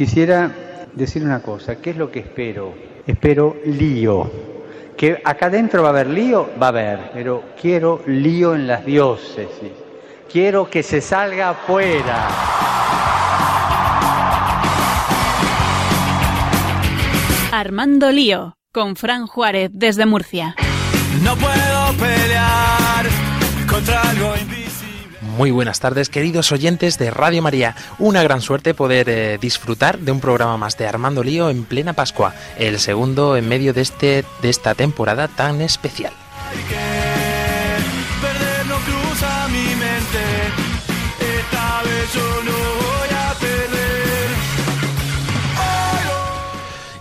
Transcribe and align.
Quisiera 0.00 0.50
decir 0.94 1.22
una 1.22 1.42
cosa, 1.42 1.76
¿qué 1.76 1.90
es 1.90 1.96
lo 1.98 2.10
que 2.10 2.20
espero? 2.20 2.74
Espero 3.06 3.58
lío. 3.66 4.32
Que 4.96 5.20
acá 5.22 5.48
adentro 5.48 5.82
va 5.82 5.88
a 5.88 5.90
haber 5.90 6.06
lío, 6.06 6.48
va 6.58 6.68
a 6.68 6.68
haber, 6.70 7.10
pero 7.12 7.44
quiero 7.60 8.00
lío 8.06 8.54
en 8.54 8.66
las 8.66 8.86
diócesis. 8.86 9.72
Quiero 10.32 10.70
que 10.70 10.82
se 10.82 11.02
salga 11.02 11.50
afuera. 11.50 12.28
Armando 17.52 18.10
Lío, 18.10 18.56
con 18.72 18.96
Fran 18.96 19.26
Juárez 19.26 19.68
desde 19.74 20.06
Murcia. 20.06 20.56
No 21.22 21.36
puedo 21.36 21.92
pelear 21.98 23.04
contra 23.68 24.00
algo. 24.00 24.49
Muy 25.40 25.52
buenas 25.52 25.80
tardes, 25.80 26.10
queridos 26.10 26.52
oyentes 26.52 26.98
de 26.98 27.10
Radio 27.10 27.40
María. 27.40 27.74
Una 27.98 28.22
gran 28.22 28.42
suerte 28.42 28.74
poder 28.74 29.08
eh, 29.08 29.38
disfrutar 29.40 29.98
de 29.98 30.12
un 30.12 30.20
programa 30.20 30.58
más 30.58 30.76
de 30.76 30.86
Armando 30.86 31.24
Lío 31.24 31.48
en 31.48 31.64
plena 31.64 31.94
Pascua, 31.94 32.34
el 32.58 32.78
segundo 32.78 33.38
en 33.38 33.48
medio 33.48 33.72
de, 33.72 33.80
este, 33.80 34.26
de 34.42 34.50
esta 34.50 34.74
temporada 34.74 35.28
tan 35.28 35.62
especial. 35.62 36.12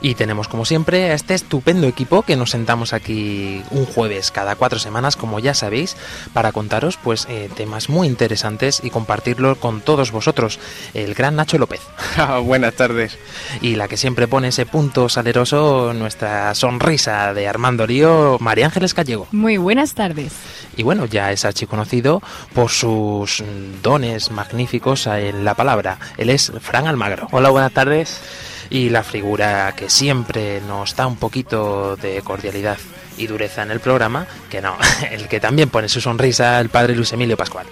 Y 0.02 0.16
tenemos 0.16 0.48
como 0.48 0.66
siempre 0.66 1.12
a 1.12 1.14
este 1.14 1.34
estupendo 1.34 1.88
equipo 1.88 2.22
que 2.22 2.36
nos 2.36 2.52
sentamos 2.52 2.94
aquí 2.94 3.62
un 3.72 3.86
jueves 3.86 4.32
cada 4.32 4.56
cuatro 4.56 4.80
semanas, 4.80 5.16
como 5.16 5.40
ya 5.40 5.54
sabéis, 5.54 5.98
para 6.34 6.52
contaros 6.52 6.98
pues 6.98 7.28
eh, 7.30 7.50
temas 7.56 7.90
muy 7.90 8.08
interesantes 8.08 8.82
y 8.84 8.90
compartirlo 8.90 9.56
con 9.56 9.82
todos 9.82 10.12
vosotros. 10.12 10.60
El 10.94 11.14
gran 11.16 11.36
Nacho 11.36 11.58
López. 11.58 11.82
Buenas 12.44 12.76
tardes. 12.76 13.18
Y 13.62 13.76
la 13.76 13.88
que 13.88 13.98
siempre 13.98 14.28
pone 14.28 14.50
ese 14.50 14.66
punto 14.66 15.10
saleroso, 15.10 15.94
nuestra 15.94 16.56
sonrisa 16.56 17.34
de 17.34 17.48
Armando 17.48 17.86
Lío, 17.86 18.38
María 18.40 18.66
Ángeles 18.66 18.96
Gallego. 18.96 19.28
Muy 19.32 19.58
buenas 19.58 19.94
tardes. 19.94 20.34
Y 20.78 20.84
bueno, 20.84 21.06
ya 21.06 21.32
es 21.32 21.44
archiconocido 21.44 22.22
por 22.54 22.70
sus 22.70 23.44
dones 23.84 24.32
magníficos 24.32 25.08
en 25.08 25.44
la 25.44 25.56
palabra. 25.56 26.00
Él 26.18 26.30
es 26.30 26.52
Fran 26.62 26.88
Almagro. 26.88 27.28
Hola, 27.32 27.50
buenas 27.50 27.74
tardes. 27.74 28.22
Y 28.70 28.90
la 28.90 29.04
figura 29.04 29.74
que 29.76 29.90
siempre 29.90 30.62
nos 30.62 30.96
da 30.96 31.08
un 31.08 31.18
poquito 31.18 31.96
de 31.96 32.22
cordialidad 32.22 32.78
y 33.18 33.28
dureza 33.28 33.64
en 33.64 33.72
el 33.72 33.80
programa, 33.80 34.28
que 34.50 34.62
no, 34.62 34.78
el 35.12 35.28
que 35.28 35.40
también 35.40 35.70
pone 35.70 35.90
su 35.90 36.02
sonrisa, 36.02 36.60
el 36.60 36.70
padre 36.70 36.96
Luis 36.96 37.12
Emilio 37.14 37.38
Pascual. 37.38 37.66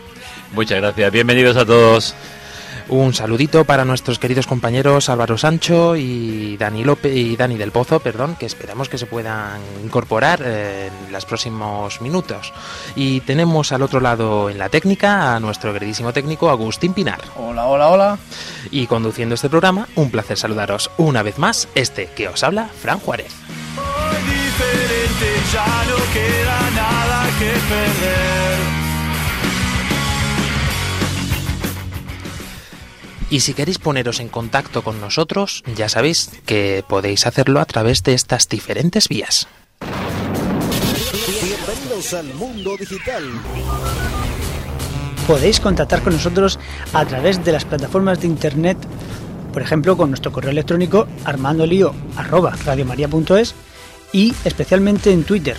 Muchas 0.53 0.79
gracias, 0.79 1.11
bienvenidos 1.11 1.57
a 1.57 1.65
todos. 1.65 2.15
Un 2.89 3.13
saludito 3.13 3.65
para 3.65 3.83
nuestros 3.83 4.17
queridos 4.17 4.47
compañeros 4.47 5.09
Álvaro 5.09 5.37
Sancho 5.37 5.97
y 5.97 6.55
Dani 6.55 6.85
López 6.85 7.13
y 7.13 7.35
Dani 7.35 7.57
del 7.57 7.71
Pozo, 7.71 7.99
perdón, 7.99 8.37
que 8.39 8.45
esperamos 8.45 8.87
que 8.87 8.97
se 8.97 9.05
puedan 9.05 9.59
incorporar 9.83 10.41
en 10.41 11.11
los 11.11 11.25
próximos 11.25 11.99
minutos. 12.01 12.53
Y 12.95 13.19
tenemos 13.21 13.73
al 13.73 13.81
otro 13.81 13.99
lado 13.99 14.49
en 14.49 14.57
la 14.57 14.69
técnica 14.69 15.35
a 15.35 15.39
nuestro 15.41 15.73
queridísimo 15.73 16.13
técnico 16.13 16.49
Agustín 16.49 16.93
Pinar. 16.93 17.19
Hola, 17.35 17.65
hola, 17.65 17.89
hola. 17.89 18.19
Y 18.71 18.87
conduciendo 18.87 19.35
este 19.35 19.49
programa, 19.49 19.89
un 19.95 20.09
placer 20.09 20.37
saludaros 20.37 20.89
una 20.97 21.23
vez 21.23 21.37
más, 21.39 21.67
este 21.75 22.07
que 22.15 22.29
os 22.29 22.41
habla, 22.41 22.69
Fran 22.69 22.99
Juárez. 22.99 23.33
Hoy 23.77 24.15
diferente, 24.23 25.41
ya 25.51 25.83
no 25.89 26.13
queda 26.13 26.69
nada 26.71 27.25
que 27.37 27.51
perder. 27.67 28.76
Y 33.29 33.41
si 33.41 33.53
queréis 33.53 33.77
poneros 33.77 34.21
en 34.21 34.29
contacto 34.29 34.83
con 34.83 35.01
nosotros, 35.01 35.61
ya 35.75 35.89
sabéis 35.89 36.31
que 36.45 36.81
podéis 36.87 37.27
hacerlo 37.27 37.59
a 37.59 37.65
través 37.65 38.01
de 38.03 38.13
estas 38.13 38.47
diferentes 38.47 39.09
vías. 39.09 39.49
Bienvenidos 41.41 42.13
al 42.13 42.33
mundo 42.35 42.77
digital. 42.77 43.25
Podéis 45.27 45.59
contactar 45.59 46.01
con 46.03 46.13
nosotros 46.13 46.57
a 46.93 47.03
través 47.05 47.43
de 47.43 47.51
las 47.51 47.65
plataformas 47.65 48.21
de 48.21 48.27
internet, 48.27 48.77
por 49.51 49.61
ejemplo, 49.61 49.97
con 49.97 50.09
nuestro 50.09 50.31
correo 50.31 50.51
electrónico 50.51 51.05
armandolio@radiomaria.es 51.25 53.55
y 54.13 54.33
especialmente 54.45 55.11
en 55.11 55.25
Twitter, 55.25 55.57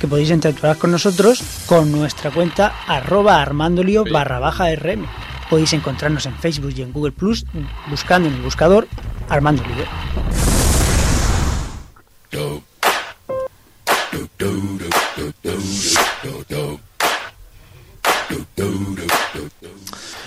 que 0.00 0.08
podéis 0.08 0.30
interactuar 0.30 0.76
con 0.78 0.90
nosotros 0.90 1.44
con 1.66 1.92
nuestra 1.92 2.32
cuenta 2.32 2.74
arroba 2.88 3.40
armandolio 3.40 4.02
barra 4.10 4.40
baja 4.40 4.74
rm. 4.74 5.06
Podéis 5.50 5.72
encontrarnos 5.72 6.26
en 6.26 6.34
Facebook 6.34 6.72
y 6.76 6.82
en 6.82 6.92
Google 6.92 7.12
Plus 7.12 7.44
buscando 7.88 8.28
en 8.28 8.34
el 8.34 8.42
buscador 8.42 8.86
Armando 9.28 9.62
Lío. 9.64 9.84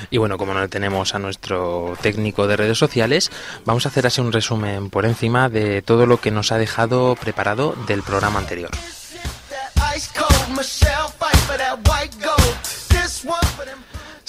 Y 0.10 0.18
bueno, 0.18 0.38
como 0.38 0.54
no 0.54 0.68
tenemos 0.68 1.16
a 1.16 1.20
nuestro 1.20 1.94
técnico 2.02 2.46
de 2.46 2.58
redes 2.58 2.78
sociales, 2.78 3.32
vamos 3.66 3.86
a 3.86 3.90
hacer 3.90 4.06
así 4.06 4.20
un 4.20 4.34
resumen 4.34 4.90
por 4.90 5.06
encima 5.06 5.48
de 5.48 5.82
todo 5.82 6.06
lo 6.06 6.20
que 6.20 6.32
nos 6.32 6.52
ha 6.52 6.58
dejado 6.58 7.16
preparado 7.16 7.76
del 7.88 8.04
programa 8.04 8.40
anterior. 8.40 8.72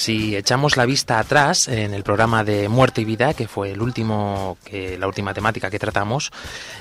Si 0.02 0.34
echamos 0.34 0.76
la 0.76 0.84
vista 0.84 1.20
atrás 1.20 1.68
en 1.68 1.94
el 1.94 2.02
programa 2.02 2.42
de 2.42 2.68
Muerte 2.68 3.02
y 3.02 3.04
Vida, 3.04 3.34
que 3.34 3.46
fue 3.46 3.70
el 3.70 3.80
último, 3.80 4.58
que, 4.64 4.98
la 4.98 5.06
última 5.06 5.32
temática 5.32 5.70
que 5.70 5.78
tratamos, 5.78 6.32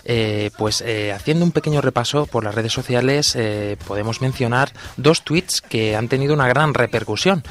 eh, 0.05 0.49
pues 0.57 0.81
eh, 0.81 1.11
haciendo 1.11 1.45
un 1.45 1.51
pequeño 1.51 1.81
repaso 1.81 2.25
por 2.25 2.43
las 2.43 2.55
redes 2.55 2.73
sociales 2.73 3.35
eh, 3.35 3.77
podemos 3.87 4.21
mencionar 4.21 4.73
dos 4.97 5.21
tweets 5.21 5.61
que 5.61 5.95
han 5.95 6.07
tenido 6.07 6.33
una 6.33 6.47
gran 6.47 6.73
repercusión 6.73 7.43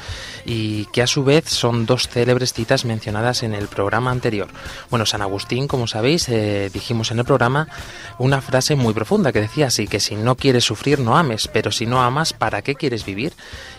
y 0.43 0.87
que 0.87 1.03
a 1.03 1.07
su 1.07 1.23
vez 1.23 1.45
son 1.47 1.85
dos 1.85 2.09
célebres 2.09 2.51
citas 2.51 2.83
mencionadas 2.83 3.41
en 3.41 3.53
el 3.53 3.69
programa 3.69 4.11
anterior. 4.11 4.49
Bueno, 4.89 5.05
San 5.05 5.21
Agustín, 5.21 5.69
como 5.69 5.87
sabéis, 5.87 6.27
eh, 6.27 6.69
dijimos 6.73 7.11
en 7.11 7.19
el 7.19 7.25
programa 7.25 7.69
una 8.17 8.41
frase 8.41 8.75
muy 8.75 8.93
profunda 8.93 9.31
que 9.31 9.39
decía 9.39 9.67
así, 9.67 9.87
que 9.87 10.01
si 10.01 10.17
no 10.17 10.35
quieres 10.35 10.65
sufrir 10.65 10.99
no 10.99 11.15
ames, 11.15 11.47
pero 11.47 11.71
si 11.71 11.85
no 11.85 12.01
amas, 12.01 12.33
¿para 12.33 12.61
qué 12.61 12.75
quieres 12.75 13.05
vivir? 13.05 13.31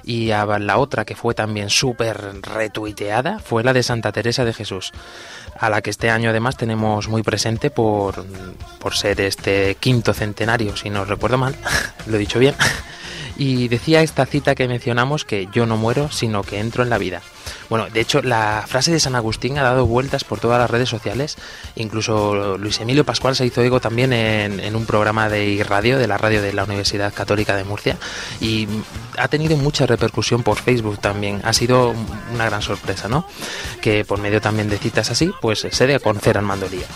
Y 0.04 0.26
la 0.28 0.78
otra 0.78 1.04
que 1.04 1.14
fue 1.14 1.34
también 1.34 1.70
súper 1.70 2.42
retuiteada 2.42 3.38
fue 3.38 3.62
la 3.62 3.72
de 3.72 3.82
Santa 3.82 4.12
Teresa 4.12 4.44
de 4.44 4.52
Jesús, 4.52 4.92
a 5.58 5.70
la 5.70 5.82
que 5.82 5.90
este 5.90 6.10
año 6.10 6.30
además 6.30 6.56
tenemos 6.56 7.08
muy 7.08 7.22
presente 7.22 7.70
por, 7.70 8.24
por 8.78 8.94
ser 8.94 9.20
este 9.20 9.76
quinto 9.78 10.12
centenario, 10.12 10.76
si 10.76 10.90
no 10.90 11.04
recuerdo 11.04 11.38
mal, 11.38 11.54
lo 12.06 12.16
he 12.16 12.18
dicho 12.18 12.38
bien. 12.38 12.54
Y 13.36 13.68
decía 13.68 14.02
esta 14.02 14.26
cita 14.26 14.54
que 14.54 14.68
mencionamos 14.68 15.24
que 15.24 15.48
yo 15.52 15.66
no 15.66 15.76
muero, 15.76 16.10
sino 16.10 16.42
que 16.42 16.60
entro 16.60 16.82
en 16.82 16.90
la 16.90 16.98
vida. 16.98 17.22
Bueno, 17.68 17.88
de 17.88 18.00
hecho, 18.00 18.22
la 18.22 18.64
frase 18.66 18.92
de 18.92 19.00
San 19.00 19.14
Agustín 19.14 19.58
ha 19.58 19.62
dado 19.62 19.86
vueltas 19.86 20.24
por 20.24 20.40
todas 20.40 20.58
las 20.58 20.70
redes 20.70 20.88
sociales. 20.88 21.36
Incluso 21.76 22.58
Luis 22.58 22.80
Emilio 22.80 23.04
Pascual 23.04 23.34
se 23.34 23.46
hizo 23.46 23.62
ego 23.62 23.80
también 23.80 24.12
en, 24.12 24.76
un 24.76 24.86
programa 24.86 25.28
de 25.28 25.64
radio, 25.66 25.98
de 25.98 26.06
la 26.06 26.18
radio 26.18 26.42
de 26.42 26.52
la 26.52 26.64
Universidad 26.64 27.12
Católica 27.14 27.56
de 27.56 27.64
Murcia. 27.64 27.96
Y 28.40 28.68
ha 29.16 29.28
tenido 29.28 29.56
mucha 29.56 29.86
repercusión 29.86 30.42
por 30.42 30.58
Facebook 30.58 30.98
también. 30.98 31.40
Ha 31.44 31.52
sido 31.52 31.94
una 32.32 32.44
gran 32.44 32.62
sorpresa, 32.62 33.08
¿no? 33.08 33.26
Que 33.80 34.04
por 34.04 34.18
medio 34.20 34.40
también 34.40 34.68
de 34.68 34.78
citas 34.78 35.10
así, 35.10 35.32
pues 35.40 35.66
se 35.70 35.86
dé 35.86 35.94
a 35.94 36.00
conocer 36.00 36.36
al 36.38 36.44
mandolía. 36.44 36.86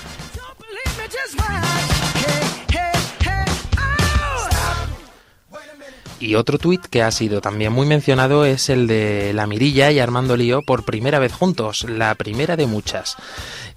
Y 6.18 6.34
otro 6.34 6.58
tuit 6.58 6.84
que 6.86 7.02
ha 7.02 7.10
sido 7.10 7.40
también 7.40 7.72
muy 7.72 7.86
mencionado 7.86 8.46
es 8.46 8.70
el 8.70 8.86
de 8.86 9.32
La 9.34 9.46
Mirilla 9.46 9.90
y 9.90 9.98
Armando 9.98 10.36
Lío 10.36 10.62
por 10.62 10.84
primera 10.84 11.18
vez 11.18 11.32
juntos, 11.32 11.84
la 11.84 12.14
primera 12.14 12.56
de 12.56 12.66
muchas. 12.66 13.16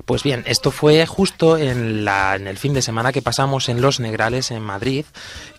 Pues 0.05 0.23
bien, 0.23 0.43
esto 0.47 0.71
fue 0.71 1.05
justo 1.05 1.57
en, 1.57 2.05
la, 2.05 2.35
en 2.35 2.47
el 2.47 2.57
fin 2.57 2.73
de 2.73 2.81
semana 2.81 3.11
que 3.11 3.21
pasamos 3.21 3.67
en 3.67 3.81
Los 3.81 3.99
Negrales, 3.99 4.51
en 4.51 4.63
Madrid, 4.63 5.05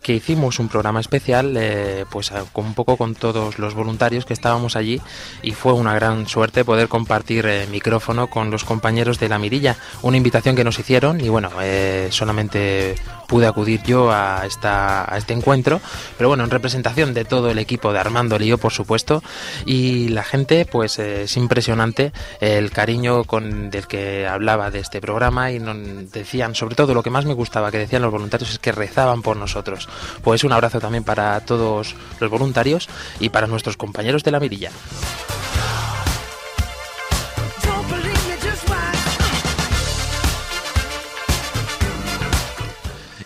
que 0.03 0.15
hicimos 0.15 0.59
un 0.59 0.69
programa 0.69 1.01
especial, 1.01 1.55
eh, 1.59 2.05
pues 2.11 2.33
a- 2.33 2.45
con 2.53 2.65
un 2.67 2.75
poco 2.75 2.97
con 2.97 3.15
todos 3.15 3.59
los 3.59 3.75
voluntarios 3.75 4.25
que 4.25 4.33
estábamos 4.33 4.77
allí 4.77 5.01
y 5.43 5.53
fue 5.53 5.73
una 5.75 5.95
gran 5.95 6.27
suerte 6.27 6.65
poder 6.65 6.89
compartir 6.89 7.47
eh, 7.47 7.67
micrófono 7.71 8.29
con 8.29 8.51
los 8.51 8.65
compañeros 8.65 9.19
de 9.21 9.29
La 9.29 9.39
Mirilla, 9.39 9.77
una 10.03 10.17
invitación 10.17 10.57
que 10.57 10.65
nos 10.65 10.79
hicieron 10.79 11.21
y 11.21 11.29
bueno, 11.29 11.51
eh, 11.63 12.09
solamente 12.11 12.95
pude 13.29 13.47
acudir 13.47 13.81
yo 13.85 14.11
a, 14.11 14.45
esta, 14.45 15.07
este 15.17 15.35
encuentro, 15.35 15.81
pero 16.19 16.29
bueno, 16.29 16.43
en 16.43 16.51
representación 16.51 17.15
de 17.15 17.25
todo 17.25 17.49
el 17.51 17.59
equipo 17.61 17.93
de 17.93 18.01
Armando 18.01 18.37
Lío, 18.41 18.59
por 18.59 18.73
supuesto, 18.73 19.23
y 19.65 20.09
la 20.09 20.25
gente, 20.25 20.65
pues 20.67 20.99
eh, 20.99 21.23
es 21.23 21.37
impresionante 21.37 22.13
el 22.41 22.73
cariño 22.73 23.23
con, 23.25 23.71
del 23.71 23.87
que 23.87 24.27
hablaba 24.27 24.73
de 24.73 24.81
este 24.81 25.01
programa 25.01 25.53
y 25.53 25.61
nos 25.61 26.11
decían, 26.11 26.57
sobre 26.57 26.75
todo 26.75 26.93
lo 26.93 27.05
que 27.05 27.11
más 27.11 27.25
me 27.25 27.35
gustaba 27.35 27.71
que 27.71 27.79
decían 27.79 28.03
los 28.03 28.11
voluntarios 28.11 28.51
es 28.51 28.59
que 28.59 28.73
rezaban 28.73 29.23
por 29.23 29.37
nosotros. 29.37 29.89
Pues 30.23 30.45
un 30.45 30.53
abrazo 30.53 30.81
también 30.81 31.05
para 31.05 31.41
todos 31.41 31.95
los 32.21 32.31
voluntarios 32.31 32.89
y 33.19 33.29
para 33.29 33.47
nuestros 33.47 33.77
compañeros 33.77 34.25
de 34.25 34.31
la 34.31 34.41
mirilla. 34.41 34.71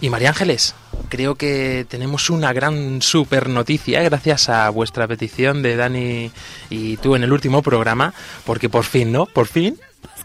Y 0.01 0.11
María 0.11 0.29
Ángeles, 0.29 0.75
creo 1.09 1.37
que 1.37 1.87
tenemos 1.89 2.29
una 2.29 2.53
gran 2.53 3.01
super 3.01 3.49
noticia 3.49 4.03
eh, 4.03 4.05
gracias 4.05 4.51
a 4.51 4.69
vuestra 4.69 5.09
petición 5.09 5.63
de 5.63 5.77
Dani 5.77 6.31
y 6.69 6.99
tú 6.99 7.17
en 7.17 7.23
el 7.23 7.33
último 7.33 7.63
programa, 7.63 8.13
porque 8.45 8.69
por 8.69 8.85
fin, 8.85 9.13
¿no? 9.13 9.25
Por 9.25 9.47
fin 9.47 9.79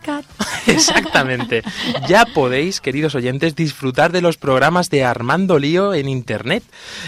Exactamente. 0.67 1.63
Ya 2.07 2.25
podéis, 2.25 2.81
queridos 2.81 3.15
oyentes, 3.15 3.55
disfrutar 3.55 4.11
de 4.11 4.21
los 4.21 4.37
programas 4.37 4.89
de 4.89 5.03
Armando 5.03 5.59
Lío 5.59 5.93
en 5.93 6.09
Internet. 6.09 6.63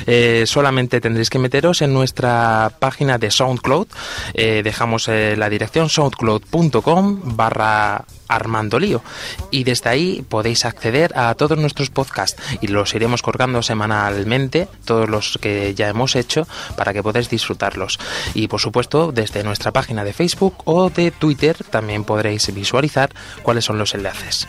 Eh, 0.07 0.43
solamente 0.45 1.01
tendréis 1.01 1.29
que 1.29 1.39
meteros 1.39 1.81
en 1.81 1.93
nuestra 1.93 2.71
página 2.79 3.17
de 3.17 3.31
SoundCloud. 3.31 3.88
Eh, 4.33 4.61
dejamos 4.63 5.07
eh, 5.07 5.35
la 5.38 5.49
dirección 5.49 5.89
soundcloud.com 5.89 7.35
barra 7.35 8.05
Armando 8.27 8.79
Lío. 8.79 9.01
Y 9.51 9.63
desde 9.63 9.89
ahí 9.89 10.25
podéis 10.27 10.65
acceder 10.65 11.17
a 11.17 11.33
todos 11.35 11.57
nuestros 11.57 11.89
podcasts 11.89 12.41
y 12.61 12.67
los 12.67 12.94
iremos 12.94 13.21
colgando 13.21 13.61
semanalmente, 13.61 14.67
todos 14.85 15.09
los 15.09 15.37
que 15.41 15.75
ya 15.75 15.89
hemos 15.89 16.15
hecho, 16.15 16.47
para 16.77 16.94
que 16.94 17.03
podáis 17.03 17.29
disfrutarlos. 17.29 17.99
Y 18.33 18.47
por 18.47 18.61
supuesto, 18.61 19.11
desde 19.11 19.44
nuestra 19.44 19.71
página 19.71 20.03
de 20.03 20.13
Facebook 20.13 20.55
o 20.65 20.89
de 20.89 21.11
Twitter 21.11 21.57
también 21.69 22.05
podréis 22.05 22.53
visualizar 22.53 22.81
cuáles 23.44 23.66
son 23.66 23.78
los 23.78 23.94
enlaces. 23.94 24.48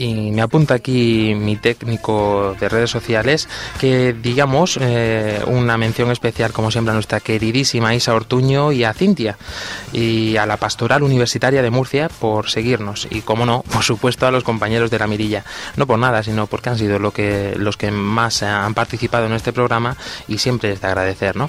Y 0.00 0.30
me 0.30 0.40
apunta 0.40 0.74
aquí 0.74 1.34
mi 1.34 1.56
técnico 1.56 2.56
de 2.58 2.70
redes 2.70 2.88
sociales 2.88 3.50
que 3.78 4.14
digamos 4.14 4.78
eh, 4.80 5.42
una 5.46 5.76
mención 5.76 6.10
especial 6.10 6.52
como 6.52 6.70
siempre 6.70 6.92
a 6.92 6.94
nuestra 6.94 7.20
queridísima 7.20 7.94
Isa 7.94 8.14
Ortuño 8.14 8.72
y 8.72 8.84
a 8.84 8.94
Cintia 8.94 9.36
y 9.92 10.38
a 10.38 10.46
la 10.46 10.56
Pastoral 10.56 11.02
Universitaria 11.02 11.60
de 11.60 11.68
Murcia 11.68 12.08
por 12.08 12.48
seguirnos 12.48 13.08
y 13.10 13.20
como 13.20 13.44
no 13.44 13.62
por 13.70 13.82
supuesto 13.82 14.26
a 14.26 14.30
los 14.30 14.42
compañeros 14.42 14.90
de 14.90 14.98
la 14.98 15.06
mirilla 15.06 15.44
no 15.76 15.86
por 15.86 15.98
nada 15.98 16.22
sino 16.22 16.46
porque 16.46 16.70
han 16.70 16.78
sido 16.78 16.98
lo 16.98 17.12
que, 17.12 17.54
los 17.58 17.76
que 17.76 17.90
más 17.90 18.42
han 18.42 18.72
participado 18.72 19.26
en 19.26 19.34
este 19.34 19.52
programa 19.52 19.98
y 20.26 20.38
siempre 20.38 20.72
es 20.72 20.80
de 20.80 20.86
agradecer 20.86 21.36
¿no? 21.36 21.46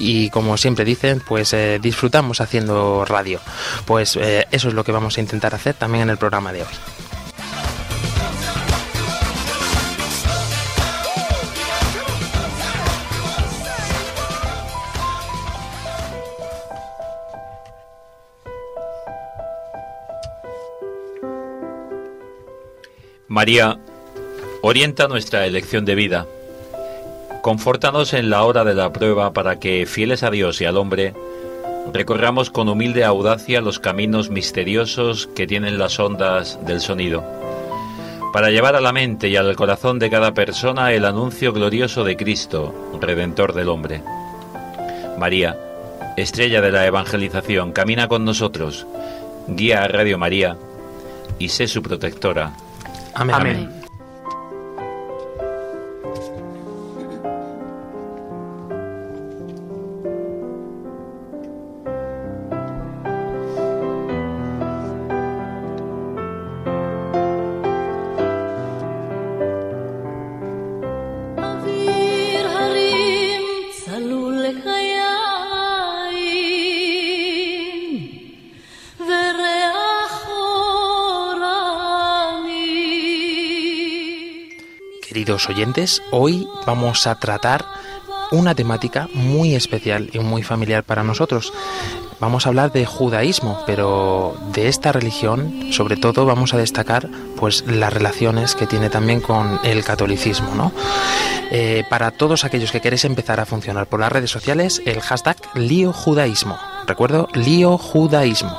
Y 0.00 0.30
como 0.30 0.56
siempre 0.56 0.84
dicen, 0.84 1.20
pues 1.20 1.52
eh, 1.52 1.78
disfrutamos 1.80 2.40
haciendo 2.40 3.04
radio. 3.04 3.38
Pues 3.84 4.16
eh, 4.16 4.46
eso 4.50 4.68
es 4.68 4.74
lo 4.74 4.82
que 4.82 4.92
vamos 4.92 5.18
a 5.18 5.20
intentar 5.20 5.54
hacer 5.54 5.74
también 5.74 6.04
en 6.04 6.10
el 6.10 6.16
programa 6.16 6.52
de 6.52 6.62
hoy. 6.62 6.68
María, 23.28 23.78
orienta 24.62 25.06
nuestra 25.06 25.46
elección 25.46 25.84
de 25.84 25.94
vida 25.94 26.26
Confórtanos 27.42 28.12
en 28.12 28.28
la 28.28 28.44
hora 28.44 28.64
de 28.64 28.74
la 28.74 28.92
prueba 28.92 29.32
para 29.32 29.58
que, 29.58 29.86
fieles 29.86 30.22
a 30.22 30.30
Dios 30.30 30.60
y 30.60 30.66
al 30.66 30.76
hombre, 30.76 31.14
recorramos 31.92 32.50
con 32.50 32.68
humilde 32.68 33.04
audacia 33.04 33.62
los 33.62 33.78
caminos 33.78 34.28
misteriosos 34.28 35.26
que 35.34 35.46
tienen 35.46 35.78
las 35.78 35.98
ondas 35.98 36.58
del 36.66 36.80
sonido, 36.80 37.24
para 38.32 38.50
llevar 38.50 38.76
a 38.76 38.80
la 38.80 38.92
mente 38.92 39.28
y 39.28 39.36
al 39.36 39.56
corazón 39.56 39.98
de 39.98 40.10
cada 40.10 40.34
persona 40.34 40.92
el 40.92 41.04
anuncio 41.06 41.52
glorioso 41.52 42.04
de 42.04 42.16
Cristo, 42.16 42.74
Redentor 43.00 43.54
del 43.54 43.70
hombre. 43.70 44.02
María, 45.18 45.56
estrella 46.18 46.60
de 46.60 46.72
la 46.72 46.86
evangelización, 46.86 47.72
camina 47.72 48.06
con 48.06 48.24
nosotros, 48.24 48.86
guía 49.48 49.82
a 49.82 49.88
Radio 49.88 50.18
María 50.18 50.56
y 51.38 51.48
sé 51.48 51.66
su 51.66 51.82
protectora. 51.82 52.52
Amén. 53.14 53.34
Amén. 53.34 53.79
Oyentes, 85.48 86.02
hoy 86.12 86.46
vamos 86.66 87.06
a 87.06 87.16
tratar 87.16 87.64
una 88.30 88.54
temática 88.54 89.08
muy 89.12 89.54
especial 89.56 90.08
y 90.12 90.20
muy 90.20 90.42
familiar 90.42 90.84
para 90.84 91.02
nosotros. 91.02 91.52
Vamos 92.20 92.46
a 92.46 92.50
hablar 92.50 92.70
de 92.70 92.86
judaísmo, 92.86 93.60
pero 93.66 94.36
de 94.52 94.68
esta 94.68 94.92
religión, 94.92 95.72
sobre 95.72 95.96
todo, 95.96 96.26
vamos 96.26 96.54
a 96.54 96.58
destacar 96.58 97.08
pues 97.36 97.64
las 97.66 97.92
relaciones 97.92 98.54
que 98.54 98.66
tiene 98.66 98.88
también 98.88 99.20
con 99.20 99.58
el 99.64 99.82
catolicismo, 99.82 100.54
¿no? 100.54 100.70
Eh, 101.50 101.82
para 101.90 102.12
todos 102.12 102.44
aquellos 102.44 102.70
que 102.70 102.80
queréis 102.80 103.04
empezar 103.04 103.40
a 103.40 103.46
funcionar 103.46 103.86
por 103.86 104.00
las 104.00 104.12
redes 104.12 104.30
sociales, 104.30 104.80
el 104.84 105.00
hashtag 105.00 105.38
lío 105.54 105.92
judaísmo. 105.92 106.56
Recuerdo, 106.86 107.28
lío 107.34 107.78
judaísmo. 107.78 108.56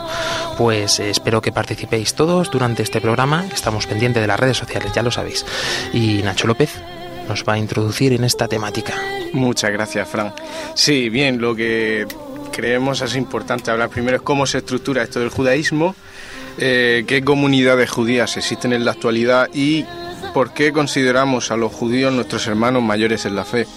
Pues 0.61 0.99
eh, 0.99 1.09
espero 1.09 1.41
que 1.41 1.51
participéis 1.51 2.13
todos 2.13 2.51
durante 2.51 2.83
este 2.83 3.01
programa. 3.01 3.47
Estamos 3.51 3.87
pendientes 3.87 4.21
de 4.21 4.27
las 4.27 4.39
redes 4.39 4.57
sociales, 4.57 4.91
ya 4.93 5.01
lo 5.01 5.09
sabéis. 5.09 5.43
Y 5.91 6.21
Nacho 6.21 6.45
López 6.45 6.75
nos 7.27 7.43
va 7.43 7.53
a 7.53 7.57
introducir 7.57 8.13
en 8.13 8.23
esta 8.23 8.47
temática. 8.47 8.93
Muchas 9.33 9.71
gracias, 9.71 10.07
Fran. 10.07 10.35
Sí, 10.75 11.09
bien, 11.09 11.41
lo 11.41 11.55
que 11.55 12.05
creemos 12.51 13.01
es 13.01 13.15
importante 13.15 13.71
hablar 13.71 13.89
primero 13.89 14.17
es 14.17 14.21
cómo 14.21 14.45
se 14.45 14.59
estructura 14.59 15.01
esto 15.01 15.19
del 15.19 15.29
judaísmo, 15.29 15.95
eh, 16.59 17.05
qué 17.07 17.23
comunidades 17.23 17.89
judías 17.89 18.37
existen 18.37 18.71
en 18.71 18.85
la 18.85 18.91
actualidad 18.91 19.49
y 19.51 19.83
por 20.33 20.53
qué 20.53 20.71
consideramos 20.71 21.51
a 21.51 21.57
los 21.57 21.71
judíos 21.71 22.13
nuestros 22.13 22.47
hermanos 22.47 22.81
mayores 22.81 23.25
en 23.25 23.35
la 23.35 23.45
fe. 23.45 23.67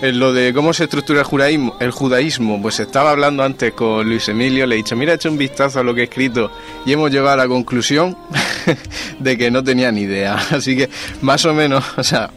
En 0.00 0.18
lo 0.18 0.32
de 0.32 0.52
cómo 0.52 0.72
se 0.72 0.84
estructura 0.84 1.20
el 1.20 1.26
judaísmo, 1.26 1.76
el 1.80 1.90
judaísmo, 1.90 2.60
pues 2.60 2.80
estaba 2.80 3.10
hablando 3.10 3.42
antes 3.42 3.72
con 3.72 4.08
Luis 4.08 4.28
Emilio, 4.28 4.66
le 4.66 4.74
he 4.74 4.78
dicho, 4.78 4.96
mira, 4.96 5.12
he 5.12 5.16
hecho 5.16 5.30
un 5.30 5.38
vistazo 5.38 5.80
a 5.80 5.82
lo 5.82 5.94
que 5.94 6.02
he 6.02 6.04
escrito 6.04 6.50
y 6.84 6.92
hemos 6.92 7.10
llegado 7.10 7.30
a 7.30 7.36
la 7.36 7.48
conclusión 7.48 8.16
de 9.18 9.38
que 9.38 9.50
no 9.50 9.62
tenía 9.64 9.90
ni 9.92 10.02
idea. 10.02 10.34
Así 10.50 10.76
que 10.76 10.88
más 11.20 11.44
o 11.44 11.54
menos, 11.54 11.84
o 11.96 12.02
sea, 12.04 12.30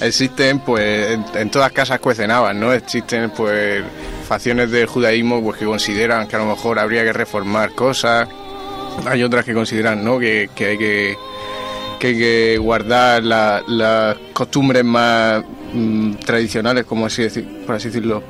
existen 0.00 0.60
pues 0.60 1.18
en, 1.34 1.50
todas 1.50 1.72
casas 1.72 2.00
cuecen 2.00 2.28
¿no? 2.28 2.72
Existen 2.72 3.30
pues 3.30 3.82
facciones 4.26 4.70
del 4.70 4.86
judaísmo 4.86 5.42
pues 5.42 5.58
que 5.58 5.64
consideran 5.64 6.26
que 6.26 6.36
a 6.36 6.38
lo 6.38 6.46
mejor 6.46 6.78
habría 6.78 7.04
que 7.04 7.12
reformar 7.12 7.72
cosas. 7.72 8.28
Hay 9.06 9.22
otras 9.24 9.44
que 9.44 9.54
consideran, 9.54 10.04
¿no? 10.04 10.20
que 10.20 10.48
hay 10.56 10.78
que 10.78 11.16
que 12.12 12.18
que 12.18 12.58
guardar 12.58 13.22
las 13.24 14.16
costumbres 14.34 14.84
más 14.84 15.42
mm, 15.72 16.14
tradicionales, 16.16 16.84
como 16.84 17.06
así 17.06 17.22
decir, 17.22 17.62
por 17.66 17.76
así 17.76 17.88
decirlo, 17.88 18.22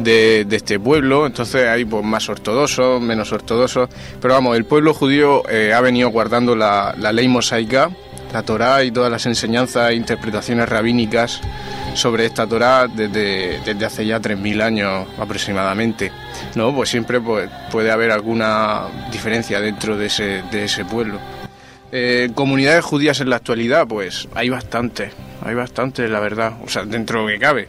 de, 0.00 0.46
este 0.50 0.80
pueblo. 0.80 1.26
Entonces 1.26 1.68
hay 1.68 1.84
pues, 1.84 2.04
más 2.04 2.28
ortodoxos, 2.28 3.00
menos 3.00 3.32
ortodoxos. 3.32 3.88
Pero 4.20 4.34
vamos, 4.34 4.56
el 4.56 4.64
pueblo 4.64 4.94
judío 4.94 5.48
eh, 5.48 5.72
ha 5.72 5.80
venido 5.80 6.08
guardando 6.10 6.56
la, 6.56 6.92
ley 7.12 7.28
mosaica, 7.28 7.90
la 8.32 8.42
Torá 8.42 8.82
y 8.82 8.90
todas 8.90 9.12
las 9.12 9.24
enseñanzas 9.26 9.90
e 9.90 9.94
interpretaciones 9.94 10.68
rabínicas 10.68 11.40
sobre 11.94 12.26
esta 12.26 12.48
Torá 12.48 12.88
desde, 12.88 13.60
desde 13.64 13.84
hace 13.84 14.06
ya 14.06 14.20
3.000 14.20 14.62
años 14.62 15.06
aproximadamente. 15.18 16.10
¿no? 16.56 16.74
Pues 16.74 16.90
siempre 16.90 17.20
pues, 17.20 17.48
puede 17.70 17.92
haber 17.92 18.10
alguna 18.10 18.86
diferencia 19.12 19.60
dentro 19.60 19.96
de 19.96 20.06
ese, 20.06 20.42
de 20.50 20.64
ese 20.64 20.84
pueblo. 20.84 21.20
Eh, 21.92 22.30
comunidades 22.34 22.84
judías 22.84 23.20
en 23.20 23.30
la 23.30 23.36
actualidad, 23.36 23.86
pues 23.88 24.28
hay 24.34 24.48
bastante, 24.48 25.10
hay 25.44 25.54
bastante, 25.54 26.08
la 26.08 26.20
verdad, 26.20 26.54
o 26.64 26.68
sea, 26.68 26.84
dentro 26.84 27.18
de 27.18 27.24
lo 27.24 27.28
que 27.32 27.38
cabe. 27.38 27.68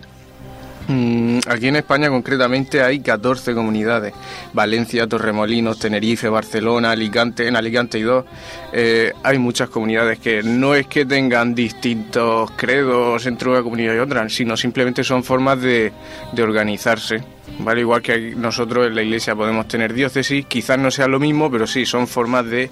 Mm, 0.88 1.40
aquí 1.48 1.68
en 1.68 1.78
España 1.78 2.10
concretamente 2.10 2.84
hay 2.84 3.00
14 3.00 3.54
comunidades, 3.54 4.13
Valencia, 4.54 5.08
Torremolinos, 5.08 5.80
Tenerife, 5.80 6.28
Barcelona, 6.28 6.92
Alicante, 6.92 7.48
en 7.48 7.56
Alicante 7.56 7.98
y 7.98 8.01
dos, 8.01 8.25
eh, 8.74 9.13
hay 9.24 9.38
muchas 9.40 9.70
comunidades 9.70 10.20
que 10.20 10.44
no 10.44 10.75
es 10.75 10.88
que 10.88 11.06
tengan 11.06 11.56
distintos 11.56 12.51
credos 12.51 13.25
entre 13.25 13.50
una 13.50 13.63
comunidad 13.63 13.96
y 13.96 14.00
otra, 14.00 14.28
sino 14.30 14.58
simplemente 14.58 15.04
son 15.04 15.24
formas 15.24 15.62
de, 15.62 15.92
de 16.32 16.44
organizarse. 16.44 17.24
¿Vale? 17.60 17.82
Igual 17.82 18.01
que 18.01 18.34
nosotros 18.36 18.88
en 18.88 18.96
la 18.96 19.04
iglesia 19.04 19.36
podemos 19.36 19.68
tener 19.68 19.94
diócesis, 19.94 20.46
quizás 20.46 20.80
no 20.80 20.90
sea 20.90 21.08
lo 21.08 21.20
mismo, 21.20 21.51
pero 21.51 21.68
sí, 21.68 21.86
son 21.86 22.08
formas 22.08 22.46
de 22.46 22.72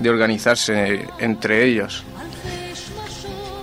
de 0.00 0.10
organizarse 0.10 1.06
entre 1.18 1.64
ellos. 1.64 2.04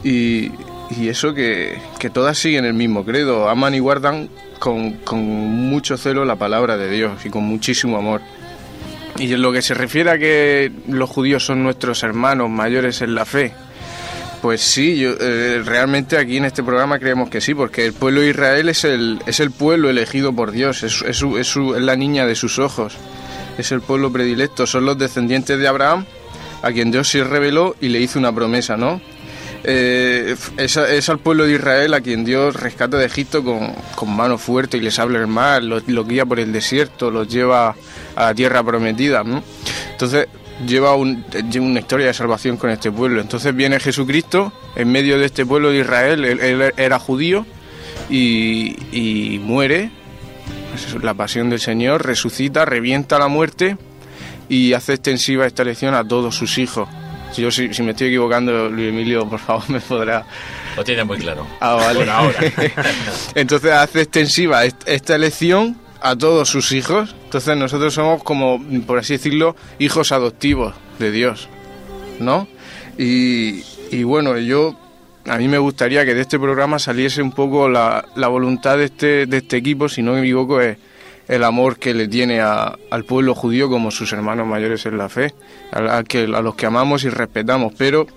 Y, 0.04 0.52
y 0.90 1.08
eso 1.10 1.34
que, 1.34 1.78
que 2.00 2.10
todas 2.10 2.38
siguen 2.38 2.66
el 2.66 2.74
mismo 2.74 3.06
credo, 3.06 3.50
aman 3.50 3.74
y 3.76 3.80
guardan 3.80 4.30
con, 4.60 4.94
con 4.98 5.20
mucho 5.24 5.98
celo 5.98 6.26
la 6.26 6.36
palabra 6.36 6.78
de 6.78 6.90
Dios 6.90 7.26
y 7.26 7.30
con 7.30 7.44
muchísimo 7.44 7.98
amor. 7.98 8.22
Y 9.18 9.32
en 9.34 9.42
lo 9.42 9.52
que 9.54 9.62
se 9.62 9.74
refiere 9.74 10.10
a 10.12 10.18
que 10.18 10.72
los 10.88 11.10
judíos 11.10 11.46
son 11.46 11.64
nuestros 11.64 12.04
hermanos 12.04 12.50
mayores 12.50 13.02
en 13.02 13.14
la 13.16 13.26
fe, 13.26 13.54
pues 14.42 14.60
sí, 14.62 14.98
yo, 14.98 15.12
eh, 15.22 15.62
realmente 15.64 16.18
aquí 16.18 16.36
en 16.38 16.44
este 16.46 16.64
programa 16.64 17.00
creemos 17.00 17.30
que 17.30 17.40
sí, 17.40 17.54
porque 17.54 17.86
el 17.86 17.94
pueblo 17.94 18.20
de 18.22 18.32
Israel 18.32 18.68
es 18.68 18.84
el, 18.84 19.22
es 19.26 19.40
el 19.40 19.52
pueblo 19.52 19.90
elegido 19.90 20.34
por 20.34 20.52
Dios, 20.52 20.84
es, 20.84 21.02
es, 21.04 21.16
su- 21.16 21.38
es 21.38 21.48
su- 21.48 21.76
es 21.76 21.82
la 21.82 21.96
niña 21.96 22.26
de 22.26 22.36
sus 22.36 22.60
ojos, 22.60 22.96
es 23.58 23.72
el 23.72 23.80
pueblo 23.80 24.12
predilecto, 24.12 24.66
son 24.68 24.86
los 24.86 24.98
descendientes 24.98 25.58
de 25.60 25.68
Abraham, 25.68 26.06
a 26.64 26.72
quien 26.72 26.90
Dios 26.90 27.10
sí 27.10 27.22
reveló 27.22 27.76
y 27.80 27.90
le 27.90 28.00
hizo 28.00 28.18
una 28.18 28.34
promesa, 28.34 28.78
¿no? 28.78 29.00
Eh, 29.66 30.36
es, 30.58 31.10
al 31.10 31.20
pueblo 31.20 31.46
de 31.46 31.54
Israel 31.54 31.94
a 31.94 32.02
quien 32.02 32.26
Dios 32.26 32.56
rescata 32.56 32.98
de 32.98 33.06
Egipto 33.06 33.44
con, 33.44 33.74
con 33.96 34.14
mano 34.14 34.38
fuerte 34.38 34.78
y 34.78 34.82
les 34.82 34.98
habla 35.00 35.20
el 35.20 35.28
mar, 35.28 35.64
los, 35.64 35.86
guía 35.86 36.26
por 36.26 36.40
el 36.40 36.52
desierto, 36.52 37.12
los 37.12 37.28
lleva 37.28 37.76
a 38.16 38.24
la 38.24 38.34
tierra 38.34 38.64
prometida. 38.64 39.24
Entonces 39.92 40.28
lleva, 40.66 40.96
lleva 40.98 41.66
una 41.66 41.80
historia 41.80 42.08
de 42.08 42.14
salvación 42.14 42.58
con 42.58 42.70
este 42.70 42.92
pueblo. 42.92 43.22
Entonces 43.22 43.56
viene 43.56 43.80
Jesucristo 43.80 44.52
en 44.76 44.92
medio 44.92 45.18
de 45.18 45.26
este 45.26 45.46
pueblo 45.46 45.70
de 45.70 45.80
Israel, 45.80 46.26
él, 46.26 46.74
era 46.76 46.98
judío 47.00 47.46
y, 48.10 48.76
y 48.92 49.40
muere, 49.40 49.92
la 51.02 51.14
pasión 51.14 51.50
del 51.50 51.60
Señor, 51.60 52.06
resucita, 52.06 52.66
revienta 52.66 53.20
la 53.20 53.28
muerte 53.28 53.78
y 54.50 54.74
hace 54.74 54.94
extensiva 54.94 55.46
esta 55.46 55.64
lección 55.64 55.94
a 55.96 56.04
todos 56.08 56.36
sus 56.36 56.58
hijos. 56.58 56.88
Si 57.34 57.42
Yo, 57.42 57.50
si, 57.52 57.74
si 57.74 57.82
me 57.82 57.92
estoy 57.92 58.08
equivocando, 58.10 58.70
Luis 58.70 58.90
Emilio, 58.90 59.28
por 59.28 59.40
favor, 59.40 59.68
me 59.70 59.80
podrá. 59.80 60.24
Lo 60.78 60.84
tiene 60.84 61.04
muy 61.04 61.18
claro. 61.18 61.48
Ah, 61.60 61.74
vale. 61.76 62.00
Por 62.00 62.10
ahora. 62.10 62.40
Entonces 63.36 63.72
hace 63.72 64.02
extensiva 64.02 64.66
est- 64.66 64.88
esta 64.88 65.16
elección 65.16 65.78
a 66.02 66.16
todos 66.16 66.50
sus 66.50 66.72
hijos. 66.74 67.16
Entonces 67.26 67.58
nosotros 67.58 67.94
somos 67.94 68.24
como, 68.24 68.62
por 68.86 69.00
así 69.00 69.14
decirlo, 69.14 69.56
hijos 69.80 70.12
adoptivos 70.12 70.74
de 71.00 71.12
Dios, 71.12 71.48
¿no? 72.20 72.48
Y, 72.98 73.64
y 73.92 74.04
bueno, 74.04 74.38
yo 74.38 74.78
a 75.26 75.38
mí 75.38 75.48
me 75.48 75.58
gustaría 75.58 76.06
que 76.06 76.14
de 76.14 76.22
este 76.22 76.38
programa 76.38 76.78
saliese 76.80 77.22
un 77.22 77.32
poco 77.32 77.70
la, 77.70 78.06
la 78.16 78.28
voluntad 78.28 78.78
de 78.78 78.86
este, 78.86 79.26
de 79.26 79.38
este 79.38 79.58
equipo, 79.58 79.90
si 79.90 80.02
no 80.04 80.14
me 80.14 80.20
equivoco, 80.20 80.62
es 80.62 80.78
el 81.28 81.44
amor 81.44 81.78
que 81.78 81.94
le 81.94 82.08
tiene 82.08 82.42
a- 82.42 82.78
al 82.92 83.04
pueblo 83.06 83.34
judío 83.36 83.70
como 83.70 83.92
sus 83.92 84.12
hermanos 84.14 84.46
mayores 84.48 84.86
en 84.86 84.98
la 84.98 85.10
fe, 85.10 85.34
a, 85.72 85.98
a 85.98 86.04
que, 86.04 86.24
a 86.24 86.42
los 86.42 86.56
que 86.56 86.66
amamos 86.66 87.04
y 87.04 87.10
respetamos, 87.10 87.74
pero 87.78 88.08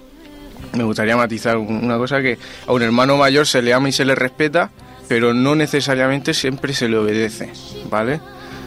me 0.75 0.85
gustaría 0.85 1.17
matizar 1.17 1.57
un- 1.57 1.85
una 1.85 1.97
cosa 1.99 2.21
que 2.21 2.39
a 2.67 2.73
un 2.73 2.83
hermano 2.83 3.17
mayor 3.17 3.47
se 3.47 3.63
le 3.63 3.73
ama 3.73 3.89
y 3.89 3.93
se 3.93 4.05
le 4.05 4.15
respeta, 4.15 4.71
pero 5.09 5.33
no 5.35 5.55
necesariamente 5.55 6.35
siempre 6.35 6.73
se 6.75 6.89
le 6.89 6.99
obedece, 6.99 7.53
¿vale? 7.91 8.21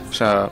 O 0.09 0.13
sea, 0.13 0.49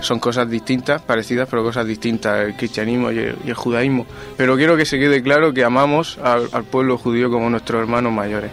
son 0.00 0.18
cosas 0.18 0.50
distintas, 0.50 1.00
parecidas, 1.00 1.48
pero 1.50 1.62
cosas 1.62 1.86
distintas, 1.86 2.46
el 2.46 2.54
cristianismo 2.56 3.10
y 3.10 3.18
el, 3.20 3.54
judaísmo. 3.54 4.04
Pero 4.36 4.54
quiero 4.56 4.76
que 4.76 4.84
se 4.84 4.98
quede 4.98 5.22
claro 5.22 5.54
que 5.54 5.64
amamos 5.64 6.18
al 6.22 6.64
pueblo 6.64 6.98
judío 6.98 7.30
como 7.30 7.48
nuestros 7.48 7.80
hermanos 7.80 8.12
mayores. 8.12 8.50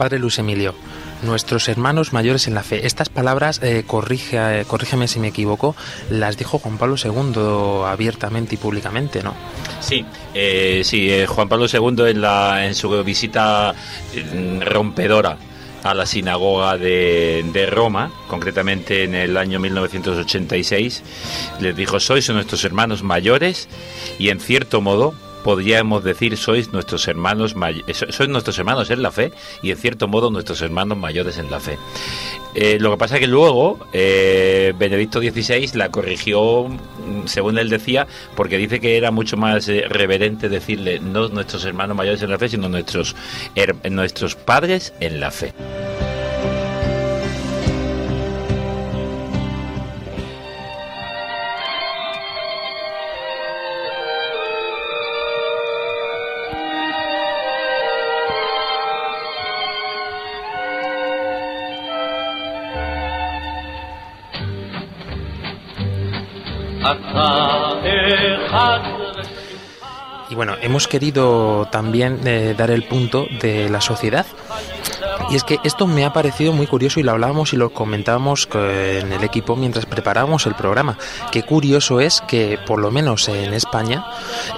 Padre 0.00 0.18
Luis 0.18 0.38
Emilio, 0.38 0.74
nuestros 1.24 1.68
hermanos 1.68 2.14
mayores 2.14 2.48
en 2.48 2.54
la 2.54 2.62
fe. 2.62 2.86
Estas 2.86 3.10
palabras, 3.10 3.60
eh, 3.62 3.84
corrige, 3.86 4.38
eh, 4.38 4.64
corrígeme 4.64 5.06
si 5.08 5.20
me 5.20 5.28
equivoco, 5.28 5.76
las 6.08 6.38
dijo 6.38 6.58
Juan 6.58 6.78
Pablo 6.78 6.96
II 6.96 7.84
abiertamente 7.86 8.54
y 8.54 8.56
públicamente, 8.56 9.22
¿no? 9.22 9.34
Sí, 9.80 10.06
eh, 10.32 10.80
sí, 10.84 11.10
Juan 11.28 11.50
Pablo 11.50 11.66
II 11.70 12.08
en, 12.08 12.22
la, 12.22 12.72
su 12.72 12.88
visita 13.04 13.74
eh, 14.14 14.60
rompedora 14.64 15.36
a 15.82 15.92
la 15.92 16.06
sinagoga 16.06 16.78
de, 16.78 17.44
de 17.52 17.66
Roma, 17.66 18.10
concretamente 18.26 19.04
en 19.04 19.14
el 19.14 19.36
año 19.36 19.60
1986, 19.60 21.02
les 21.60 21.76
dijo, 21.76 22.00
sois 22.00 22.26
nuestros 22.30 22.64
hermanos 22.64 23.02
mayores 23.02 23.68
y 24.18 24.30
en 24.30 24.40
cierto 24.40 24.80
modo 24.80 25.12
podríamos 25.44 26.04
decir 26.04 26.36
sois 26.36 26.72
nuestros 26.72 27.06
hermanos 27.08 27.54
eh, 27.86 27.94
so- 27.94 28.10
sois 28.10 28.28
nuestros 28.28 28.58
hermanos 28.58 28.90
en 28.90 29.02
la 29.02 29.10
fe 29.10 29.32
y 29.62 29.70
en 29.70 29.76
cierto 29.76 30.08
modo 30.08 30.30
nuestros 30.30 30.60
hermanos 30.62 30.98
mayores 30.98 31.38
en 31.38 31.50
la 31.50 31.60
fe. 31.60 31.78
Eh, 32.54 32.78
lo 32.80 32.90
que 32.90 32.96
pasa 32.96 33.14
es 33.16 33.20
que 33.20 33.26
luego 33.26 33.78
eh, 33.92 34.72
Benedicto 34.78 35.20
XVI 35.20 35.70
la 35.74 35.90
corrigió, 35.90 36.64
mm, 36.68 37.26
según 37.26 37.58
él 37.58 37.68
decía, 37.70 38.06
porque 38.34 38.58
dice 38.58 38.80
que 38.80 38.96
era 38.96 39.10
mucho 39.10 39.36
más 39.36 39.66
reverente 39.66 40.48
decirle 40.48 40.98
no 41.00 41.28
nuestros 41.28 41.64
hermanos 41.64 41.96
mayores 41.96 42.22
en 42.22 42.30
la 42.30 42.38
fe, 42.38 42.48
sino 42.48 42.68
nuestros, 42.68 43.14
nuestros 43.90 44.34
padres 44.34 44.92
en 45.00 45.20
la 45.20 45.30
fe. 45.30 45.52
Y 70.30 70.36
bueno, 70.36 70.54
hemos 70.62 70.86
querido 70.86 71.66
también 71.72 72.20
eh, 72.24 72.54
dar 72.56 72.70
el 72.70 72.84
punto 72.84 73.26
de 73.42 73.68
la 73.68 73.80
sociedad. 73.80 74.24
Y 75.30 75.36
es 75.36 75.44
que 75.44 75.60
esto 75.62 75.86
me 75.86 76.04
ha 76.04 76.12
parecido 76.12 76.52
muy 76.52 76.66
curioso 76.66 76.98
y 76.98 77.04
lo 77.04 77.12
hablábamos 77.12 77.52
y 77.52 77.56
lo 77.56 77.72
comentábamos 77.72 78.48
eh, 78.52 79.00
en 79.02 79.12
el 79.12 79.22
equipo 79.22 79.54
mientras 79.54 79.86
preparábamos 79.86 80.46
el 80.46 80.56
programa. 80.56 80.98
Qué 81.30 81.44
curioso 81.44 82.00
es 82.00 82.20
que, 82.26 82.58
por 82.66 82.80
lo 82.80 82.90
menos 82.90 83.28
en 83.28 83.54
España, 83.54 84.04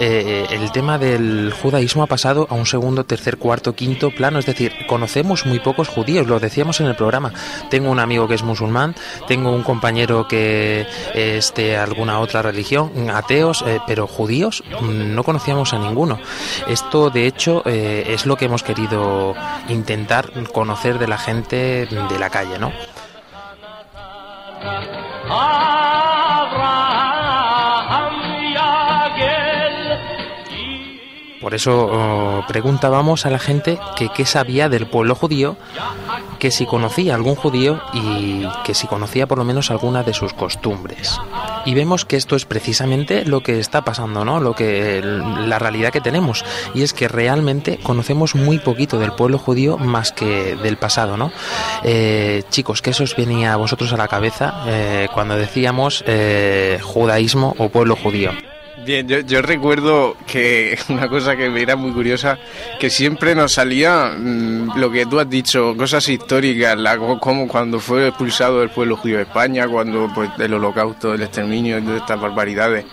eh, 0.00 0.46
el 0.50 0.72
tema 0.72 0.96
del 0.96 1.52
judaísmo 1.52 2.02
ha 2.02 2.06
pasado 2.06 2.46
a 2.48 2.54
un 2.54 2.64
segundo, 2.64 3.04
tercer, 3.04 3.36
cuarto, 3.36 3.74
quinto 3.74 4.10
plano. 4.10 4.38
Es 4.38 4.46
decir, 4.46 4.72
conocemos 4.88 5.44
muy 5.44 5.58
pocos 5.60 5.88
judíos, 5.88 6.26
lo 6.26 6.40
decíamos 6.40 6.80
en 6.80 6.86
el 6.86 6.96
programa. 6.96 7.34
Tengo 7.68 7.90
un 7.90 8.00
amigo 8.00 8.26
que 8.26 8.34
es 8.34 8.42
musulmán, 8.42 8.94
tengo 9.28 9.52
un 9.52 9.62
compañero 9.62 10.26
que 10.26 10.86
es 11.14 11.52
de 11.54 11.76
alguna 11.76 12.18
otra 12.20 12.40
religión, 12.40 13.10
ateos, 13.10 13.62
eh, 13.66 13.80
pero 13.86 14.06
judíos 14.06 14.62
mm, 14.80 15.14
no 15.14 15.22
conocíamos 15.22 15.74
a 15.74 15.78
ninguno. 15.78 16.18
Esto, 16.66 17.10
de 17.10 17.26
hecho, 17.26 17.62
eh, 17.66 18.04
es 18.08 18.24
lo 18.24 18.36
que 18.36 18.46
hemos 18.46 18.62
querido 18.62 19.34
intentar 19.68 20.30
conocer 20.62 21.00
de 21.00 21.08
la 21.08 21.18
gente 21.18 21.86
de 21.86 22.18
la 22.20 22.30
calle, 22.30 22.56
¿no? 22.56 22.70
Por 31.40 31.52
eso 31.54 31.88
oh, 31.90 32.44
preguntábamos 32.46 33.26
a 33.26 33.30
la 33.30 33.40
gente 33.40 33.80
que 33.96 34.10
qué 34.10 34.24
sabía 34.24 34.68
del 34.68 34.86
pueblo 34.86 35.16
judío, 35.16 35.56
que 36.38 36.52
si 36.52 36.64
conocía 36.64 37.16
algún 37.16 37.34
judío 37.34 37.80
y 37.92 38.46
que 38.62 38.74
si 38.74 38.86
conocía 38.86 39.26
por 39.26 39.38
lo 39.38 39.44
menos 39.44 39.72
alguna 39.72 40.04
de 40.04 40.14
sus 40.14 40.32
costumbres. 40.32 41.18
Y 41.64 41.74
vemos 41.74 42.04
que 42.04 42.16
esto 42.16 42.36
es 42.36 42.44
precisamente 42.44 43.24
lo 43.24 43.40
que 43.42 43.58
está 43.58 43.82
pasando, 43.82 44.24
¿no? 44.24 44.40
Lo 44.40 44.54
que 44.54 45.00
la 45.02 45.58
realidad 45.58 45.92
que 45.92 46.00
tenemos 46.00 46.44
y 46.74 46.82
es 46.82 46.92
que 46.92 47.08
realmente 47.08 47.78
conocemos 47.82 48.34
muy 48.34 48.58
poquito 48.58 48.98
del 48.98 49.12
pueblo 49.12 49.38
judío 49.38 49.78
más 49.78 50.12
que 50.12 50.56
del 50.56 50.76
pasado, 50.76 51.16
¿no? 51.16 51.32
Eh, 51.84 52.42
chicos, 52.50 52.82
¿qué 52.82 52.90
os 52.90 53.16
venía 53.16 53.52
a 53.52 53.56
vosotros 53.56 53.92
a 53.92 53.96
la 53.96 54.08
cabeza 54.08 54.64
eh, 54.66 55.08
cuando 55.12 55.36
decíamos 55.36 56.04
eh, 56.06 56.78
judaísmo 56.82 57.54
o 57.58 57.68
pueblo 57.68 57.96
judío? 57.96 58.51
Bien, 58.84 59.06
yo, 59.06 59.20
yo 59.20 59.42
recuerdo 59.42 60.16
que 60.26 60.76
una 60.88 61.08
cosa 61.08 61.36
que 61.36 61.48
me 61.48 61.62
era 61.62 61.76
muy 61.76 61.92
curiosa, 61.92 62.38
que 62.80 62.90
siempre 62.90 63.34
nos 63.34 63.52
salía 63.52 64.14
mm, 64.18 64.76
lo 64.76 64.90
que 64.90 65.06
tú 65.06 65.20
has 65.20 65.30
dicho, 65.30 65.76
cosas 65.76 66.08
históricas, 66.08 66.76
la, 66.76 66.98
como 66.98 67.46
cuando 67.46 67.78
fue 67.78 68.08
expulsado 68.08 68.62
el 68.62 68.70
pueblo 68.70 68.96
judío 68.96 69.18
de 69.18 69.22
España, 69.22 69.68
cuando 69.68 70.10
pues 70.12 70.30
el 70.38 70.54
holocausto, 70.54 71.14
el 71.14 71.22
exterminio, 71.22 71.78
estas 71.78 72.20
barbaridades. 72.20 72.84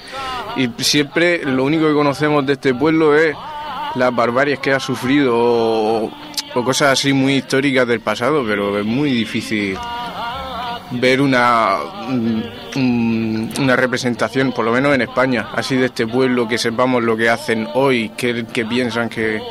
Y 0.57 0.69
siempre 0.83 1.43
lo 1.43 1.63
único 1.63 1.87
que 1.87 1.93
conocemos 1.93 2.45
de 2.45 2.53
este 2.53 2.75
pueblo 2.75 3.17
es 3.17 3.35
las 3.95 4.15
barbaries 4.15 4.59
que 4.59 4.71
ha 4.71 4.79
sufrido 4.79 5.35
o, 5.35 6.11
o 6.53 6.63
cosas 6.63 6.93
así 6.99 7.13
muy 7.13 7.35
históricas 7.35 7.87
del 7.87 8.01
pasado, 8.01 8.43
pero 8.45 8.77
es 8.77 8.85
muy 8.85 9.11
difícil 9.11 9.75
ver 10.91 11.21
una, 11.21 11.77
un- 12.75 13.51
una 13.59 13.75
representación, 13.75 14.51
por 14.51 14.65
lo 14.65 14.71
menos 14.71 14.93
en 14.95 15.01
España, 15.01 15.47
así 15.55 15.75
de 15.75 15.87
este 15.87 16.05
pueblo, 16.07 16.47
que 16.47 16.57
sepamos 16.57 17.03
lo 17.03 17.15
que 17.17 17.29
hacen 17.29 17.67
hoy, 17.73 18.09
que, 18.17 18.45
que 18.51 18.65
piensan 18.65 19.09
que, 19.09 19.41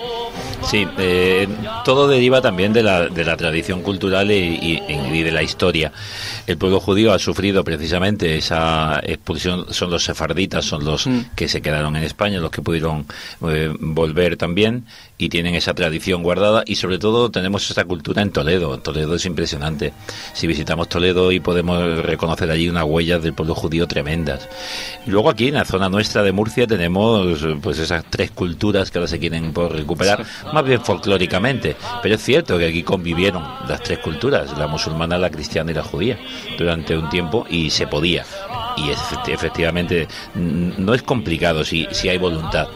Sí, 0.68 0.86
eh, 0.98 1.48
todo 1.84 2.08
deriva 2.08 2.40
también 2.40 2.72
de 2.72 2.82
la, 2.82 3.08
de 3.08 3.24
la 3.24 3.36
tradición 3.36 3.80
cultural 3.82 4.30
y, 4.30 4.34
y- 4.34 4.82
y 5.12 5.22
de 5.22 5.30
la 5.32 5.42
historia. 5.42 5.92
El 6.46 6.58
pueblo 6.58 6.80
judío 6.80 7.12
ha 7.12 7.18
sufrido 7.18 7.62
precisamente 7.64 8.36
esa 8.36 9.00
expulsión, 9.04 9.72
son 9.72 9.90
los 9.90 10.04
sefarditas, 10.04 10.64
son 10.64 10.84
los 10.84 11.06
Mm. 11.06 11.20
que 11.36 11.48
se 11.48 11.62
quedaron 11.62 11.94
en 11.96 12.02
España, 12.02 12.38
los 12.40 12.50
que 12.50 12.60
pudieron 12.60 13.06
eh, 13.48 13.72
volver 13.78 14.36
también 14.36 14.84
y 15.16 15.28
tienen 15.28 15.54
esa 15.54 15.74
tradición 15.74 16.22
guardada 16.22 16.64
y 16.66 16.74
sobre 16.76 16.98
todo 16.98 17.30
tenemos 17.30 17.68
esta 17.70 17.84
cultura 17.84 18.20
en 18.22 18.30
Toledo. 18.30 18.78
Toledo 18.78 19.14
es 19.14 19.24
impresionante. 19.26 19.92
Si 20.34 20.46
visitamos 20.46 20.88
Toledo 20.88 21.30
y 21.32 21.40
podemos 21.40 22.02
reconocer 22.02 22.50
allí 22.50 22.68
unas 22.68 22.84
del 23.16 23.32
pueblo 23.32 23.54
judío 23.54 23.86
tremendas. 23.86 24.48
Luego 25.06 25.30
aquí 25.30 25.48
en 25.48 25.54
la 25.54 25.64
zona 25.64 25.88
nuestra 25.88 26.22
de 26.22 26.32
Murcia 26.32 26.66
tenemos 26.66 27.38
pues 27.62 27.78
esas 27.78 28.04
tres 28.10 28.30
culturas 28.30 28.90
que 28.90 28.98
ahora 28.98 29.08
se 29.08 29.18
quieren 29.18 29.54
por 29.54 29.72
recuperar, 29.74 30.26
más 30.52 30.64
bien 30.64 30.84
folclóricamente. 30.84 31.76
Pero 32.02 32.16
es 32.16 32.22
cierto 32.22 32.58
que 32.58 32.66
aquí 32.66 32.82
convivieron 32.82 33.42
las 33.66 33.82
tres 33.82 34.00
culturas, 34.00 34.56
la 34.58 34.66
musulmana, 34.66 35.16
la 35.16 35.30
cristiana 35.30 35.70
y 35.70 35.74
la 35.74 35.82
judía, 35.82 36.18
durante 36.58 36.96
un 36.96 37.08
tiempo 37.08 37.46
y 37.48 37.70
se 37.70 37.86
podía. 37.86 38.26
Y 38.78 38.90
efecti- 38.90 39.32
efectivamente 39.32 40.06
mm, 40.34 40.70
no 40.78 40.94
es 40.94 41.02
complicado 41.02 41.64
si, 41.64 41.88
si 41.90 42.08
hay 42.08 42.18
voluntad. 42.18 42.68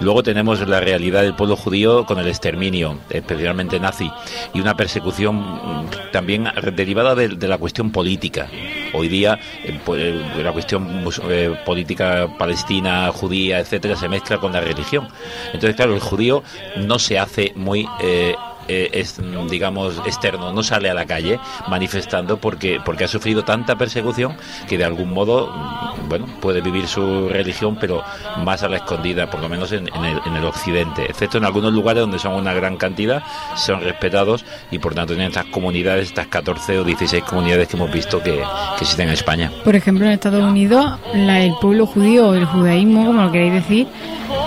Luego 0.00 0.22
tenemos 0.22 0.66
la 0.66 0.80
realidad 0.80 1.22
del 1.22 1.34
pueblo 1.34 1.56
judío 1.56 2.06
con 2.06 2.18
el 2.18 2.26
exterminio, 2.28 2.98
especialmente 3.10 3.78
nazi, 3.78 4.10
y 4.54 4.60
una 4.60 4.74
persecución 4.76 5.36
mm, 5.36 5.90
también 6.10 6.48
derivada 6.74 7.14
de, 7.14 7.48
la 7.48 7.58
cuestión 7.58 7.90
política. 7.92 8.48
Hoy 8.94 9.08
día 9.08 9.38
eh, 9.64 9.78
pues, 9.84 10.00
eh, 10.02 10.42
la 10.42 10.52
cuestión 10.52 11.04
eh, 11.28 11.54
política 11.66 12.28
palestina, 12.38 13.10
judía, 13.12 13.58
etcétera, 13.60 13.96
se 13.96 14.08
mezcla 14.08 14.38
con 14.38 14.52
la 14.52 14.60
religión. 14.60 15.08
Entonces, 15.46 15.76
claro, 15.76 15.94
el 15.94 16.00
judío 16.00 16.42
no 16.76 16.98
se 16.98 17.18
hace 17.18 17.52
muy 17.56 17.86
eh, 18.02 18.34
eh, 18.68 18.90
es, 18.92 19.18
mm, 19.18 19.48
digamos, 19.48 19.98
externo, 20.06 20.52
no 20.52 20.62
sale 20.62 20.90
a 20.90 20.94
la 20.94 21.04
calle 21.06 21.38
manifestando 21.68 22.36
porque, 22.36 22.80
porque 22.84 23.04
ha 23.04 23.08
sufrido 23.08 23.42
tanta 23.44 23.76
persecución 23.76 24.36
que 24.68 24.78
de 24.78 24.84
algún 24.84 25.10
modo, 25.12 25.48
mm, 25.52 26.08
bueno, 26.08 26.26
puede 26.40 26.60
vivir 26.60 26.86
su 26.86 27.28
religión, 27.28 27.76
pero 27.80 28.02
más 28.44 28.62
a 28.62 28.68
la 28.68 28.76
escondida, 28.76 29.30
por 29.30 29.40
lo 29.40 29.48
menos 29.48 29.72
en, 29.72 29.88
en 29.94 30.04
el, 30.04 30.18
en 30.26 30.36
el 30.36 30.44
occidente, 30.44 31.04
excepto 31.08 31.38
en 31.38 31.44
algunos 31.44 31.72
lugares 31.72 32.00
donde 32.00 32.18
son 32.18 32.34
una 32.34 32.52
gran 32.52 32.76
cantidad, 32.76 33.22
son 33.56 33.80
respetados 33.82 34.44
y 34.70 34.78
por 34.78 34.94
tanto 34.94 35.14
en 35.14 35.22
estas 35.22 35.46
comunidades, 35.46 36.08
estas 36.08 36.26
14 36.28 36.78
o 36.78 36.84
16 36.84 37.24
comunidades 37.24 37.68
que 37.68 37.76
hemos 37.76 37.90
visto 37.92 38.22
que, 38.22 38.34
que 38.34 38.82
existen 38.82 39.08
en 39.08 39.14
España. 39.14 39.50
Por 39.64 39.74
ejemplo, 39.76 40.04
en 40.06 40.12
Estados 40.12 40.42
Unidos, 40.42 40.98
la- 41.14 41.40
el 41.42 41.54
pueblo 41.60 41.86
judío 41.86 42.28
o 42.28 42.34
el 42.34 42.44
judaísmo, 42.44 43.06
como 43.06 43.22
lo 43.22 43.32
queréis 43.32 43.54
decir, 43.54 43.86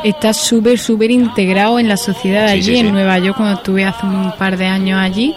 está 0.04 0.34
súper, 0.34 0.78
súper 0.80 1.12
integrado 1.12 1.80
en 1.80 1.88
la 1.88 1.98
sociedad 1.98 2.48
Sí, 2.48 2.54
allí, 2.54 2.64
sí, 2.64 2.78
en 2.78 2.86
sí. 2.88 2.92
Nueva 2.92 3.18
York, 3.20 3.38
cuando 3.38 3.56
estuve 3.58 3.86
hace 3.86 4.05
un 4.06 4.32
par 4.38 4.58
de 4.58 4.66
años 4.66 5.00
allí. 5.00 5.34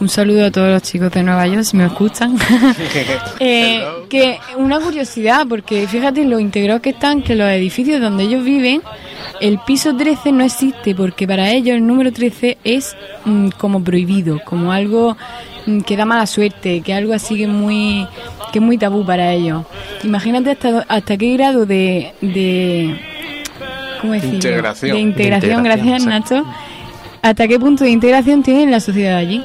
Un 0.00 0.08
saludo 0.08 0.46
a 0.46 0.50
todos 0.50 0.70
los 0.70 0.82
chicos 0.82 1.10
de 1.12 1.22
Nueva 1.22 1.46
York, 1.46 1.62
si 1.62 1.76
me 1.76 1.86
escuchan. 1.86 2.36
Eh, 3.40 3.84
que 4.08 4.38
una 4.56 4.80
curiosidad, 4.80 5.46
porque 5.48 5.86
fíjate 5.86 6.24
lo 6.24 6.38
integrados 6.38 6.82
que 6.82 6.90
están, 6.90 7.22
que 7.22 7.34
los 7.34 7.48
edificios 7.48 8.00
donde 8.00 8.24
ellos 8.24 8.44
viven, 8.44 8.82
el 9.40 9.58
piso 9.58 9.94
13 9.94 10.32
no 10.32 10.44
existe, 10.44 10.94
porque 10.94 11.26
para 11.26 11.50
ellos 11.50 11.76
el 11.76 11.86
número 11.86 12.12
13 12.12 12.58
es 12.64 12.96
mm, 13.24 13.48
como 13.58 13.82
prohibido, 13.82 14.40
como 14.44 14.72
algo 14.72 15.16
mm, 15.66 15.80
que 15.80 15.96
da 15.96 16.04
mala 16.04 16.26
suerte, 16.26 16.80
que 16.80 16.94
algo 16.94 17.12
así 17.12 17.36
que 17.36 17.44
es 17.44 17.48
muy, 17.48 18.06
que 18.52 18.58
es 18.58 18.64
muy 18.64 18.78
tabú 18.78 19.04
para 19.04 19.32
ellos. 19.32 19.64
Imagínate 20.02 20.50
hasta, 20.52 20.86
hasta 20.88 21.16
qué 21.16 21.32
grado 21.34 21.66
de... 21.66 22.12
de 22.20 23.00
¿Cómo 24.00 24.12
decirlo? 24.12 24.36
Integración. 24.36 24.96
De 24.96 25.00
integración, 25.00 25.62
De 25.62 25.62
integración, 25.62 25.62
gracias 25.62 26.06
Nacho. 26.06 26.44
¿Hasta 27.24 27.48
qué 27.48 27.58
punto 27.58 27.84
de 27.84 27.90
integración 27.90 28.42
tiene 28.42 28.70
la 28.70 28.80
sociedad 28.80 29.16
allí? 29.16 29.42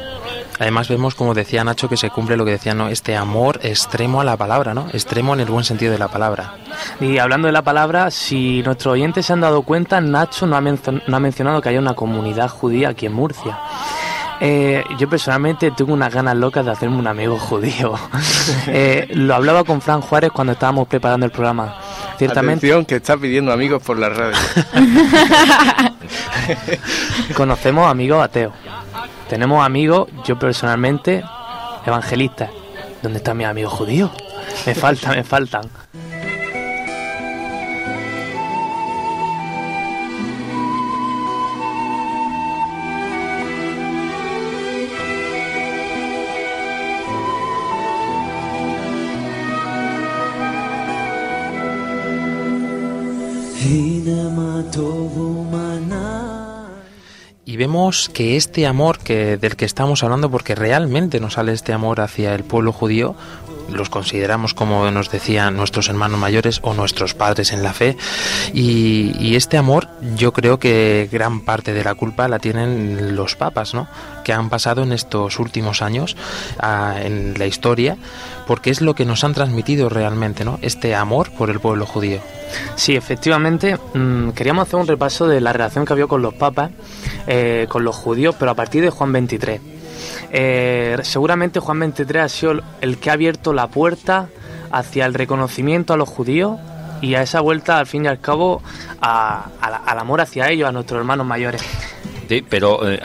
Además 0.59 0.89
vemos, 0.89 1.15
como 1.15 1.33
decía 1.33 1.63
Nacho, 1.63 1.87
que 1.87 1.95
se 1.95 2.09
cumple 2.09 2.35
lo 2.35 2.43
que 2.43 2.51
decía, 2.51 2.73
¿no? 2.73 2.89
Este 2.89 3.15
amor 3.15 3.61
extremo 3.63 4.19
a 4.19 4.25
la 4.25 4.35
palabra, 4.35 4.73
¿no? 4.73 4.89
Extremo 4.91 5.33
en 5.33 5.39
el 5.39 5.45
buen 5.45 5.63
sentido 5.63 5.93
de 5.93 5.97
la 5.97 6.09
palabra. 6.09 6.55
Y 6.99 7.19
hablando 7.19 7.45
de 7.45 7.53
la 7.53 7.61
palabra, 7.61 8.11
si 8.11 8.61
nuestros 8.63 8.91
oyentes 8.95 9.27
se 9.27 9.31
han 9.31 9.39
dado 9.39 9.61
cuenta, 9.61 10.01
Nacho 10.01 10.45
no 10.45 10.57
ha, 10.57 10.61
no 10.61 11.15
ha 11.15 11.19
mencionado 11.21 11.61
que 11.61 11.69
haya 11.69 11.79
una 11.79 11.93
comunidad 11.93 12.49
judía 12.49 12.89
aquí 12.89 13.05
en 13.05 13.13
Murcia. 13.13 13.57
Eh, 14.41 14.83
yo 14.97 15.09
personalmente 15.09 15.71
tengo 15.71 15.93
unas 15.93 16.13
ganas 16.13 16.35
locas 16.35 16.65
de 16.65 16.71
hacerme 16.71 16.97
un 16.97 17.07
amigo 17.07 17.37
judío. 17.39 17.93
Eh, 18.67 19.07
lo 19.13 19.35
hablaba 19.35 19.63
con 19.63 19.81
Fran 19.81 20.01
Juárez 20.01 20.31
cuando 20.31 20.53
estábamos 20.53 20.87
preparando 20.87 21.25
el 21.25 21.31
programa. 21.31 21.75
Ciertamente 22.19 22.67
Atención, 22.67 22.85
que 22.85 22.97
está 22.97 23.15
pidiendo 23.15 23.53
amigos 23.53 23.81
por 23.81 23.97
la 23.97 24.09
radio. 24.09 24.37
conocemos 27.33 27.89
amigos 27.89 28.21
ateos. 28.21 28.53
Tenemos 29.29 29.65
amigos, 29.65 30.09
yo 30.25 30.37
personalmente, 30.37 31.23
evangelistas. 31.85 32.49
¿Dónde 33.01 33.19
están 33.19 33.37
mis 33.37 33.47
amigos 33.47 33.71
judíos? 33.71 34.11
Me 34.65 34.75
faltan, 34.75 35.15
me 35.15 35.23
faltan. 35.23 35.61
Y 57.45 57.57
vemos 57.57 58.09
que 58.09 58.37
este 58.37 58.67
amor 58.67 58.99
que 58.99 59.37
del 59.37 59.55
que 59.55 59.65
estamos 59.65 60.03
hablando, 60.03 60.29
porque 60.29 60.55
realmente 60.55 61.19
nos 61.19 61.33
sale 61.33 61.51
este 61.53 61.73
amor 61.73 61.99
hacia 61.99 62.35
el 62.35 62.43
pueblo 62.43 62.71
judío, 62.71 63.15
los 63.71 63.89
consideramos 63.89 64.53
como 64.53 64.89
nos 64.91 65.09
decían 65.09 65.55
nuestros 65.55 65.89
hermanos 65.89 66.19
mayores 66.19 66.59
o 66.63 66.73
nuestros 66.73 67.13
padres 67.13 67.51
en 67.51 67.63
la 67.63 67.73
fe, 67.73 67.97
y, 68.53 69.35
este 69.39 69.57
amor 69.57 69.87
yo 70.17 70.33
creo 70.33 70.59
que 70.59 71.07
gran 71.09 71.41
parte 71.41 71.73
de 71.73 71.83
la 71.83 71.95
culpa 71.95 72.27
la 72.27 72.39
tienen 72.39 73.15
los 73.15 73.35
papas, 73.35 73.73
¿no? 73.73 73.87
Que 74.25 74.33
han 74.33 74.49
pasado 74.49 74.83
en 74.83 74.91
estos 74.91 75.39
últimos 75.39 75.81
años 75.81 76.17
ah, 76.59 76.95
en 77.01 77.35
la 77.37 77.45
historia, 77.45 77.97
porque 78.47 78.69
es 78.69 78.81
lo 78.81 78.95
que 78.95 79.05
nos 79.05 79.23
han 79.23 79.33
transmitido 79.33 79.87
realmente, 79.87 80.43
¿no? 80.43 80.59
Este 80.61 80.93
amor 80.93 81.31
por 81.31 81.49
el 81.49 81.61
pueblo 81.61 81.85
judío. 81.85 82.19
Sí, 82.75 82.95
efectivamente, 82.95 83.77
mm, 83.93 84.31
queríamos 84.31 84.67
hacer 84.67 84.79
un 84.79 84.87
repaso 84.87 85.27
de 85.27 85.41
la 85.41 85.53
relación 85.53 85.85
que 85.85 85.93
había 85.93 86.07
con 86.07 86.21
los 86.21 86.33
papas, 86.33 86.71
eh, 87.27 87.67
con 87.69 87.83
los 87.83 87.95
judíos, 87.95 88.35
pero 88.37 88.51
a 88.51 88.55
partir 88.55 88.81
de 88.83 88.89
Juan 88.89 89.11
23. 89.11 89.61
Eh, 90.31 90.97
seguramente 91.03 91.59
Juan 91.59 91.79
23 91.79 92.23
ha 92.23 92.29
sido 92.29 92.61
el 92.81 92.97
que 92.97 93.09
ha 93.09 93.13
abierto 93.13 93.53
la 93.53 93.67
puerta 93.67 94.27
hacia 94.71 95.05
el 95.05 95.13
reconocimiento 95.13 95.93
a 95.93 95.97
los 95.97 96.07
judíos 96.09 96.57
y 97.01 97.15
a 97.15 97.21
esa 97.21 97.41
vuelta, 97.41 97.79
al 97.79 97.87
fin 97.87 98.05
y 98.05 98.07
al 98.07 98.19
cabo, 98.19 98.61
a- 99.01 99.47
la- 99.61 99.77
al 99.77 99.99
amor 99.99 100.21
hacia 100.21 100.49
ellos, 100.49 100.67
a 100.67 100.71
nuestros 100.71 100.99
hermanos 100.99 101.25
mayores. 101.25 101.61
Sí, 102.27 102.43
pero 102.47 102.87
eh, 102.89 102.99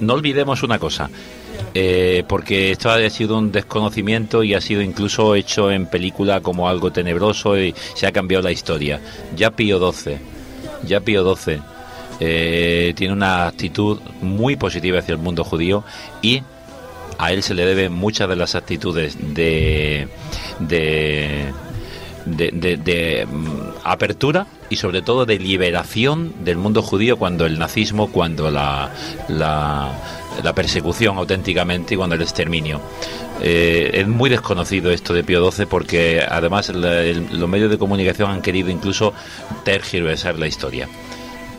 no 0.00 0.14
olvidemos 0.14 0.62
una 0.62 0.78
cosa, 0.78 1.10
eh, 1.74 2.24
porque 2.28 2.70
esto 2.70 2.90
ha 2.90 3.10
sido 3.10 3.36
un 3.38 3.50
desconocimiento 3.50 4.42
y 4.44 4.54
ha 4.54 4.60
sido 4.60 4.82
incluso 4.82 5.34
hecho 5.34 5.70
en 5.70 5.86
película 5.86 6.40
como 6.40 6.68
algo 6.68 6.92
tenebroso 6.92 7.58
y 7.58 7.74
se 7.94 8.06
ha 8.06 8.12
cambiado 8.12 8.42
la 8.44 8.52
historia. 8.52 9.00
Ya 9.34 9.50
Pío 9.50 9.78
XII, 9.92 10.18
ya 10.84 11.00
Pío 11.00 11.34
XII 11.34 11.60
eh, 12.20 12.92
tiene 12.96 13.12
una 13.12 13.46
actitud 13.46 14.00
muy 14.22 14.56
positiva 14.56 14.98
hacia 14.98 15.12
el 15.12 15.18
mundo 15.18 15.44
judío 15.44 15.84
y 16.22 16.42
a 17.18 17.32
él 17.32 17.42
se 17.42 17.54
le 17.54 17.64
deben 17.66 17.92
muchas 17.92 18.28
de 18.28 18.36
las 18.36 18.54
actitudes 18.54 19.16
de, 19.34 20.08
de 20.60 21.52
de, 22.26 23.26
mm, 23.30 23.48
apertura 23.84 24.46
y 24.68 24.76
sobre 24.76 25.02
todo 25.02 25.24
de 25.24 25.38
liberación 25.38 26.32
del 26.44 26.58
mundo 26.58 26.82
judío 26.82 27.16
cuando 27.16 27.46
el 27.46 27.58
nazismo, 27.58 28.08
cuando 28.12 28.50
la, 28.50 28.90
la, 29.28 29.92
persecución 30.54 31.16
auténticamente 31.18 31.94
y 31.94 31.96
cuando 31.96 32.16
el 32.16 32.22
exterminio. 32.22 32.80
Eh, 33.40 33.90
es 33.94 34.08
muy 34.08 34.28
desconocido 34.30 34.90
esto 34.90 35.14
de 35.14 35.22
Pío 35.24 35.50
XII 35.50 35.66
porque 35.66 36.20
además 36.28 36.68
el- 36.68 37.28
los 37.32 37.48
medios 37.48 37.70
de 37.70 37.78
comunicación 37.78 38.30
han 38.30 38.42
querido 38.42 38.70
incluso 38.70 39.14
tergiversar 39.64 40.38
la 40.38 40.46
historia. 40.46 40.88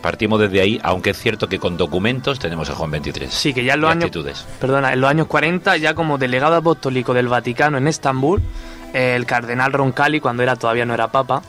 Partimos 0.01 0.39
desde 0.39 0.62
ahí, 0.62 0.79
aunque 0.83 1.12
es 1.12 1.17
cierto 1.17 1.47
que 1.47 1.59
con 1.59 1.77
documentos 1.77 2.39
tenemos 2.39 2.69
a 2.69 2.75
Juan 2.75 2.91
23. 2.91 3.33
Sí, 3.33 3.53
que 3.53 3.63
ya 3.63 3.73
en 3.73 3.81
los 3.81 3.91
años, 3.91 4.05
actitudes. 4.05 4.45
perdona, 4.59 4.93
en 4.93 5.01
los 5.01 5.09
años 5.09 5.27
40, 5.27 5.77
ya 5.77 5.93
como 5.93 6.17
delegado 6.17 6.55
apostólico 6.55 7.13
del 7.13 7.27
Vaticano 7.27 7.77
en 7.77 7.88
Estambul, 7.88 8.41
el 8.93 9.25
cardenal 9.25 9.73
Roncalli, 9.73 10.19
cuando 10.19 10.43
era 10.43 10.55
todavía 10.55 10.85
no 10.85 10.93
era 10.93 11.09
papa, 11.09 11.43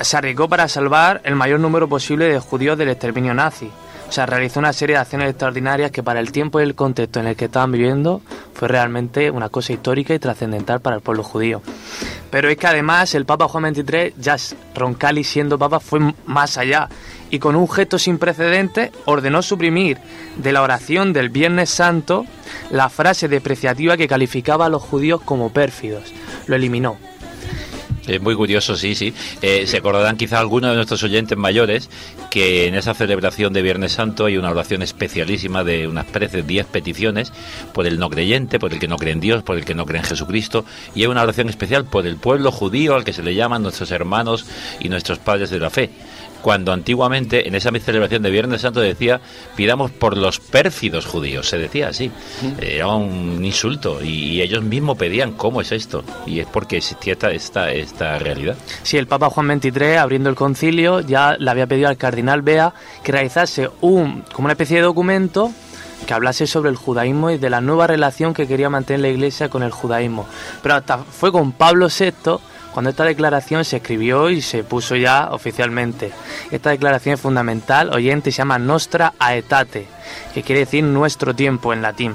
se 0.00 0.16
arriesgó 0.16 0.48
para 0.48 0.68
salvar 0.68 1.20
el 1.24 1.36
mayor 1.36 1.60
número 1.60 1.88
posible 1.88 2.26
de 2.26 2.38
judíos 2.38 2.78
del 2.78 2.88
exterminio 2.88 3.34
nazi. 3.34 3.70
O 4.10 4.12
sea, 4.12 4.26
realizó 4.26 4.58
una 4.58 4.72
serie 4.72 4.96
de 4.96 5.02
acciones 5.02 5.30
extraordinarias 5.30 5.92
que 5.92 6.02
para 6.02 6.18
el 6.18 6.32
tiempo 6.32 6.58
y 6.58 6.64
el 6.64 6.74
contexto 6.74 7.20
en 7.20 7.28
el 7.28 7.36
que 7.36 7.44
estaban 7.44 7.70
viviendo 7.70 8.20
fue 8.54 8.66
realmente 8.66 9.30
una 9.30 9.50
cosa 9.50 9.72
histórica 9.72 10.12
y 10.12 10.18
trascendental 10.18 10.80
para 10.80 10.96
el 10.96 11.02
pueblo 11.02 11.22
judío. 11.22 11.62
Pero 12.28 12.48
es 12.48 12.56
que 12.56 12.66
además 12.66 13.14
el 13.14 13.24
Papa 13.24 13.46
Juan 13.46 13.72
XXIII, 13.72 14.14
ya 14.18 14.34
Roncalli 14.74 15.22
siendo 15.22 15.60
Papa, 15.60 15.78
fue 15.78 16.00
más 16.26 16.58
allá 16.58 16.88
y 17.30 17.38
con 17.38 17.54
un 17.54 17.70
gesto 17.70 18.00
sin 18.00 18.18
precedentes 18.18 18.90
ordenó 19.04 19.42
suprimir 19.42 19.98
de 20.38 20.52
la 20.52 20.62
oración 20.62 21.12
del 21.12 21.28
Viernes 21.28 21.70
Santo 21.70 22.26
la 22.72 22.88
frase 22.88 23.28
depreciativa 23.28 23.96
que 23.96 24.08
calificaba 24.08 24.66
a 24.66 24.70
los 24.70 24.82
judíos 24.82 25.20
como 25.24 25.52
pérfidos. 25.52 26.12
Lo 26.48 26.56
eliminó. 26.56 26.98
Es 28.10 28.20
muy 28.20 28.34
curioso, 28.34 28.76
sí, 28.76 28.96
sí. 28.96 29.14
Eh, 29.40 29.66
se 29.66 29.76
acordarán 29.76 30.16
quizá 30.16 30.40
algunos 30.40 30.70
de 30.70 30.76
nuestros 30.76 31.02
oyentes 31.04 31.38
mayores 31.38 31.88
que 32.28 32.66
en 32.66 32.74
esa 32.74 32.92
celebración 32.92 33.52
de 33.52 33.62
Viernes 33.62 33.92
Santo 33.92 34.26
hay 34.26 34.36
una 34.36 34.50
oración 34.50 34.82
especialísima 34.82 35.62
de 35.62 35.86
unas 35.86 36.06
preces, 36.06 36.44
diez 36.44 36.66
peticiones 36.66 37.32
por 37.72 37.86
el 37.86 38.00
no 38.00 38.10
creyente, 38.10 38.58
por 38.58 38.72
el 38.72 38.80
que 38.80 38.88
no 38.88 38.96
cree 38.96 39.12
en 39.12 39.20
Dios, 39.20 39.44
por 39.44 39.56
el 39.56 39.64
que 39.64 39.76
no 39.76 39.86
cree 39.86 40.00
en 40.00 40.06
Jesucristo, 40.06 40.64
y 40.94 41.02
hay 41.02 41.06
una 41.06 41.22
oración 41.22 41.48
especial 41.48 41.84
por 41.84 42.04
el 42.04 42.16
pueblo 42.16 42.50
judío 42.50 42.96
al 42.96 43.04
que 43.04 43.12
se 43.12 43.22
le 43.22 43.34
llaman 43.34 43.62
nuestros 43.62 43.92
hermanos 43.92 44.44
y 44.80 44.88
nuestros 44.88 45.20
padres 45.20 45.50
de 45.50 45.60
la 45.60 45.70
fe 45.70 45.90
cuando 46.42 46.72
antiguamente 46.72 47.46
en 47.46 47.54
esa 47.54 47.70
celebración 47.70 48.22
de 48.22 48.30
Viernes 48.30 48.62
Santo 48.62 48.80
decía 48.80 49.20
pidamos 49.56 49.90
por 49.90 50.16
los 50.16 50.40
pérfidos 50.40 51.06
judíos, 51.06 51.48
se 51.48 51.58
decía 51.58 51.88
así, 51.88 52.10
era 52.60 52.88
un 52.88 53.44
insulto 53.44 54.02
y, 54.02 54.40
ellos 54.40 54.62
mismos 54.62 54.96
pedían 54.96 55.32
cómo 55.32 55.60
es 55.60 55.70
esto 55.70 56.02
y 56.26 56.40
es 56.40 56.46
porque 56.46 56.78
existía 56.78 57.12
esta, 57.12 57.30
esta, 57.30 57.72
esta 57.72 58.18
realidad. 58.18 58.56
Sí, 58.82 58.96
el 58.96 59.06
Papa 59.06 59.28
Juan 59.28 59.60
XXIII 59.60 59.96
abriendo 59.96 60.30
el 60.30 60.34
concilio 60.34 61.00
ya 61.00 61.36
le 61.38 61.50
había 61.50 61.66
pedido 61.66 61.88
al 61.88 61.98
cardenal 61.98 62.40
Bea 62.40 62.72
que 63.02 63.12
realizase 63.12 63.68
un, 63.82 64.24
como 64.32 64.46
una 64.46 64.52
especie 64.52 64.76
de 64.76 64.82
documento 64.82 65.52
que 66.06 66.14
hablase 66.14 66.46
sobre 66.46 66.70
el 66.70 66.76
judaísmo 66.76 67.30
y 67.30 67.38
de 67.38 67.50
la 67.50 67.60
nueva 67.60 67.86
relación 67.86 68.32
que 68.32 68.46
quería 68.46 68.70
mantener 68.70 69.00
la 69.00 69.08
Iglesia 69.08 69.48
con 69.48 69.62
el 69.62 69.70
judaísmo. 69.70 70.26
Pero 70.62 70.76
hasta 70.76 70.98
fue 70.98 71.30
con 71.30 71.52
Pablo 71.52 71.88
VI 71.88 72.38
cuando 72.72 72.90
esta 72.90 73.04
declaración 73.04 73.64
se 73.64 73.76
escribió 73.76 74.30
y 74.30 74.42
se 74.42 74.64
puso 74.64 74.96
ya 74.96 75.30
oficialmente. 75.32 76.12
Esta 76.50 76.70
declaración 76.70 77.14
es 77.14 77.20
fundamental, 77.20 77.90
oyente, 77.92 78.30
se 78.30 78.38
llama 78.38 78.58
Nostra 78.58 79.14
Aetate 79.18 79.99
que 80.34 80.42
quiere 80.42 80.60
decir 80.60 80.84
nuestro 80.84 81.34
tiempo 81.34 81.72
en 81.72 81.82
latín. 81.82 82.14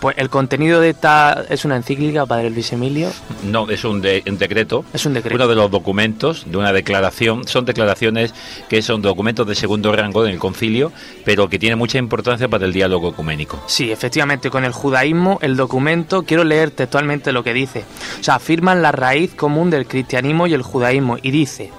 Pues 0.00 0.16
el 0.18 0.30
contenido 0.30 0.80
de 0.80 0.90
esta 0.90 1.44
es 1.48 1.64
una 1.64 1.76
encíclica, 1.76 2.26
Padre 2.26 2.50
Luis 2.50 2.72
Emilio. 2.72 3.10
No, 3.44 3.68
es 3.70 3.84
un, 3.84 3.96
un 3.96 4.38
decreto. 4.38 4.84
Es 4.92 5.06
un 5.06 5.14
decreto. 5.14 5.36
Uno 5.36 5.48
de 5.48 5.54
los 5.54 5.70
documentos 5.70 6.44
de 6.46 6.56
una 6.56 6.72
declaración. 6.72 7.46
Son 7.46 7.64
declaraciones 7.64 8.34
que 8.68 8.82
son 8.82 9.02
documentos 9.02 9.46
de 9.46 9.54
segundo 9.54 9.92
rango 9.92 10.26
en 10.26 10.32
el 10.32 10.38
concilio, 10.38 10.92
pero 11.24 11.48
que 11.48 11.58
tienen 11.58 11.78
mucha 11.78 11.98
importancia 11.98 12.48
para 12.48 12.66
el 12.66 12.72
diálogo 12.72 13.10
ecuménico. 13.10 13.62
Sí, 13.66 13.90
efectivamente, 13.90 14.50
con 14.50 14.64
el 14.64 14.72
judaísmo, 14.72 15.38
el 15.42 15.56
documento, 15.56 16.24
quiero 16.24 16.44
leer 16.44 16.70
textualmente 16.70 17.32
lo 17.32 17.44
que 17.44 17.52
dice. 17.52 17.84
O 18.20 18.22
sea, 18.22 18.36
afirman 18.36 18.82
la 18.82 18.92
raíz 18.92 19.34
común 19.34 19.70
del 19.70 19.86
cristianismo 19.86 20.46
y 20.46 20.54
el 20.54 20.62
judaísmo 20.62 21.18
y 21.22 21.30
dice, 21.30 21.70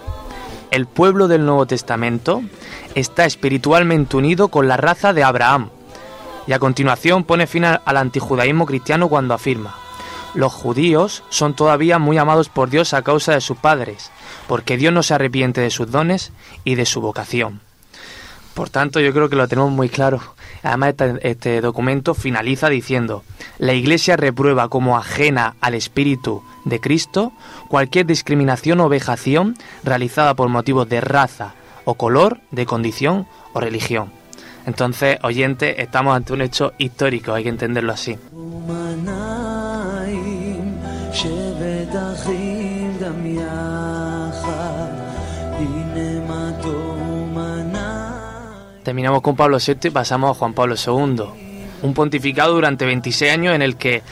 el 0.74 0.88
pueblo 0.88 1.28
del 1.28 1.46
Nuevo 1.46 1.68
Testamento 1.68 2.42
está 2.96 3.26
espiritualmente 3.26 4.18
unido 4.18 4.48
con 4.48 4.68
la 4.68 4.76
raza 4.76 5.14
de 5.14 5.24
Abraham. 5.24 5.70
Y 6.48 6.54
a 6.54 6.60
continuación 6.60 7.26
pone 7.26 7.46
fin 7.46 7.64
al 7.66 7.98
antijudaísmo 7.98 8.66
cristiano 8.66 9.08
cuando 9.08 9.36
afirma, 9.36 9.76
los 10.34 10.52
judíos 10.52 11.24
son 11.30 11.54
todavía 11.54 12.00
muy 12.00 12.18
amados 12.18 12.50
por 12.50 12.72
Dios 12.72 12.96
a 12.96 13.04
causa 13.04 13.34
de 13.34 13.42
sus 13.42 13.56
padres, 13.56 14.10
porque 14.48 14.76
Dios 14.76 14.92
no 14.92 15.04
se 15.04 15.14
arrepiente 15.14 15.62
de 15.62 15.70
sus 15.70 15.92
dones 15.92 16.32
y 16.64 16.74
de 16.74 16.88
su 16.88 17.02
vocación. 17.02 17.62
Por 18.54 18.70
tanto, 18.70 19.00
yo 19.00 19.14
creo 19.14 19.30
que 19.30 19.36
lo 19.36 19.48
tenemos 19.48 19.72
muy 19.72 19.90
claro. 19.90 20.22
Además, 20.62 20.94
este, 21.22 21.60
documento 21.62 22.14
finaliza 22.14 22.70
diciendo, 22.70 23.24
la 23.58 23.74
Iglesia 23.74 24.16
reprueba 24.16 24.70
como 24.70 24.98
ajena 24.98 25.56
al 25.60 25.74
Espíritu 25.74 26.44
de 26.66 26.80
Cristo 26.80 27.34
cualquier 27.68 28.06
discriminación 28.06 28.80
o 28.80 28.90
vejación 28.90 29.56
realizada 29.84 30.36
por 30.36 30.50
motivos 30.50 30.88
de 30.88 31.02
raza, 31.02 31.56
o 31.86 31.96
color, 31.96 32.40
de 32.52 32.66
condición 32.66 33.28
o 33.54 33.60
religión. 33.60 34.12
Entonces, 34.66 35.18
oyente, 35.24 35.82
estamos 35.82 36.16
ante 36.16 36.34
un 36.34 36.42
hecho 36.42 36.74
histórico, 36.78 37.34
hay 37.34 37.44
que 37.44 37.50
entenderlo 37.50 37.92
así. 37.92 38.18
Terminamos 48.84 49.22
con 49.22 49.36
Pablo 49.36 49.58
VI 49.66 49.88
y 49.88 49.92
pasamos 49.92 50.32
a 50.32 50.40
Juan 50.40 50.54
Pablo 50.54 50.76
II, 50.76 51.24
un 51.82 51.94
pontificado 51.94 52.54
durante 52.54 52.86
26 52.86 53.32
años 53.32 53.56
en 53.56 53.62
el 53.62 53.78
que 53.78 54.04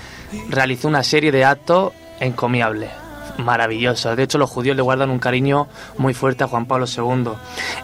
realizó 0.49 0.87
una 0.87 1.03
serie 1.03 1.31
de 1.31 1.43
actos 1.43 1.91
encomiables 2.19 2.89
maravilloso. 3.37 4.15
De 4.15 4.23
hecho, 4.23 4.37
los 4.37 4.49
judíos 4.49 4.75
le 4.75 4.81
guardan 4.81 5.09
un 5.09 5.19
cariño 5.19 5.67
muy 5.97 6.13
fuerte 6.13 6.43
a 6.43 6.47
Juan 6.47 6.65
Pablo 6.65 6.85
II. 6.85 7.31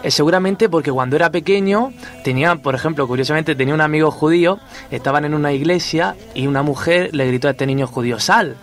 Eh, 0.02 0.10
seguramente 0.10 0.68
porque 0.68 0.90
cuando 0.90 1.16
era 1.16 1.30
pequeño 1.30 1.92
tenía, 2.24 2.56
por 2.56 2.74
ejemplo, 2.74 3.06
curiosamente 3.06 3.54
tenía 3.54 3.74
un 3.74 3.80
amigo 3.80 4.10
judío, 4.10 4.58
estaban 4.90 5.24
en 5.24 5.34
una 5.34 5.52
iglesia 5.52 6.16
y 6.34 6.46
una 6.46 6.62
mujer 6.62 7.10
le 7.14 7.26
gritó 7.26 7.48
a 7.48 7.52
este 7.52 7.66
niño 7.66 7.86
judío, 7.86 8.18
sal. 8.18 8.56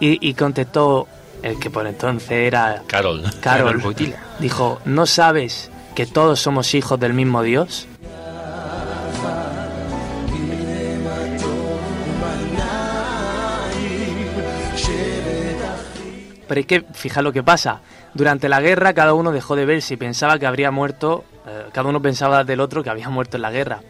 Y, 0.00 0.34
contestó 0.34 1.06
el 1.42 1.58
que 1.58 1.70
por 1.70 1.86
entonces 1.86 2.30
era 2.30 2.82
Carol. 2.86 3.22
Carol. 3.40 3.80
Dijo, 4.38 4.80
¿no 4.84 5.06
sabes 5.06 5.70
que 5.94 6.06
todos 6.06 6.40
somos 6.40 6.74
hijos 6.74 6.98
del 6.98 7.14
mismo 7.14 7.42
Dios? 7.42 7.86
Pero 16.46 16.60
es 16.60 16.66
que, 16.66 16.84
fija 16.92 17.22
lo 17.22 17.32
que 17.32 17.42
pasa. 17.42 17.80
Durante 18.12 18.48
la 18.48 18.60
guerra 18.60 18.92
cada 18.92 19.14
uno 19.14 19.32
dejó 19.32 19.56
de 19.56 19.64
ver 19.64 19.82
si 19.82 19.96
pensaba 19.96 20.38
que 20.38 20.46
habría 20.46 20.70
muerto, 20.70 21.24
eh, 21.46 21.66
cada 21.72 21.88
uno 21.88 22.00
pensaba 22.00 22.44
del 22.44 22.60
otro 22.60 22.82
que 22.82 22.90
había 22.90 23.08
muerto 23.08 23.36
en 23.36 23.42
la 23.42 23.50
guerra. 23.50 23.80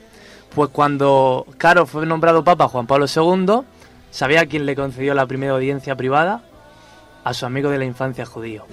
Pues 0.54 0.70
cuando 0.70 1.46
Caro 1.58 1.84
fue 1.84 2.06
nombrado 2.06 2.44
Papa 2.44 2.68
Juan 2.68 2.86
Pablo 2.86 3.06
II, 3.06 3.62
¿sabía 4.10 4.46
quién 4.46 4.66
le 4.66 4.76
concedió 4.76 5.14
la 5.14 5.26
primera 5.26 5.52
audiencia 5.52 5.96
privada? 5.96 6.42
A 7.24 7.34
su 7.34 7.44
amigo 7.44 7.70
de 7.70 7.78
la 7.78 7.84
infancia 7.84 8.24
judío. 8.24 8.64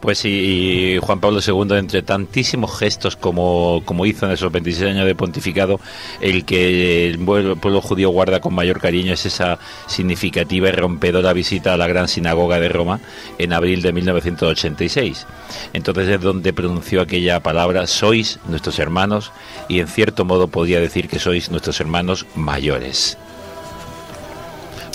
Pues 0.00 0.18
sí, 0.18 0.96
Juan 1.02 1.20
Pablo 1.20 1.40
II, 1.46 1.76
entre 1.76 2.00
tantísimos 2.00 2.78
gestos 2.78 3.16
como, 3.16 3.82
como 3.84 4.06
hizo 4.06 4.24
en 4.24 4.32
esos 4.32 4.50
26 4.50 4.92
años 4.92 5.04
de 5.04 5.14
pontificado, 5.14 5.78
el 6.22 6.46
que 6.46 7.08
el 7.08 7.18
pueblo 7.18 7.82
judío 7.82 8.08
guarda 8.08 8.40
con 8.40 8.54
mayor 8.54 8.80
cariño 8.80 9.12
es 9.12 9.26
esa 9.26 9.58
significativa 9.86 10.70
y 10.70 10.72
rompedora 10.72 11.34
visita 11.34 11.74
a 11.74 11.76
la 11.76 11.86
gran 11.86 12.08
sinagoga 12.08 12.58
de 12.58 12.70
Roma 12.70 13.00
en 13.36 13.52
abril 13.52 13.82
de 13.82 13.92
1986. 13.92 15.26
Entonces 15.74 16.08
es 16.08 16.20
donde 16.22 16.54
pronunció 16.54 17.02
aquella 17.02 17.40
palabra, 17.40 17.86
sois 17.86 18.38
nuestros 18.48 18.78
hermanos, 18.78 19.32
y 19.68 19.80
en 19.80 19.88
cierto 19.88 20.24
modo 20.24 20.48
podía 20.48 20.80
decir 20.80 21.08
que 21.08 21.18
sois 21.18 21.50
nuestros 21.50 21.78
hermanos 21.78 22.24
mayores. 22.34 23.18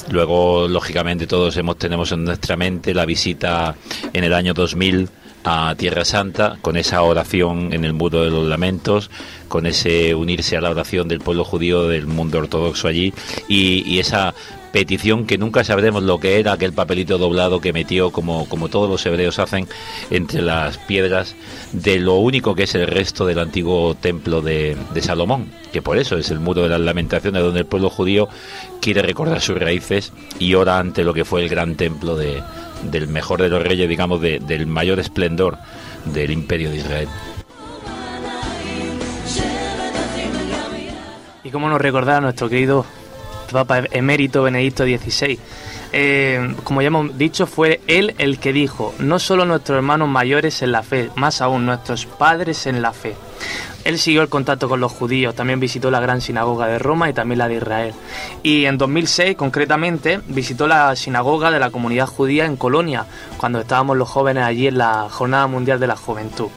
Luego, 0.09 0.67
lógicamente, 0.67 1.27
todos 1.27 1.57
hemos, 1.57 1.77
tenemos 1.77 2.11
en 2.11 2.23
nuestra 2.23 2.55
mente 2.55 2.93
la 2.93 3.05
visita 3.05 3.75
en 4.13 4.23
el 4.23 4.33
año 4.33 4.53
2000 4.53 5.09
a 5.43 5.75
Tierra 5.77 6.05
Santa, 6.05 6.57
con 6.61 6.75
esa 6.75 7.01
oración 7.03 7.71
en 7.71 7.85
el 7.85 7.93
muro 7.93 8.23
de 8.23 8.31
los 8.31 8.47
lamentos, 8.47 9.11
con 9.47 9.65
ese 9.65 10.15
unirse 10.15 10.57
a 10.57 10.61
la 10.61 10.71
oración 10.71 11.07
del 11.07 11.19
pueblo 11.19 11.43
judío 11.43 11.87
del 11.87 12.07
mundo 12.07 12.39
ortodoxo 12.39 12.87
allí, 12.87 13.13
y 13.47 13.99
esa 13.99 14.33
petición 14.75 15.25
que 15.25 15.37
nunca 15.37 15.63
sabremos 15.63 16.03
lo 16.03 16.19
que 16.19 16.37
era 16.37 16.51
aquel 16.51 16.73
papelito 16.73 17.17
doblado 17.17 17.61
que 17.61 17.71
metió, 17.71 18.11
como, 18.11 18.45
como 18.49 18.67
todos 18.67 18.89
los 18.89 19.05
hebreos 19.05 19.39
hacen, 19.39 19.69
entre 20.09 20.41
las 20.41 20.77
piedras 20.79 21.33
de 21.71 21.97
lo 21.97 22.15
único 22.15 22.55
que 22.55 22.63
es 22.63 22.75
el 22.75 22.85
resto 22.85 23.25
del 23.25 23.39
antiguo 23.39 23.95
templo 23.95 24.41
de, 24.41 24.75
Salomón, 24.99 25.49
que 25.71 25.81
por 25.81 25.97
eso 25.97 26.17
es 26.17 26.29
el 26.29 26.41
muro 26.41 26.63
de 26.63 26.67
las 26.67 26.81
lamentaciones 26.81 27.41
donde 27.41 27.61
el 27.61 27.65
pueblo 27.65 27.89
judío 27.89 28.27
quiere 28.81 29.01
recordar 29.01 29.39
sus 29.39 29.57
raíces 29.57 30.11
y 30.39 30.55
ora 30.55 30.77
ante 30.77 31.05
lo 31.05 31.13
que 31.13 31.23
fue 31.23 31.43
el 31.43 31.47
gran 31.47 31.75
templo 31.75 32.17
de, 32.17 32.43
del 32.83 33.07
mejor 33.07 33.41
de 33.41 33.47
los 33.47 33.63
reyes, 33.63 33.87
digamos, 33.87 34.19
del 34.19 34.67
mayor 34.67 34.99
esplendor 34.99 35.57
del 36.03 36.31
imperio 36.31 36.69
de 36.69 36.75
Israel. 36.75 37.07
Y 41.45 41.49
cómo 41.49 41.69
nos 41.69 41.79
recordar 41.79 42.17
a 42.17 42.21
nuestro 42.21 42.49
querido 42.49 42.85
Papa 43.53 43.83
emérito 43.91 44.43
Benedicto 44.43 44.83
XVI. 44.83 45.39
Eh, 45.93 46.55
como 46.63 46.81
ya 46.81 46.87
hemos 46.87 47.17
dicho, 47.17 47.47
fue 47.47 47.79
él 47.87 48.15
el 48.17 48.39
que 48.39 48.51
dijo, 48.51 48.93
no 48.99 49.19
solo 49.19 49.45
nuestros 49.45 49.77
hermanos 49.77 50.09
mayores 50.09 50.61
en 50.61 50.71
la 50.71 50.83
fe, 50.83 51.09
más 51.15 51.41
aún 51.41 51.65
nuestros 51.65 52.05
padres 52.05 52.67
en 52.67 52.81
la 52.81 52.91
fe. 52.91 53.15
Él 53.85 53.99
siguió 53.99 54.23
el 54.23 54.29
contacto 54.29 54.67
con 54.67 54.79
los 54.79 54.91
judíos, 54.91 55.35
también 55.35 55.59
visitó 55.59 55.91
la 55.91 55.99
gran 55.99 56.19
sinagoga 56.19 56.65
de 56.65 56.79
Roma 56.79 57.07
y 57.07 57.13
también 57.13 57.37
la 57.37 57.47
de 57.47 57.57
Israel. 57.57 57.93
Y 58.41 58.65
en 58.65 58.79
2006, 58.79 59.37
concretamente, 59.37 60.21
visitó 60.27 60.67
la 60.67 60.95
sinagoga 60.95 61.51
de 61.51 61.59
la 61.59 61.69
comunidad 61.69 62.07
judía 62.07 62.45
en 62.45 62.57
Colonia, 62.57 63.05
cuando 63.37 63.59
estábamos 63.59 63.95
los 63.95 64.09
jóvenes 64.09 64.43
allí 64.43 64.65
en 64.65 64.79
la 64.79 65.07
Jornada 65.09 65.45
Mundial 65.45 65.79
de 65.79 65.87
la 65.87 65.95
Juventud. 65.95 66.49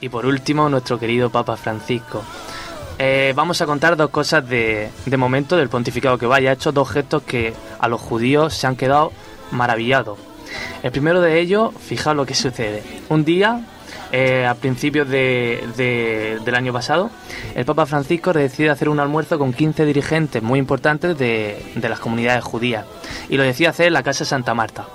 Y 0.00 0.08
por 0.08 0.26
último, 0.26 0.68
nuestro 0.68 0.98
querido 0.98 1.30
Papa 1.30 1.56
Francisco. 1.56 2.22
Eh, 3.00 3.32
vamos 3.36 3.60
a 3.62 3.66
contar 3.66 3.96
dos 3.96 4.10
cosas 4.10 4.48
de, 4.48 4.90
de 5.06 5.16
momento 5.16 5.56
del 5.56 5.68
pontificado 5.68 6.18
que 6.18 6.26
vaya. 6.26 6.52
Hecho 6.52 6.72
dos 6.72 6.90
gestos 6.90 7.22
que 7.22 7.52
a 7.78 7.88
los 7.88 8.00
judíos 8.00 8.54
se 8.54 8.66
han 8.66 8.76
quedado 8.76 9.12
maravillados. 9.50 10.18
El 10.82 10.90
primero 10.92 11.20
de 11.20 11.38
ellos, 11.40 11.70
fijaos 11.78 12.16
lo 12.16 12.26
que 12.26 12.34
sucede. 12.34 12.82
Un 13.08 13.24
día, 13.24 13.60
eh, 14.12 14.46
a 14.46 14.54
principios 14.54 15.08
de, 15.08 15.62
de- 15.76 16.38
del 16.44 16.54
año 16.54 16.72
pasado, 16.72 17.10
el 17.54 17.64
Papa 17.64 17.86
Francisco 17.86 18.32
decide 18.32 18.70
hacer 18.70 18.88
un 18.88 18.98
almuerzo 19.00 19.38
con 19.38 19.52
15 19.52 19.84
dirigentes 19.84 20.42
muy 20.42 20.58
importantes 20.58 21.18
de, 21.18 21.72
de 21.74 21.88
las 21.88 22.00
comunidades 22.00 22.42
judías. 22.44 22.84
Y 23.28 23.36
lo 23.36 23.42
decide 23.42 23.68
hacer 23.68 23.88
en 23.88 23.92
la 23.92 24.02
Casa 24.02 24.24
Santa 24.24 24.54
Marta, 24.54 24.86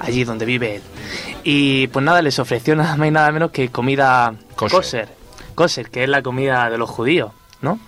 allí 0.00 0.24
donde 0.24 0.44
vive 0.44 0.76
él. 0.76 0.82
Y 1.44 1.86
pues 1.88 2.04
nada, 2.04 2.22
les 2.22 2.38
ofreció 2.38 2.76
nada 2.76 2.96
más 2.96 3.08
y 3.08 3.10
nada 3.10 3.30
menos 3.32 3.50
que 3.50 3.68
comida 3.68 4.34
Kosher. 4.56 4.76
kosher. 4.76 5.08
Kosher, 5.54 5.90
que 5.90 6.04
es 6.04 6.08
la 6.08 6.22
comida 6.22 6.70
de 6.70 6.78
los 6.78 6.88
judíos, 6.88 7.32
¿no? 7.60 7.78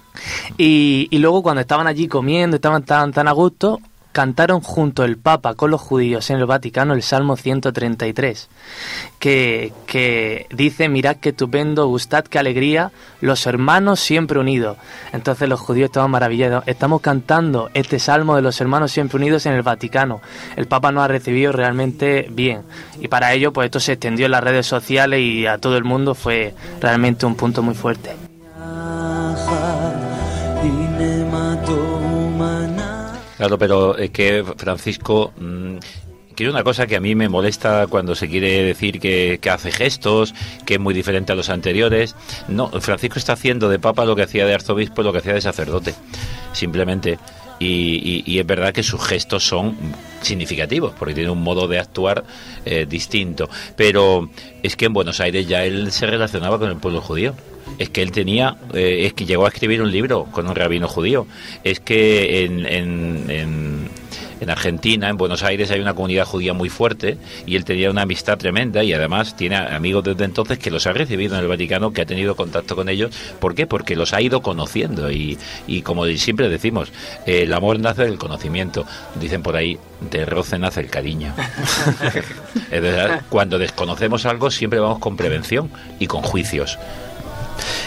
Y, 0.56 1.08
y 1.10 1.18
luego 1.18 1.42
cuando 1.42 1.60
estaban 1.60 1.86
allí 1.86 2.08
comiendo, 2.08 2.56
estaban 2.56 2.84
tan, 2.84 3.12
tan 3.12 3.28
a 3.28 3.32
gusto, 3.32 3.78
cantaron 4.12 4.60
junto 4.60 5.04
el 5.04 5.16
Papa 5.16 5.54
con 5.54 5.70
los 5.70 5.80
judíos 5.80 6.30
en 6.30 6.38
el 6.38 6.46
Vaticano 6.46 6.94
el 6.94 7.02
Salmo 7.02 7.36
133, 7.36 8.48
que, 9.18 9.72
que 9.86 10.46
dice, 10.50 10.88
mirad 10.88 11.16
qué 11.16 11.30
estupendo, 11.30 11.86
gustad 11.86 12.24
qué 12.24 12.38
alegría, 12.38 12.90
los 13.20 13.46
hermanos 13.46 14.00
siempre 14.00 14.38
unidos. 14.38 14.76
Entonces 15.12 15.48
los 15.48 15.60
judíos 15.60 15.86
estaban 15.86 16.10
maravillados, 16.10 16.64
estamos 16.66 17.00
cantando 17.00 17.70
este 17.74 17.98
Salmo 17.98 18.36
de 18.36 18.42
los 18.42 18.60
hermanos 18.60 18.92
siempre 18.92 19.16
unidos 19.16 19.46
en 19.46 19.52
el 19.52 19.62
Vaticano. 19.62 20.20
El 20.56 20.66
Papa 20.66 20.92
nos 20.92 21.04
ha 21.04 21.08
recibido 21.08 21.52
realmente 21.52 22.26
bien. 22.30 22.62
Y 23.00 23.08
para 23.08 23.32
ello, 23.32 23.52
pues 23.52 23.66
esto 23.66 23.80
se 23.80 23.92
extendió 23.92 24.26
en 24.26 24.32
las 24.32 24.44
redes 24.44 24.66
sociales 24.66 25.20
y 25.20 25.46
a 25.46 25.58
todo 25.58 25.76
el 25.76 25.84
mundo 25.84 26.14
fue 26.14 26.54
realmente 26.80 27.26
un 27.26 27.36
punto 27.36 27.62
muy 27.62 27.74
fuerte. 27.74 28.16
Claro, 33.40 33.56
pero 33.56 33.96
es 33.96 34.10
que 34.10 34.44
Francisco 34.58 35.32
mm, 35.38 35.76
quiere 36.34 36.52
una 36.52 36.62
cosa 36.62 36.86
que 36.86 36.96
a 36.96 37.00
mí 37.00 37.14
me 37.14 37.30
molesta 37.30 37.86
cuando 37.86 38.14
se 38.14 38.28
quiere 38.28 38.62
decir 38.62 39.00
que, 39.00 39.38
que 39.40 39.48
hace 39.48 39.72
gestos, 39.72 40.34
que 40.66 40.74
es 40.74 40.80
muy 40.80 40.92
diferente 40.92 41.32
a 41.32 41.36
los 41.36 41.48
anteriores. 41.48 42.14
No, 42.48 42.68
Francisco 42.82 43.18
está 43.18 43.32
haciendo 43.32 43.70
de 43.70 43.78
papa 43.78 44.04
lo 44.04 44.14
que 44.14 44.24
hacía 44.24 44.44
de 44.44 44.52
arzobispo, 44.52 45.02
lo 45.02 45.10
que 45.10 45.20
hacía 45.20 45.32
de 45.32 45.40
sacerdote, 45.40 45.94
simplemente. 46.52 47.18
Y, 47.60 47.66
y- 47.66 48.22
y 48.26 48.38
es 48.40 48.46
verdad 48.46 48.72
que 48.72 48.82
sus 48.82 49.00
gestos 49.06 49.46
son 49.46 49.76
significativos, 50.22 50.92
porque 50.98 51.14
tiene 51.14 51.30
un 51.30 51.42
modo 51.42 51.68
de 51.68 51.78
actuar 51.78 52.24
eh, 52.64 52.86
distinto. 52.88 53.48
Pero 53.76 54.28
es 54.62 54.74
que 54.76 54.86
en 54.86 54.92
Buenos 54.94 55.20
Aires 55.20 55.46
ya 55.46 55.64
él 55.64 55.92
se 55.92 56.06
relacionaba 56.06 56.58
con 56.58 56.68
el 56.70 56.76
pueblo 56.76 57.00
judío. 57.00 57.34
Es 57.78 57.88
que 57.90 58.02
él 58.02 58.10
tenía, 58.10 58.56
eh, 58.74 59.02
es 59.06 59.12
que 59.12 59.26
llegó 59.26 59.44
a 59.44 59.48
escribir 59.48 59.80
un 59.80 59.92
libro 59.92 60.24
con 60.32 60.48
un 60.48 60.54
rabino 60.56 60.88
judío. 60.88 61.26
Es 61.62 61.80
que 61.80 62.44
en, 62.44 62.66
en, 62.66 63.24
en, 63.28 63.79
en 64.40 64.50
Argentina, 64.50 65.08
en 65.08 65.16
Buenos 65.16 65.42
Aires, 65.42 65.70
hay 65.70 65.80
una 65.80 65.94
comunidad 65.94 66.24
judía 66.24 66.52
muy 66.52 66.68
fuerte 66.68 67.18
y 67.46 67.56
él 67.56 67.64
tenía 67.64 67.90
una 67.90 68.02
amistad 68.02 68.38
tremenda 68.38 68.82
y 68.82 68.92
además 68.92 69.36
tiene 69.36 69.56
amigos 69.56 70.04
desde 70.04 70.24
entonces 70.24 70.58
que 70.58 70.70
los 70.70 70.86
ha 70.86 70.92
recibido 70.92 71.36
en 71.36 71.42
el 71.42 71.48
Vaticano, 71.48 71.92
que 71.92 72.02
ha 72.02 72.06
tenido 72.06 72.36
contacto 72.36 72.74
con 72.74 72.88
ellos. 72.88 73.14
¿Por 73.38 73.54
qué? 73.54 73.66
Porque 73.66 73.96
los 73.96 74.12
ha 74.14 74.20
ido 74.20 74.42
conociendo 74.42 75.10
y, 75.10 75.38
y 75.66 75.82
como 75.82 76.06
siempre 76.06 76.48
decimos, 76.48 76.92
eh, 77.26 77.42
el 77.42 77.52
amor 77.52 77.78
nace 77.78 78.02
del 78.02 78.18
conocimiento. 78.18 78.86
Dicen 79.20 79.42
por 79.42 79.56
ahí, 79.56 79.78
de 80.00 80.24
roce 80.24 80.58
nace 80.58 80.80
el 80.80 80.90
cariño. 80.90 81.34
es 82.70 82.82
verdad, 82.82 83.22
cuando 83.28 83.58
desconocemos 83.58 84.26
algo 84.26 84.50
siempre 84.50 84.80
vamos 84.80 84.98
con 84.98 85.16
prevención 85.16 85.70
y 85.98 86.06
con 86.06 86.22
juicios. 86.22 86.78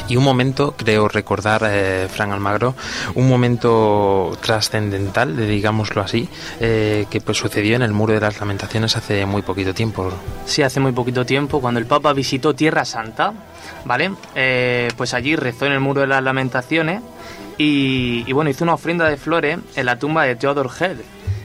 Y 0.08 0.16
un 0.18 0.24
momento, 0.24 0.74
creo 0.78 1.08
recordar, 1.08 1.64
eh, 1.66 2.08
Fran 2.10 2.32
Almagro, 2.32 2.76
un 3.16 3.28
momento 3.30 4.38
trascendental, 4.42 5.36
de- 5.36 5.48
digámoslo 5.48 6.02
así, 6.02 6.28
eh, 6.60 7.06
que 7.10 7.22
pues 7.22 7.38
sucedió 7.38 7.76
en 7.76 7.82
el 7.82 7.94
Muro 7.94 8.14
de 8.14 8.20
las 8.20 8.40
Lamentaciones 8.40 8.96
hace 8.98 9.26
muy 9.26 9.42
poquito 9.42 9.74
tiempo. 9.74 10.12
Sí, 10.46 10.62
hace 10.62 10.80
muy 10.80 10.92
poquito 10.92 11.26
tiempo, 11.26 11.62
cuando 11.62 11.80
el 11.80 11.86
Papa 11.86 12.14
visitó 12.14 12.54
Tierra 12.54 12.86
Santa, 12.86 13.34
¿vale? 13.86 14.12
Eh, 14.36 14.90
pues 14.98 15.14
allí 15.14 15.36
rezó 15.36 15.66
en 15.66 15.74
el 15.74 15.80
Muro 15.80 16.02
de 16.02 16.08
las 16.08 16.24
Lamentaciones 16.24 17.02
y, 17.58 18.32
bueno, 18.34 18.50
hizo 18.50 18.64
una 18.64 18.74
ofrenda 18.74 19.08
de 19.08 19.18
flores 19.18 19.60
en 19.76 19.86
la 19.86 19.98
tumba 20.00 20.24
de 20.24 20.36
Theodor 20.36 20.70
Herzl, 20.80 21.02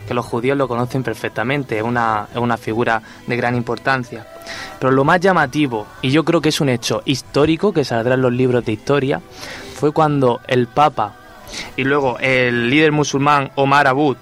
que 0.07 0.15
los 0.15 0.25
judíos 0.25 0.57
lo 0.57 0.67
conocen 0.69 1.03
perfectamente, 1.03 1.83
una, 1.83 2.27
es 2.33 2.39
una 2.39 2.57
figura 2.57 3.03
de 3.27 3.37
gran 3.37 3.55
importancia. 3.55 4.27
Pero 4.79 4.93
lo 4.93 5.05
más 5.05 5.21
llamativo, 5.21 5.87
y 6.03 6.11
yo 6.11 6.25
creo 6.25 6.41
que 6.41 6.51
es 6.51 6.61
un 6.61 6.69
hecho 6.69 7.03
histórico 7.05 7.73
que 7.73 7.85
saldrá 7.85 8.15
en 8.15 8.23
los 8.23 8.33
libros 8.33 8.65
de 8.65 8.73
historia, 8.73 9.21
fue 9.75 9.93
cuando 9.93 10.41
el 10.47 10.67
Papa 10.67 11.15
y 11.77 11.85
luego 11.85 12.19
el 12.21 12.71
líder 12.71 12.93
musulmán 12.93 13.51
Omar 13.55 13.87
Abud 13.87 14.17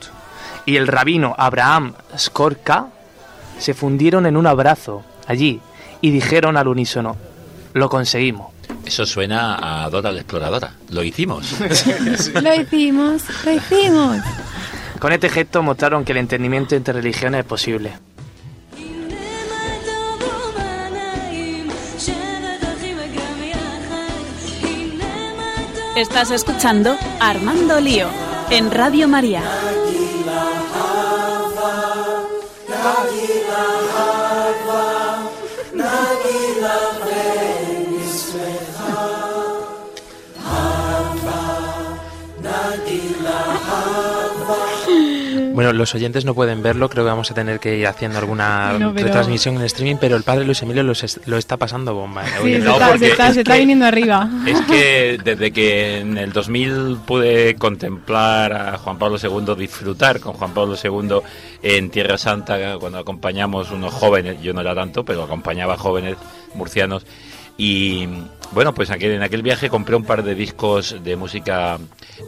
y 0.64 0.76
el 0.76 0.86
rabino 0.86 1.34
Abraham 1.38 1.94
Skorka 2.16 2.88
se 3.58 3.74
fundieron 3.74 4.26
en 4.26 4.36
un 4.36 4.46
abrazo 4.46 5.02
allí 5.26 5.60
y 6.00 6.10
dijeron 6.10 6.56
al 6.56 6.68
unísono, 6.68 7.16
lo 7.72 7.88
conseguimos. 7.88 8.52
Eso 8.84 9.06
suena 9.06 9.84
a 9.84 9.90
Dora 9.90 10.12
la 10.12 10.20
Exploradora. 10.20 10.72
Lo 10.90 11.02
hicimos. 11.02 11.56
Lo 12.42 12.54
hicimos, 12.54 13.22
lo 13.44 13.52
hicimos. 13.52 14.18
Con 14.98 15.12
este 15.12 15.28
gesto 15.28 15.62
mostraron 15.62 16.04
que 16.04 16.12
el 16.12 16.18
entendimiento 16.18 16.74
entre 16.74 16.94
religiones 16.94 17.40
es 17.40 17.46
posible. 17.46 17.92
Estás 25.96 26.30
escuchando 26.30 26.94
Armando 27.20 27.80
Lío 27.80 28.06
en 28.50 28.70
Radio 28.70 29.09
María. 29.09 29.42
Bueno, 45.57 45.73
los 45.73 45.95
oyentes 45.95 46.27
no 46.27 46.35
pueden 46.35 46.62
verlo, 46.62 46.90
creo 46.90 47.03
que 47.03 47.09
vamos 47.11 47.31
a 47.31 47.35
tener 47.35 47.59
que 47.61 47.79
ir 47.79 47.87
haciendo 47.87 48.19
alguna 48.19 48.75
No, 48.79 48.92
pero- 48.92 49.07
retransmisión 49.07 49.57
en 49.57 49.62
streaming, 49.62 49.97
pero 49.99 50.14
el 50.14 50.23
padre 50.23 50.45
Luis 50.45 50.61
Emilio 50.61 50.83
los 50.83 51.03
es- 51.03 51.19
lo 51.25 51.38
está 51.38 51.57
pasando 51.57 51.95
bomba. 51.95 52.25
¿eh? 52.27 52.31
Sí, 52.42 52.53
se, 52.53 52.59
está, 52.59 52.99
se 52.99 53.07
está- 53.09 53.29
es 53.29 53.35
se 53.35 53.40
está 53.40 53.55
que- 53.55 53.61
viniendo 53.61 53.87
arriba. 53.87 54.29
Es 54.47 54.61
que 54.61 55.19
desde 55.25 55.53
que 55.53 56.01
en 56.01 56.19
el 56.19 56.33
2000 56.35 56.99
pude 57.07 57.55
contemplar 57.55 58.53
a 58.53 58.77
Juan 58.77 58.99
Pablo 58.99 59.16
II, 59.16 59.55
disfrutar 59.57 60.21
con 60.21 60.35
Juan 60.35 60.53
Pablo 60.53 60.75
II 60.77 61.21
en 61.62 61.88
Tierra 61.88 62.19
Santa, 62.19 62.77
cuando 62.79 62.99
acompañamos 62.99 63.71
unos 63.71 63.95
jóvenes, 63.95 64.42
yo 64.42 64.53
no 64.53 64.61
era 64.61 64.75
tanto, 64.75 65.07
pero 65.07 65.23
acompañaba 65.23 65.79
jóvenes 65.79 66.16
murcianos. 66.55 67.07
Y 67.57 68.07
bueno, 68.53 68.75
pues 68.75 68.90
aquel, 68.90 69.12
en 69.12 69.23
aquel 69.23 69.40
viaje 69.40 69.71
compré 69.71 69.97
un 69.97 70.05
par 70.05 70.23
de 70.23 70.35
discos 70.35 70.97
de 71.03 71.16
música 71.16 71.79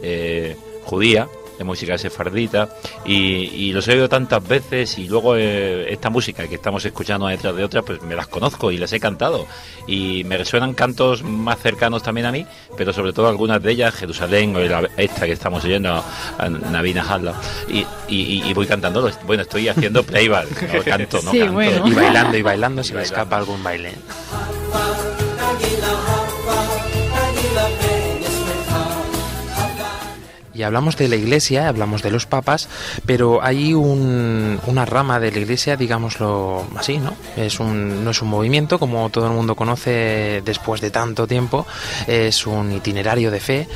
eh, 0.01 0.57
judía, 0.83 1.27
de 1.59 1.63
música 1.65 1.95
sefardita, 1.97 2.69
y, 3.05 3.13
y 3.13 3.71
los 3.73 3.87
he 3.87 3.91
oído 3.91 4.09
tantas 4.09 4.45
veces 4.47 4.97
y 4.97 5.07
luego 5.07 5.35
eh, 5.35 5.91
esta 5.93 6.09
música 6.09 6.47
que 6.47 6.55
estamos 6.55 6.83
escuchando 6.85 7.25
una 7.25 7.35
detrás 7.35 7.55
de 7.55 7.63
otra, 7.63 7.81
pues 7.83 8.01
me 8.01 8.15
las 8.15 8.27
conozco 8.27 8.71
y 8.71 8.77
las 8.77 8.91
he 8.93 8.99
cantado. 8.99 9.45
Y 9.85 10.23
me 10.23 10.37
resuenan 10.37 10.73
cantos 10.73 11.21
más 11.21 11.59
cercanos 11.59 12.01
también 12.01 12.25
a 12.27 12.31
mí, 12.31 12.45
pero 12.77 12.93
sobre 12.93 13.13
todo 13.13 13.27
algunas 13.27 13.61
de 13.61 13.71
ellas, 13.73 13.93
Jerusalén 13.93 14.55
o 14.55 14.59
la- 14.61 14.89
esta 14.97 15.25
que 15.25 15.33
estamos 15.33 15.63
oyendo, 15.65 16.03
a 16.37 16.49
Navina 16.49 17.03
Halla, 17.03 17.33
y, 17.67 17.79
y, 18.07 18.43
y 18.49 18.53
voy 18.53 18.65
cantando, 18.65 19.11
bueno, 19.27 19.43
estoy 19.43 19.67
haciendo 19.67 20.01
playback, 20.03 20.73
no 20.73 20.83
canto, 20.85 21.21
no 21.21 21.31
Sí, 21.31 21.39
canto. 21.39 21.53
bueno. 21.53 21.87
Y 21.87 21.91
bailando 21.93 22.37
y 22.37 22.41
bailando 22.41 22.83
se 22.83 22.93
bailando. 22.93 23.13
escapa 23.15 23.37
algún 23.37 23.61
baile. 23.61 23.93
Y 30.59 30.63
hablamos 30.63 30.97
de 30.97 31.07
la 31.07 31.15
Iglesia, 31.15 31.69
hablamos 31.69 32.01
de 32.01 32.11
los 32.11 32.25
papas, 32.25 32.67
pero 33.05 33.41
hay 33.41 33.73
un, 33.73 34.59
una 34.67 34.83
rama 34.83 35.17
de 35.17 35.31
la 35.31 35.39
Iglesia, 35.39 35.77
digámoslo 35.77 36.67
así, 36.75 36.97
¿no? 36.97 37.13
Es 37.37 37.61
un, 37.61 38.03
no 38.03 38.11
es 38.11 38.21
un 38.21 38.27
movimiento, 38.27 38.77
como 38.77 39.09
todo 39.09 39.27
el 39.27 39.31
mundo 39.31 39.55
conoce 39.55 40.41
después 40.43 40.81
de 40.81 40.91
tanto 40.91 41.27
tiempo, 41.27 41.65
es 42.07 42.45
un 42.45 42.73
itinerario 42.73 43.31
de 43.31 43.39
fe 43.39 43.67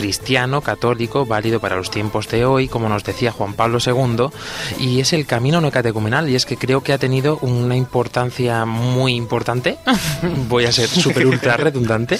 cristiano, 0.00 0.62
católico, 0.62 1.26
válido 1.26 1.60
para 1.60 1.76
los 1.76 1.90
tiempos 1.90 2.26
de 2.28 2.46
hoy, 2.46 2.68
como 2.68 2.88
nos 2.88 3.04
decía 3.04 3.32
Juan 3.32 3.52
Pablo 3.52 3.76
II, 3.84 4.28
y 4.78 5.00
es 5.00 5.12
el 5.12 5.26
camino 5.26 5.60
no 5.60 5.70
catecumenal, 5.70 6.30
y 6.30 6.36
es 6.36 6.46
que 6.46 6.56
creo 6.56 6.82
que 6.82 6.94
ha 6.94 6.98
tenido 6.98 7.36
una 7.42 7.76
importancia 7.76 8.64
muy 8.64 9.14
importante, 9.14 9.76
voy 10.48 10.64
a 10.64 10.72
ser 10.72 10.88
súper 10.88 11.26
ultra 11.26 11.58
redundante, 11.58 12.18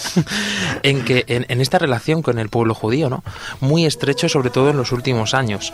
en 0.83 1.06
que 1.06 1.24
en, 1.26 1.61
esta 1.62 1.78
relación 1.78 2.20
con 2.20 2.38
el 2.38 2.50
pueblo 2.50 2.74
judío, 2.74 3.09
¿no? 3.09 3.24
Muy 3.61 3.87
estrecho, 4.10 4.28
sobre 4.28 4.50
todo 4.50 4.70
en 4.70 4.76
los 4.76 4.92
últimos 4.92 5.34
años. 5.34 5.72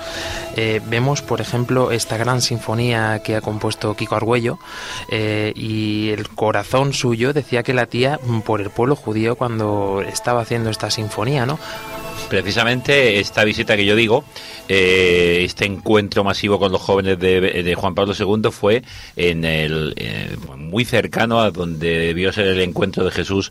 Eh, 0.57 0.81
vemos, 0.87 1.23
por 1.23 1.41
ejemplo, 1.41 1.91
esta 1.91 2.17
gran 2.17 2.41
sinfonía 2.43 3.21
que 3.23 3.37
ha 3.37 3.41
compuesto 3.41 3.95
Kiko 3.95 4.17
Argüello, 4.17 4.59
eh, 5.09 5.53
y 5.55 6.11
el 6.11 6.29
corazón 6.29 6.93
suyo 6.93 7.33
decía 7.33 7.63
que 7.63 7.75
latía 7.75 8.21
por 8.45 8.61
el 8.61 8.71
pueblo 8.71 8.97
judío 8.97 9.37
cuando 9.37 10.03
estaba 10.07 10.43
haciendo 10.43 10.71
esta 10.71 10.91
sinfonía, 10.91 11.47
¿no? 11.47 11.59
Precisamente 12.29 13.21
esta 13.21 13.45
visita 13.45 13.77
que 13.77 13.85
yo 13.85 13.95
digo, 13.95 14.25
eh, 14.69 15.43
este 15.45 15.65
encuentro 15.65 16.25
masivo 16.25 16.59
con 16.59 16.73
los 16.73 16.81
jóvenes 16.81 17.19
de, 17.19 17.75
Juan 17.77 17.95
Pablo 17.95 18.15
II 18.19 18.51
fue 18.51 18.83
en 19.17 19.45
el 19.45 19.95
eh, 19.97 20.37
muy 20.57 20.85
cercano 20.85 21.41
a 21.41 21.51
donde 21.51 21.99
debió 21.99 22.33
ser 22.33 22.49
el 22.49 22.61
encuentro 22.61 23.05
de 23.05 23.11
Jesús 23.11 23.51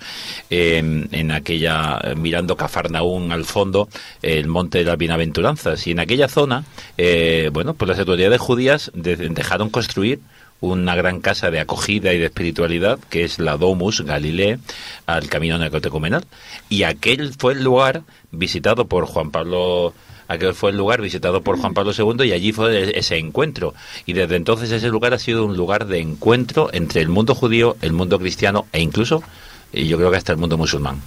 en 0.50 1.32
aquella 1.32 2.00
mirando 2.16 2.56
Cafarnaún 2.56 3.32
al 3.32 3.46
fondo, 3.46 3.88
el 4.22 4.48
monte 4.48 4.80
de 4.80 4.86
las 4.86 4.98
Bienaventuranzas. 4.98 5.86
Y 5.88 5.92
en 5.92 6.00
aquella 6.00 6.28
zona, 6.28 6.64
eh, 6.98 7.50
bueno, 7.54 7.74
pues 7.74 7.90
las 7.90 8.00
autoridades 8.00 8.40
judías 8.40 8.92
dejaron 8.94 9.70
construir 9.70 10.20
una 10.62 10.96
gran 10.96 11.20
casa 11.20 11.52
de 11.52 11.60
acogida 11.60 12.14
y 12.14 12.18
de 12.18 12.26
espiritualidad 12.26 12.98
que 13.10 13.24
es 13.24 13.40
la 13.40 13.58
Domus 13.58 14.02
Galilea 14.02 14.58
al 15.06 15.28
camino 15.28 15.58
neocatecumenal 15.58 16.26
y 16.70 16.84
aquel 16.84 17.34
fue 17.38 17.54
el 17.54 17.64
lugar 17.64 18.04
visitado 18.38 18.86
por 18.86 19.06
Juan 19.06 19.32
Pablo 19.32 19.94
aquel 20.28 20.54
fue 20.54 20.72
el 20.72 20.78
lugar 20.78 21.02
visitado 21.02 21.42
por 21.42 21.60
Juan 21.60 21.74
Pablo 21.74 21.92
II 21.98 22.28
y 22.28 22.32
allí 22.32 22.52
fue 22.52 22.98
ese 22.98 23.18
encuentro 23.18 23.74
y 24.06 24.14
desde 24.14 24.36
entonces 24.36 24.72
ese 24.72 24.90
lugar 24.90 25.14
ha 25.14 25.20
sido 25.20 25.46
un 25.46 25.56
lugar 25.56 25.86
de 25.86 26.00
encuentro 26.00 26.70
entre 26.74 27.02
el 27.02 27.10
mundo 27.10 27.36
judío, 27.36 27.78
el 27.82 27.94
mundo 27.94 28.20
cristiano 28.20 28.66
e 28.72 28.82
incluso 28.82 29.24
yo 29.72 29.98
creo 29.98 30.12
que 30.12 30.18
hasta 30.18 30.32
el 30.32 30.38
mundo 30.38 30.58
musulmán. 30.58 31.02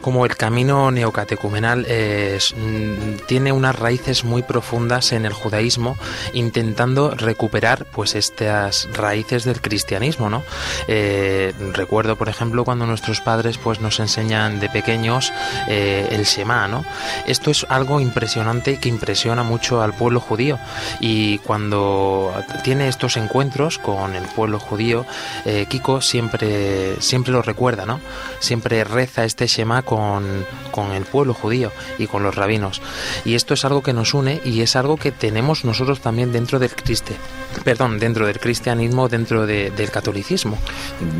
Como 0.00 0.24
el 0.24 0.36
camino 0.36 0.90
neocatecumenal 0.92 1.80
mm, 1.80 3.26
tiene 3.26 3.50
unas 3.50 3.76
raíces 3.76 4.22
muy 4.24 4.42
profundas 4.42 5.12
en 5.12 5.26
el 5.26 5.32
judaísmo, 5.32 5.96
intentando 6.34 7.10
recuperar 7.10 7.84
pues 7.86 8.14
estas 8.14 8.88
raíces 8.92 9.44
del 9.44 9.60
cristianismo, 9.60 10.30
¿no? 10.30 10.44
Eh, 10.86 11.52
recuerdo, 11.72 12.14
por 12.16 12.28
ejemplo, 12.28 12.64
cuando 12.64 12.86
nuestros 12.86 13.20
padres 13.20 13.58
pues 13.58 13.80
nos 13.80 13.98
enseñan 13.98 14.60
de 14.60 14.68
pequeños 14.68 15.32
eh, 15.68 16.08
el 16.12 16.24
Shema, 16.24 16.68
¿no? 16.68 16.84
Esto 17.26 17.50
es 17.50 17.66
algo 17.68 18.00
impresionante 18.00 18.78
que 18.78 18.88
impresiona 18.88 19.42
mucho 19.42 19.82
al 19.82 19.94
pueblo 19.94 20.20
judío 20.20 20.58
y 21.00 21.38
cuando 21.38 22.32
tiene 22.62 22.86
estos 22.86 23.16
encuentros 23.16 23.78
con 23.78 24.14
el 24.14 24.24
pueblo 24.24 24.60
judío, 24.60 25.04
eh, 25.44 25.66
Kiko 25.68 26.00
siempre 26.00 27.00
siempre 27.00 27.32
lo 27.32 27.42
recuerda, 27.42 27.84
¿no? 27.84 28.00
Siempre 28.38 28.84
reza 28.84 29.24
este 29.24 29.46
Shema 29.48 29.71
con, 29.80 30.44
con 30.70 30.92
el 30.92 31.04
pueblo 31.04 31.32
judío 31.32 31.72
y 31.98 32.06
con 32.06 32.22
los 32.22 32.34
rabinos. 32.34 32.82
Y 33.24 33.34
esto 33.34 33.54
es 33.54 33.64
algo 33.64 33.82
que 33.82 33.94
nos 33.94 34.12
une 34.12 34.42
y 34.44 34.60
es 34.60 34.76
algo 34.76 34.98
que 34.98 35.10
tenemos 35.10 35.64
nosotros 35.64 36.00
también 36.00 36.32
dentro 36.32 36.58
del 36.58 36.74
criste, 36.74 37.16
perdón, 37.64 37.98
dentro 37.98 38.26
del 38.26 38.38
cristianismo, 38.38 39.08
dentro 39.08 39.46
del 39.46 39.90
catolicismo. 39.90 40.58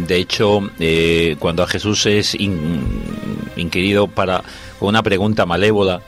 De 0.06 0.16
hecho, 0.16 0.60
eh, 0.78 1.36
cuando 1.38 1.62
a 1.62 1.66
Jesús 1.66 2.04
es 2.04 2.36
inquirido 3.56 4.08
para 4.08 4.42
con 4.78 4.88
una 4.90 5.02
pregunta 5.02 5.46
malévola, 5.46 6.02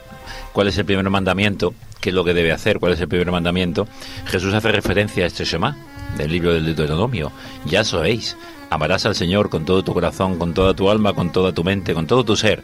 ¿cuál 0.53 0.67
es 0.67 0.77
el 0.77 0.85
primer 0.85 1.09
mandamiento? 1.09 1.73
¿Qué 2.01 2.09
es 2.09 2.15
lo 2.15 2.23
que 2.25 2.33
debe 2.33 2.51
hacer? 2.51 2.79
¿Cuál 2.79 2.93
es 2.93 2.99
el 2.99 3.07
primer 3.07 3.31
mandamiento? 3.31 3.87
Jesús 4.25 4.53
hace 4.53 4.71
referencia 4.71 5.23
a 5.23 5.27
este 5.27 5.45
Shema 5.45 5.94
del 6.17 6.31
libro 6.31 6.53
del 6.53 6.65
Deuteronomio. 6.65 7.31
Ya 7.65 7.83
sabéis, 7.83 8.37
Amarás 8.69 9.05
al 9.05 9.15
Señor 9.15 9.49
con 9.49 9.65
todo 9.65 9.83
tu 9.83 9.93
corazón, 9.93 10.37
con 10.37 10.53
toda 10.53 10.73
tu 10.73 10.89
alma, 10.89 11.13
con 11.13 11.31
toda 11.31 11.53
tu 11.53 11.63
mente, 11.63 11.93
con 11.93 12.07
todo 12.07 12.25
tu 12.25 12.35
ser. 12.35 12.63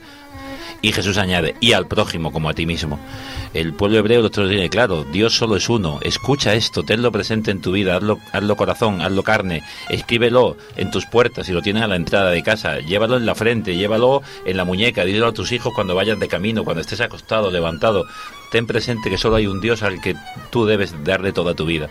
Y 0.82 0.92
Jesús 0.94 1.18
añade, 1.18 1.56
y 1.60 1.74
al 1.74 1.86
prójimo 1.86 2.32
como 2.32 2.50
a 2.50 2.56
ti 2.56 2.66
mismo. 2.66 3.00
El 3.54 3.74
pueblo 3.74 4.00
hebreo 4.00 4.22
lo 4.22 4.32
tiene 4.32 4.70
claro, 4.70 5.04
Dios 5.04 5.36
solo 5.36 5.56
es 5.56 5.70
uno. 5.70 6.00
Escucha 6.02 6.56
esto, 6.56 6.84
tenlo 6.84 7.12
presente 7.12 7.52
en 7.52 7.62
tu 7.62 7.72
vida, 7.72 7.96
hazlo, 7.96 8.20
hazlo 8.32 8.56
corazón, 8.56 9.02
hazlo 9.02 9.22
carne, 9.22 9.62
escríbelo 9.90 10.58
en 10.76 10.90
tus 10.90 11.06
puertas 11.06 11.48
y 11.50 11.54
lo 11.54 11.62
tienes 11.62 11.84
a 11.84 11.88
la 11.88 11.98
entrada 11.98 12.32
de 12.32 12.42
casa, 12.42 12.80
llévalo 12.80 13.18
en 13.18 13.28
la 13.28 13.36
frente, 13.36 13.78
llévalo 13.78 14.24
en 14.44 14.58
la 14.58 14.66
muñeca, 14.66 15.06
díselo 15.06 15.28
a 15.28 15.34
tus 15.34 15.52
hijos 15.52 15.72
cuando 15.76 15.94
vayan 15.94 16.20
de 16.20 16.28
camino, 16.28 16.64
cuando 16.64 16.82
estés 16.82 17.02
acostado, 17.02 17.52
levantado. 17.52 18.06
Ten 18.52 18.66
presente 18.66 19.10
que 19.10 19.18
solo 19.18 19.36
hay 19.36 19.46
un 19.46 19.62
Dios 19.62 19.84
al 19.84 20.02
que 20.02 20.16
tú 20.50 20.66
debes 20.66 21.04
darle 21.04 21.32
toda 21.32 21.54
tu 21.54 21.66
vida. 21.66 21.90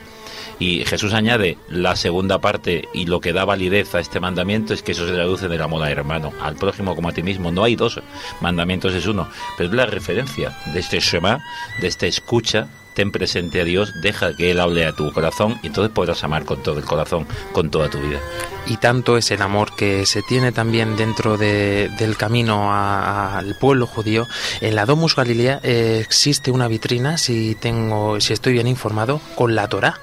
Y 0.61 0.85
Jesús 0.85 1.15
añade 1.15 1.57
la 1.69 1.97
segunda 1.97 2.39
parte 2.39 2.89
y 2.93 3.07
lo 3.07 3.21
que 3.21 3.33
da 3.33 3.47
validez 3.47 3.95
a 3.95 4.01
este 4.01 4.21
mandamiento 4.21 4.75
es 4.75 4.83
que 4.83 4.93
eso 4.93 5.07
se 5.07 5.15
traduce 5.15 5.49
de 5.49 5.57
la 5.57 5.67
moda 5.67 5.91
hermano, 5.91 6.33
al 6.43 6.55
prójimo 6.57 6.95
como 6.95 7.09
a 7.09 7.13
ti 7.13 7.23
mismo. 7.23 7.51
No 7.51 7.65
hay 7.65 7.77
dos 7.77 8.01
mandamientos, 8.41 8.95
es 8.95 9.07
uno. 9.07 9.29
Pero 9.57 9.71
es 9.71 9.75
la 9.75 9.87
referencia 9.87 10.55
de 10.73 10.81
este 10.81 11.01
Shema, 11.01 11.43
de 11.81 11.89
esta 11.89 12.07
escucha, 12.07 12.69
ten 12.93 13.11
presente 13.11 13.63
a 13.63 13.65
Dios, 13.65 13.95
deja 14.03 14.37
que 14.37 14.51
Él 14.51 14.61
hable 14.61 14.85
a 14.85 14.93
tu 14.93 15.11
corazón 15.13 15.59
y 15.63 15.69
entonces 15.69 15.93
podrás 15.95 16.23
amar 16.25 16.45
con 16.45 16.63
todo 16.63 16.79
el 16.79 16.85
corazón, 16.85 17.27
con 17.53 17.71
toda 17.71 17.89
tu 17.89 17.99
vida. 17.99 18.19
Y 18.67 18.77
tanto 18.77 19.17
es 19.17 19.31
el 19.31 19.41
amor 19.41 19.75
que 19.75 20.05
se 20.05 20.21
tiene 20.21 20.53
también 20.53 20.95
dentro 20.97 21.39
del 21.39 22.17
camino 22.19 22.71
al 22.75 23.57
pueblo 23.59 23.87
judío. 23.87 24.29
En 24.61 24.75
la 24.75 24.85
Domus 24.85 25.17
Galilea 25.17 25.61
eh, 25.63 26.03
existe 26.05 26.51
una 26.51 26.69
vitrina, 26.69 27.17
si 27.17 27.55
tengo, 27.55 28.21
si 28.21 28.35
estoy 28.35 28.53
bien 28.53 28.67
informado, 28.67 29.23
con 29.37 29.55
la 29.55 29.67
Torá 29.67 30.01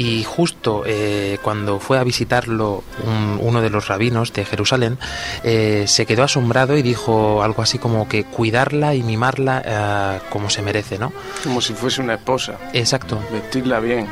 y 0.00 0.24
justo 0.24 0.82
eh, 0.86 1.36
cuando 1.42 1.78
fue 1.78 1.98
a 1.98 2.04
visitarlo 2.04 2.82
uno 3.38 3.60
de 3.60 3.68
los 3.68 3.88
rabinos 3.88 4.32
de 4.32 4.46
Jerusalén, 4.46 4.96
eh, 5.44 5.84
se 5.86 6.06
quedó 6.06 6.22
asombrado 6.22 6.78
y 6.78 6.82
dijo 6.82 7.42
algo 7.42 7.60
así 7.60 7.78
como 7.78 8.08
que 8.08 8.24
cuidarla 8.24 8.94
y 8.94 9.02
mimarla 9.02 9.62
eh, 9.62 10.20
como 10.30 10.48
se 10.48 10.62
merece, 10.62 10.98
¿no? 10.98 11.12
Como 11.44 11.60
si 11.60 11.74
fuese 11.74 12.00
una 12.00 12.14
esposa. 12.14 12.58
Exacto. 12.72 13.20
Vestirla 13.30 13.78
bien 13.80 14.08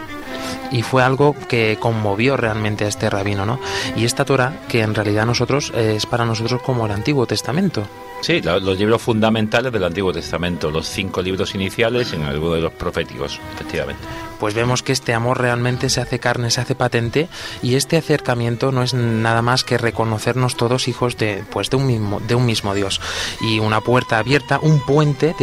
y 0.71 0.83
fue 0.83 1.03
algo 1.03 1.35
que 1.49 1.79
conmovió 1.81 2.37
realmente 2.37 2.85
a 2.85 2.89
este 2.89 3.09
rabino, 3.09 3.47
¿no? 3.47 3.59
Y 3.97 4.05
esta 4.05 4.27
Torah, 4.27 4.61
que 4.69 4.83
en 4.83 4.95
realidad 4.95 5.25
nosotros 5.25 5.73
es 5.75 6.05
para 6.05 6.27
nosotros 6.27 6.61
como 6.61 6.85
el 6.85 6.93
Antiguo 6.93 7.27
Testamento. 7.27 7.89
Sí, 8.21 8.43
los 8.43 8.79
libros 8.79 9.01
fundamentales 9.01 9.73
del 9.73 9.85
Antiguo 9.85 10.13
Testamento, 10.13 10.71
los 10.71 10.87
cinco 10.87 11.23
libros 11.23 11.55
iniciales 11.55 12.13
en 12.13 12.25
alguno 12.25 12.55
de 12.55 12.61
los 12.61 12.73
proféticos, 12.73 13.41
efectivamente. 13.55 14.03
Pues 14.39 14.55
vemos 14.55 14.83
que 14.83 14.93
este 14.93 15.15
amor 15.15 15.41
realmente 15.41 15.91
se 15.91 16.01
hace 16.01 16.19
carne, 16.19 16.51
se 16.51 16.61
hace 16.61 16.75
patente 16.75 17.29
y 17.63 17.75
este 17.75 17.97
acercamiento 17.97 18.73
no 18.73 18.83
es 18.83 18.95
nada 18.95 19.43
más 19.43 19.65
que 19.65 19.79
reconocernos 19.79 20.57
todos 20.57 20.89
hijos 20.89 21.17
de, 21.17 21.45
pues 21.51 21.71
de, 21.71 21.77
un, 21.77 21.87
mismo, 21.87 22.21
de 22.21 22.35
un 22.35 22.47
mismo 22.47 22.75
Dios 22.75 23.01
y 23.41 23.59
una 23.59 23.81
puerta 23.81 24.19
abierta, 24.19 24.59
un 24.61 24.81
puente 24.81 25.35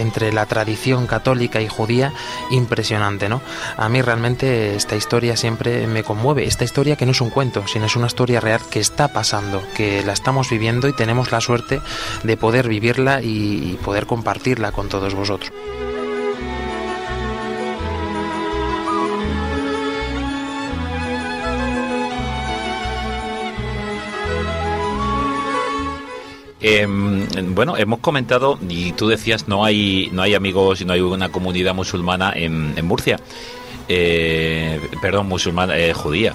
entre 0.00 0.32
la 0.32 0.46
tradición 0.46 1.06
católica 1.06 1.60
y 1.60 1.68
judía 1.68 2.12
impresionante, 2.50 3.28
¿no? 3.28 3.40
A 3.76 3.88
mí 3.88 4.02
realmente 4.02 4.76
esta 4.76 4.96
historia 4.96 5.36
siempre 5.36 5.86
me 5.86 6.02
conmueve, 6.02 6.44
esta 6.44 6.64
historia 6.64 6.96
que 6.96 7.06
no 7.06 7.12
es 7.12 7.20
un 7.20 7.30
cuento, 7.30 7.66
sino 7.66 7.86
es 7.86 7.96
una 7.96 8.06
historia 8.06 8.40
real 8.40 8.60
que 8.70 8.80
está 8.80 9.08
pasando, 9.08 9.62
que 9.74 10.02
la 10.04 10.12
estamos 10.12 10.50
viviendo 10.50 10.88
y 10.88 10.92
tenemos 10.92 11.32
la 11.32 11.40
suerte 11.40 11.80
de 12.22 12.36
poder 12.36 12.68
vivirla 12.68 13.20
y 13.22 13.78
poder 13.84 14.06
compartirla 14.06 14.72
con 14.72 14.88
todos 14.88 15.14
vosotros. 15.14 15.52
Em, 26.62 27.26
bueno, 27.54 27.76
hemos 27.76 28.00
comentado 28.00 28.58
y 28.68 28.92
tú 28.92 29.08
decías 29.08 29.48
no 29.48 29.64
hay 29.64 30.10
no 30.12 30.20
hay 30.20 30.34
amigos 30.34 30.82
y 30.82 30.84
no 30.84 30.92
hay 30.92 31.00
una 31.00 31.30
comunidad 31.30 31.74
musulmana 31.74 32.32
en, 32.34 32.84
Murcia. 32.84 33.18
Eh, 33.88 34.80
perdón, 35.00 35.26
musulmana, 35.28 35.76
eh, 35.78 35.92
judía. 35.94 36.34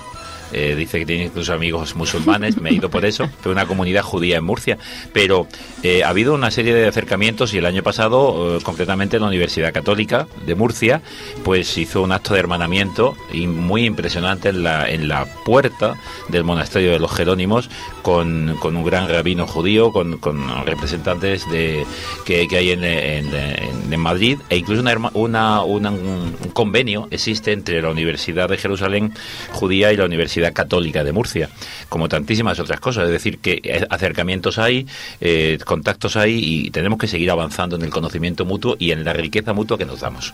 Eh, 0.58 0.74
dice 0.74 1.00
que 1.00 1.06
tiene 1.06 1.26
incluso 1.26 1.52
amigos 1.52 1.98
musulmanes, 1.98 2.62
me 2.62 2.70
he 2.70 2.74
ido 2.74 2.90
por 2.90 3.04
eso, 3.04 3.30
pero 3.44 3.52
una 3.52 3.66
comunidad 3.66 4.04
judía 4.04 4.38
en 4.38 4.46
Murcia. 4.46 4.78
Pero 5.12 5.48
eh, 5.84 6.06
ha 6.06 6.10
habido 6.10 6.34
una 6.34 6.50
serie 6.50 6.74
de 6.74 6.88
acercamientos 6.88 7.54
y 7.54 7.58
el 7.58 7.66
año 7.66 7.84
pasado, 7.84 8.56
eh, 8.56 8.60
concretamente 8.64 9.20
la 9.20 9.28
Universidad 9.28 9.74
Católica 9.74 10.28
de 10.46 10.56
Murcia, 10.56 11.02
pues 11.44 11.78
hizo 11.78 12.02
un 12.02 12.14
acto 12.14 12.36
de 12.36 12.40
hermanamiento 12.40 13.18
y 13.34 13.48
muy 13.48 13.84
impresionante 13.84 14.48
en 14.48 14.64
la, 14.64 14.90
en 14.90 15.10
la 15.10 15.26
puerta 15.44 15.96
del 16.30 16.46
monasterio 16.46 16.92
de 16.92 17.00
los 17.00 17.12
Jerónimos 17.12 17.70
con, 18.02 18.56
con 18.62 18.78
un 18.78 18.86
gran 18.86 19.10
rabino 19.10 19.48
judío, 19.48 19.92
con, 19.92 20.20
con 20.20 20.66
representantes 20.66 21.50
de, 21.52 21.86
que, 22.26 22.48
que 22.48 22.58
hay 22.58 22.72
en, 22.72 22.84
en, 22.86 24.00
Madrid 24.00 24.38
e 24.50 24.58
incluso 24.58 24.82
una, 24.82 25.62
una, 25.64 25.92
un 25.92 26.34
convenio 26.54 27.08
existe 27.12 27.52
entre 27.52 27.82
la 27.82 27.90
Universidad 27.90 28.48
de 28.50 28.58
Jerusalén 28.58 29.14
judía 29.52 29.92
y 29.92 29.98
la 29.98 30.06
Universidad 30.06 30.45
Católica 30.52 31.04
de 31.04 31.12
Murcia, 31.12 31.50
como 31.90 32.10
tantísimas 32.10 32.60
otras 32.60 32.80
cosas. 32.80 33.06
Es 33.06 33.12
decir, 33.12 33.40
que 33.40 33.86
acercamientos 33.90 34.58
hay, 34.58 34.88
eh, 35.22 35.58
contactos 35.66 36.16
hay 36.18 36.40
y 36.42 36.72
tenemos 36.72 37.00
que 37.00 37.08
seguir 37.08 37.32
avanzando 37.32 37.76
en 37.76 37.84
el 37.84 37.90
conocimiento 37.90 38.46
mutuo 38.46 38.76
y 38.80 38.92
en 38.92 39.04
la 39.04 39.14
riqueza 39.14 39.54
mutua 39.54 39.78
que 39.78 39.86
nos 39.86 40.00
damos. 40.00 40.34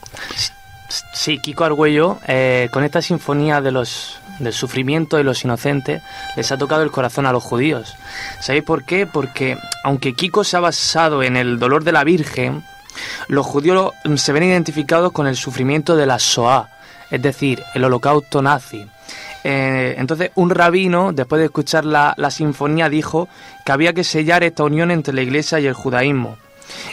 Sí, 1.13 1.39
Kiko 1.39 1.63
Argüello, 1.63 2.17
eh, 2.27 2.67
con 2.71 2.83
esta 2.83 3.01
sinfonía 3.01 3.61
de 3.61 3.71
los, 3.71 4.19
del 4.39 4.51
sufrimiento 4.51 5.15
de 5.15 5.23
los 5.23 5.43
inocentes, 5.43 6.01
les 6.35 6.51
ha 6.51 6.57
tocado 6.57 6.83
el 6.83 6.91
corazón 6.91 7.25
a 7.25 7.31
los 7.31 7.43
judíos. 7.43 7.95
¿Sabéis 8.41 8.63
por 8.63 8.83
qué? 8.83 9.07
Porque 9.07 9.57
aunque 9.83 10.13
Kiko 10.13 10.43
se 10.43 10.57
ha 10.57 10.59
basado 10.59 11.23
en 11.23 11.37
el 11.37 11.59
dolor 11.59 11.85
de 11.85 11.93
la 11.93 12.03
Virgen, 12.03 12.63
los 13.27 13.45
judíos 13.45 13.93
se 14.15 14.33
ven 14.33 14.43
identificados 14.43 15.11
con 15.13 15.27
el 15.27 15.37
sufrimiento 15.37 15.95
de 15.95 16.05
la 16.05 16.17
Shoah, 16.19 16.69
es 17.09 17.21
decir, 17.21 17.63
el 17.73 17.85
holocausto 17.85 18.41
nazi. 18.41 18.85
Eh, 19.43 19.95
entonces, 19.97 20.31
un 20.35 20.49
rabino, 20.49 21.13
después 21.13 21.39
de 21.39 21.45
escuchar 21.45 21.85
la, 21.85 22.31
sinfonía, 22.31 22.89
dijo 22.89 23.27
que 23.65 23.71
había 23.71 23.93
que 23.93 24.03
sellar 24.03 24.43
esta 24.43 24.63
unión 24.63 24.91
entre 24.91 25.13
la 25.13 25.21
iglesia 25.21 25.59
y 25.59 25.67
el 25.67 25.73
judaísmo. 25.73 26.37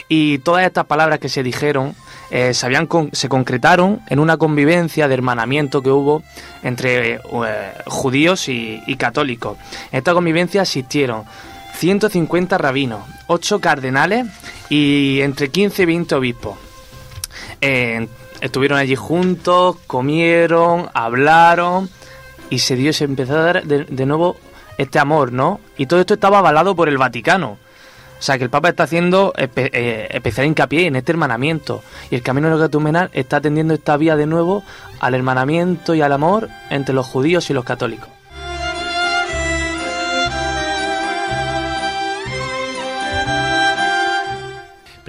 Y 0.09 0.39
todas 0.39 0.65
estas 0.65 0.85
palabras 0.85 1.19
que 1.19 1.29
se 1.29 1.41
dijeron 1.41 1.95
eh, 2.31 2.53
se, 2.53 2.67
se 3.13 3.29
concretaron 3.29 4.01
en 4.07 4.19
una 4.19 4.37
convivencia 4.37 5.07
de 5.07 5.13
hermanamiento 5.13 5.81
que 5.81 5.89
hubo 5.89 6.21
entre 6.63 7.13
eh, 7.15 7.19
judíos 7.85 8.49
y, 8.49 8.95
católicos. 8.97 9.57
En 9.91 9.99
esta 9.99 10.13
convivencia 10.13 10.63
asistieron 10.63 11.23
150 11.75 12.57
rabinos, 12.57 13.03
8 13.27 13.61
cardenales 13.61 14.25
y 14.69 15.21
entre 15.21 15.49
15 15.49 15.83
y 15.83 15.85
20 15.85 16.15
obispos. 16.15 16.57
estuvieron 18.41 18.79
allí 18.79 18.95
juntos, 18.95 19.77
comieron, 19.87 20.89
hablaron 20.93 21.89
y 22.49 22.59
se 22.59 22.75
dio, 22.75 22.93
se 22.93 23.05
empezó 23.05 23.37
a 23.37 23.43
dar 23.43 23.63
de, 23.63 24.05
nuevo 24.05 24.37
este 24.77 24.99
amor, 24.99 25.31
¿no? 25.31 25.59
Y 25.77 25.85
todo 25.85 25.99
esto 25.99 26.13
estaba 26.13 26.39
avalado 26.39 26.75
por 26.75 26.89
el 26.89 26.97
Vaticano. 26.97 27.57
O 28.17 28.21
sea, 28.21 28.37
que 28.37 28.43
el 28.43 28.49
Papa 28.49 28.69
está 28.69 28.83
haciendo 28.83 29.33
eh, 29.37 30.07
especial 30.11 30.47
hincapié 30.47 30.87
en 30.87 30.97
este 30.97 31.13
hermanamiento. 31.13 31.83
Y 32.11 32.15
el 32.15 32.21
camino 32.21 32.49
de 32.49 32.57
Gatumenal 32.57 33.09
está 33.13 33.37
atendiendo 33.37 33.73
esta 33.73 33.95
vía 33.95 34.17
de 34.17 34.25
nuevo 34.25 34.63
al 34.99 35.15
hermanamiento 35.15 35.95
y 35.95 36.01
al 36.01 36.11
amor 36.11 36.49
entre 36.69 36.93
los 36.93 37.07
judíos 37.07 37.49
y 37.49 37.53
los 37.53 37.63
católicos. 37.63 38.09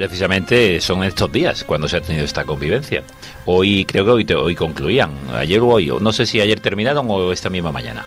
Precisamente 0.00 0.80
son 0.80 1.04
estos 1.04 1.30
días 1.30 1.62
cuando 1.62 1.86
se 1.86 1.98
ha 1.98 2.00
tenido 2.00 2.24
esta 2.24 2.44
convivencia. 2.44 3.02
Hoy 3.46 3.84
creo 3.84 4.04
que 4.04 4.10
hoy, 4.10 4.26
hoy 4.34 4.54
concluían, 4.54 5.12
ayer 5.34 5.60
o 5.60 5.68
hoy, 5.68 5.92
no 6.00 6.12
sé 6.12 6.26
si 6.26 6.40
ayer 6.40 6.60
terminaron 6.60 7.06
o 7.08 7.32
esta 7.32 7.50
misma 7.50 7.72
mañana. 7.72 8.06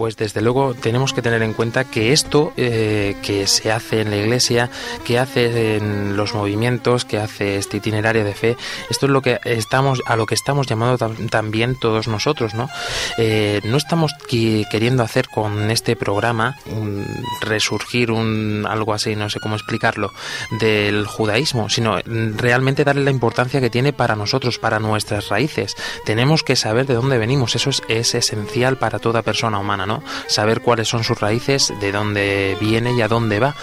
Pues 0.00 0.16
desde 0.16 0.40
luego 0.40 0.72
tenemos 0.72 1.12
que 1.12 1.20
tener 1.20 1.42
en 1.42 1.52
cuenta 1.52 1.84
que 1.84 2.14
esto 2.14 2.54
eh, 2.56 3.16
que 3.22 3.46
se 3.46 3.70
hace 3.70 4.00
en 4.00 4.08
la 4.08 4.16
iglesia, 4.16 4.70
que 5.04 5.18
hace 5.18 5.76
en 5.76 6.16
los 6.16 6.32
movimientos, 6.34 7.04
que 7.04 7.18
hace 7.18 7.58
este 7.58 7.76
itinerario 7.76 8.24
de 8.24 8.32
fe, 8.32 8.56
esto 8.88 9.04
es 9.04 9.12
lo 9.12 9.20
que 9.20 9.40
estamos, 9.44 10.00
a 10.06 10.16
lo 10.16 10.24
que 10.24 10.34
estamos 10.34 10.66
llamados 10.66 11.00
también 11.28 11.78
todos 11.78 12.08
nosotros, 12.08 12.54
¿no? 12.54 12.70
Eh, 13.18 13.60
no 13.64 13.76
estamos 13.76 14.14
queriendo 14.26 15.02
hacer 15.02 15.28
con 15.28 15.70
este 15.70 15.96
programa 15.96 16.56
un, 16.64 17.06
resurgir 17.42 18.10
un 18.10 18.64
algo 18.66 18.94
así, 18.94 19.14
no 19.16 19.28
sé 19.28 19.38
cómo 19.38 19.56
explicarlo, 19.56 20.14
del 20.60 21.04
judaísmo, 21.06 21.68
sino 21.68 21.98
realmente 22.06 22.84
darle 22.84 23.04
la 23.04 23.10
importancia 23.10 23.60
que 23.60 23.68
tiene 23.68 23.92
para 23.92 24.16
nosotros, 24.16 24.58
para 24.58 24.78
nuestras 24.78 25.28
raíces. 25.28 25.74
Tenemos 26.06 26.42
que 26.42 26.56
saber 26.56 26.86
de 26.86 26.94
dónde 26.94 27.18
venimos, 27.18 27.54
eso 27.54 27.68
es, 27.68 27.82
es 27.88 28.14
esencial 28.14 28.78
para 28.78 28.98
toda 28.98 29.20
persona 29.20 29.58
humana. 29.58 29.89
Saber 30.26 30.60
cuáles 30.60 30.88
son 30.88 31.04
sus 31.04 31.20
raíces, 31.20 31.72
de 31.80 31.92
dónde 31.92 32.56
viene 32.60 32.92
y 32.92 33.02
a 33.02 33.08
dónde 33.08 33.40
va. 33.40 33.54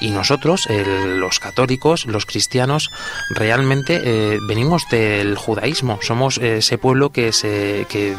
Y 0.00 0.10
nosotros, 0.10 0.66
los 0.68 1.38
católicos, 1.38 2.06
los 2.06 2.26
cristianos, 2.26 2.90
realmente 3.30 4.00
eh, 4.04 4.38
venimos 4.48 4.82
del 4.90 5.36
judaísmo. 5.36 5.98
Somos 6.02 6.38
ese 6.38 6.78
pueblo 6.78 7.10
que, 7.10 7.32
se, 7.32 7.86
que, 7.88 8.14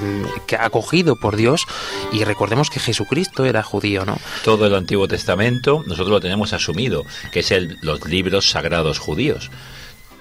ha 0.58 0.66
acogido 0.66 1.16
por 1.16 1.36
Dios 1.36 1.66
y 2.12 2.24
recordemos 2.24 2.70
que 2.70 2.80
Jesucristo 2.80 3.46
era 3.46 3.64
judío, 3.64 4.06
¿no? 4.06 4.18
Todo 4.44 4.68
el 4.68 4.76
Antiguo 4.76 5.08
Testamento 5.08 5.84
nosotros 5.86 6.10
lo 6.10 6.20
tenemos 6.20 6.54
asumido, 6.54 7.04
que 7.32 7.40
es 7.40 7.52
el, 7.52 7.78
los 7.82 8.06
libros 8.06 8.50
sagrados 8.50 9.00
judíos 9.00 9.50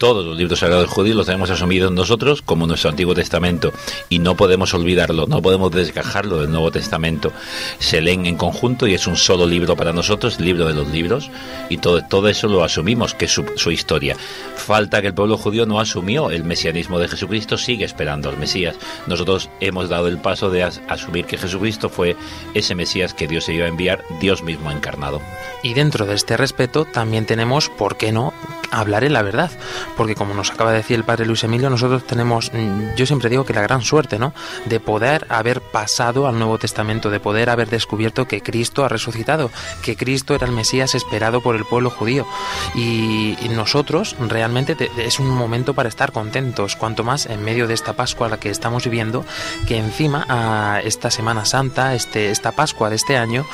todos 0.05 0.26
los 0.26 0.36
libros 0.36 0.59
sagrados 0.59 0.90
judíos 0.90 1.16
los 1.16 1.24
tenemos 1.24 1.48
asumidos 1.48 1.90
nosotros 1.90 2.42
como 2.42 2.66
nuestro 2.66 2.90
Antiguo 2.90 3.14
Testamento 3.14 3.72
y 4.11 4.18
no 4.18 4.36
podemos 4.36 4.74
olvidarlo, 4.74 5.26
no 5.26 5.40
podemos 5.40 5.72
desgajarlo 5.72 6.42
del 6.42 6.50
Nuevo 6.50 6.70
Testamento. 6.70 7.32
Se 7.78 8.02
leen 8.02 8.26
en 8.26 8.36
conjunto 8.36 8.86
y 8.86 8.92
es 8.92 9.07
un 9.07 9.16
solo 9.16 9.46
libro 9.46 9.76
para 9.76 9.94
nosotros, 9.94 10.40
libro 10.40 10.66
de 10.66 10.74
los 10.74 10.88
libros, 10.88 11.30
y 11.70 11.78
todo, 11.78 12.02
todo 12.07 12.28
eso 12.28 12.48
lo 12.48 12.62
asumimos, 12.62 13.14
que 13.14 13.24
es 13.24 13.32
su, 13.32 13.70
historia. 13.70 14.14
Falta 14.57 15.00
que 15.00 15.07
el 15.07 15.14
pueblo 15.14 15.38
judío 15.38 15.64
no 15.64 15.80
asumió 15.80 16.30
el 16.30 16.44
mesianismo 16.44 16.98
de 16.98 17.09
Jesucristo, 17.09 17.57
sigue 17.57 17.86
esperando 17.86 18.28
al 18.28 18.36
Mesías. 18.36 18.76
Nosotros 19.07 19.48
hemos 19.61 19.88
dado 19.88 20.09
el 20.09 20.18
paso 20.18 20.50
de 20.50 20.64
asumir 20.64 21.24
que 21.24 21.38
Jesucristo 21.38 21.88
fue 21.88 22.14
ese 22.52 22.74
Mesías 22.74 23.14
que 23.14 23.26
Dios 23.26 23.44
se 23.44 23.55
iba 23.55 23.64
a 23.64 23.68
enviar, 23.68 24.05
Dios 24.20 24.42
mismo 24.42 24.70
encarnado. 24.70 25.22
Y 25.62 25.72
dentro 25.72 26.05
de 26.05 26.14
este 26.14 26.36
respeto 26.36 26.84
también 26.84 27.24
tenemos, 27.24 27.70
¿por 27.70 27.96
qué 27.96 28.12
no?, 28.12 28.34
hablaré 28.70 29.09
la 29.09 29.22
verdad, 29.22 29.50
porque 29.97 30.14
como 30.14 30.34
nos 30.34 30.51
acaba 30.51 30.70
de 30.72 30.78
decir 30.78 30.97
el 30.97 31.05
padre 31.05 31.26
Luis 31.26 31.45
Emilio, 31.45 31.70
nosotros 31.70 32.05
tenemos, 32.07 32.51
mm, 32.53 32.95
yo 32.97 33.07
siempre 33.07 33.30
digo 33.30 33.45
que 33.45 33.53
la 33.53 33.62
gran 33.62 33.82
suerte, 33.82 34.18
¿no? 34.18 34.32
De 34.66 34.80
poder 34.80 35.26
haber 35.28 35.61
pasado 35.61 36.26
al 36.26 36.38
Nuevo 36.38 36.59
Testamento, 36.59 37.11
de 37.11 37.20
poder 37.20 37.51
haber 37.51 37.68
descubierto 37.68 38.26
que 38.26 38.40
Cristo 38.40 38.84
ha 38.84 38.88
resucitado, 38.88 39.51
que 39.82 39.97
Cristo 39.97 40.34
era 40.34 40.47
el 40.47 40.53
Mesías 40.53 40.95
esperado 40.95 41.40
por 41.40 41.57
el 41.57 41.64
pueblo 41.64 41.90
judío. 41.90 42.26
Y, 42.74 43.36
nosotros 43.55 44.16
realmente 44.18 44.76
es 44.99 45.20
un 45.20 45.28
momento 45.28 45.74
para 45.74 45.88
estar 45.88 46.11
contentos, 46.11 46.74
cuanto 46.74 47.05
más 47.05 47.26
en 47.26 47.45
medio 47.45 47.68
de 47.68 47.74
esta 47.74 47.92
Pascua 47.92 48.28
la 48.28 48.40
que 48.40 48.51
estamos 48.51 48.82
viviendo, 48.84 49.24
que 49.68 49.76
encima 49.76 50.26
a 50.28 50.80
esta 50.82 51.11
Semana 51.11 51.45
Santa, 51.45 51.95
este, 51.95 52.30
esta 52.30 52.51
Pascua 52.51 52.90
de 52.90 52.97
este 52.97 53.16
año, 53.16 53.47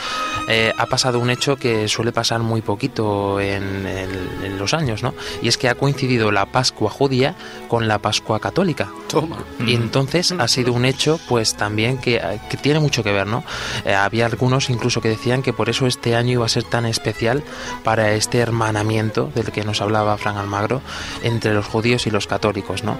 eh, 0.48 0.72
ha 0.78 0.86
pasado 0.86 1.18
un 1.18 1.28
hecho 1.28 1.56
que 1.56 1.86
suele 1.86 2.12
pasar 2.12 2.40
muy 2.40 2.62
poquito 2.62 3.40
en, 3.40 3.86
en 3.86 4.58
los 4.58 4.72
años, 4.72 5.02
¿no? 5.02 5.12
Y 5.42 5.48
es 5.48 5.58
que 5.58 5.68
ha 5.68 5.74
coincidido 5.74 6.19
la 6.30 6.46
Pascua 6.46 6.90
judía 6.90 7.34
con 7.68 7.88
la 7.88 7.98
Pascua 7.98 8.40
católica. 8.40 8.90
Toma. 9.08 9.38
Y 9.66 9.74
entonces 9.74 10.32
ha 10.32 10.48
sido 10.48 10.72
un 10.72 10.84
hecho, 10.84 11.18
pues 11.28 11.54
también 11.54 11.98
que, 11.98 12.20
tiene 12.62 12.80
mucho 12.80 13.02
que 13.02 13.12
ver, 13.12 13.26
¿no? 13.26 13.44
Eh, 13.84 13.94
había 13.94 14.26
algunos 14.26 14.70
incluso 14.70 15.00
que 15.00 15.08
decían 15.08 15.42
que 15.42 15.52
por 15.52 15.68
eso 15.70 15.86
este 15.86 16.14
año 16.16 16.32
iba 16.32 16.46
a 16.46 16.48
ser 16.48 16.64
tan 16.64 16.84
especial 16.84 17.42
para 17.84 18.12
este 18.12 18.38
hermanamiento 18.38 19.30
del 19.34 19.50
que 19.52 19.64
nos 19.64 19.80
hablaba 19.80 20.18
Fran 20.18 20.36
Almagro 20.36 20.82
entre 21.22 21.54
los 21.54 21.66
judíos 21.66 22.06
y 22.06 22.10
los 22.10 22.26
católicos, 22.26 22.84
¿no? 22.84 22.98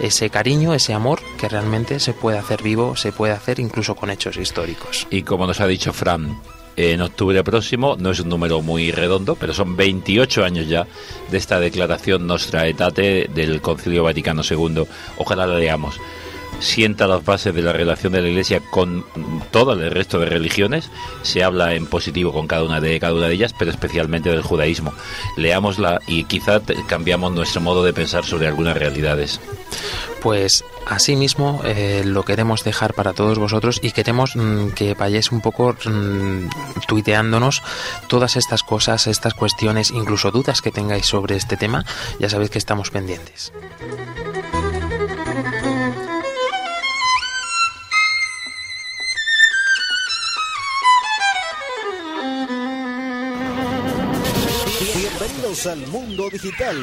Ese 0.00 0.30
cariño, 0.30 0.74
ese 0.74 0.94
amor 0.94 1.20
que 1.38 1.48
realmente 1.48 2.00
se 2.00 2.12
puede 2.12 2.38
hacer 2.38 2.62
vivo, 2.62 2.96
se 2.96 3.12
puede 3.12 3.32
hacer 3.32 3.60
incluso 3.60 3.94
con 3.94 4.10
hechos 4.10 4.36
históricos. 4.36 5.06
Y 5.10 5.22
como 5.22 5.46
nos 5.46 5.60
ha 5.60 5.66
dicho 5.66 5.92
Fran, 5.92 6.38
en 6.80 7.02
octubre 7.02 7.44
próximo. 7.44 7.96
No 7.98 8.10
es 8.10 8.20
un 8.20 8.28
número 8.28 8.62
muy 8.62 8.90
redondo, 8.90 9.36
pero 9.36 9.52
son 9.52 9.76
28 9.76 10.44
años 10.44 10.66
ya 10.66 10.86
de 11.30 11.36
esta 11.36 11.60
declaración 11.60 12.26
Nostra 12.26 12.62
Aetate 12.62 13.28
del 13.34 13.60
Concilio 13.60 14.04
Vaticano 14.04 14.42
II. 14.48 14.84
Ojalá 15.18 15.46
la 15.46 15.58
leamos 15.58 16.00
sienta 16.60 17.06
las 17.06 17.24
bases 17.24 17.54
de 17.54 17.62
la 17.62 17.72
relación 17.72 18.12
de 18.12 18.22
la 18.22 18.28
Iglesia 18.28 18.62
con 18.70 19.04
todo 19.50 19.72
el 19.72 19.90
resto 19.90 20.18
de 20.18 20.26
religiones. 20.26 20.90
Se 21.22 21.42
habla 21.42 21.74
en 21.74 21.86
positivo 21.86 22.32
con 22.32 22.46
cada 22.46 22.64
una 22.64 22.80
de 22.80 23.00
cada 23.00 23.14
una 23.14 23.26
de 23.26 23.34
ellas, 23.34 23.54
pero 23.58 23.70
especialmente 23.70 24.30
del 24.30 24.42
judaísmo. 24.42 24.92
Leámosla 25.36 26.00
y 26.06 26.24
quizá 26.24 26.60
cambiamos 26.86 27.32
nuestro 27.32 27.60
modo 27.60 27.82
de 27.82 27.92
pensar 27.92 28.24
sobre 28.24 28.46
algunas 28.46 28.76
realidades. 28.76 29.40
Pues 30.20 30.64
asimismo 30.86 31.62
eh, 31.64 32.02
lo 32.04 32.24
queremos 32.24 32.62
dejar 32.62 32.92
para 32.92 33.14
todos 33.14 33.38
vosotros 33.38 33.80
y 33.82 33.92
queremos 33.92 34.36
mm, 34.36 34.70
que 34.70 34.94
vayáis 34.94 35.32
un 35.32 35.40
poco 35.40 35.74
mm, 35.84 36.48
tuiteándonos 36.86 37.62
todas 38.06 38.36
estas 38.36 38.62
cosas, 38.62 39.06
estas 39.06 39.34
cuestiones, 39.34 39.90
incluso 39.90 40.30
dudas 40.30 40.60
que 40.60 40.70
tengáis 40.70 41.06
sobre 41.06 41.36
este 41.36 41.56
tema. 41.56 41.86
Ya 42.18 42.28
sabéis 42.28 42.50
que 42.50 42.58
estamos 42.58 42.90
pendientes. 42.90 43.52
Al 55.66 55.86
mundo 55.88 56.30
digital 56.30 56.76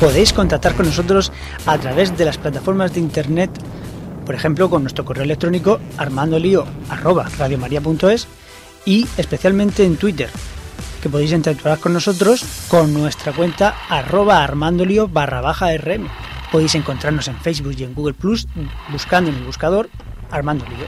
podéis 0.00 0.32
contactar 0.32 0.74
con 0.74 0.86
nosotros 0.86 1.30
a 1.66 1.76
través 1.76 2.16
de 2.16 2.24
las 2.24 2.38
plataformas 2.38 2.94
de 2.94 3.00
internet, 3.00 3.50
por 4.24 4.34
ejemplo 4.34 4.70
con 4.70 4.82
nuestro 4.82 5.04
correo 5.04 5.24
electrónico 5.24 5.78
armandolio@radiomaria.es 5.98 8.26
y 8.86 9.06
especialmente 9.18 9.84
en 9.84 9.98
Twitter, 9.98 10.30
que 11.02 11.10
podéis 11.10 11.32
interactuar 11.32 11.78
con 11.80 11.92
nosotros 11.92 12.46
con 12.68 12.94
nuestra 12.94 13.34
cuenta 13.34 13.76
arroba 13.90 14.42
armandolio 14.42 15.06
barra 15.06 15.42
baja 15.42 15.76
rm. 15.76 16.08
Podéis 16.50 16.76
encontrarnos 16.76 17.28
en 17.28 17.36
Facebook 17.36 17.74
y 17.76 17.84
en 17.84 17.92
Google 17.94 18.14
Plus 18.14 18.48
buscando 18.90 19.28
en 19.30 19.36
el 19.36 19.44
buscador 19.44 19.90
Armando 20.30 20.64
Lío. 20.64 20.86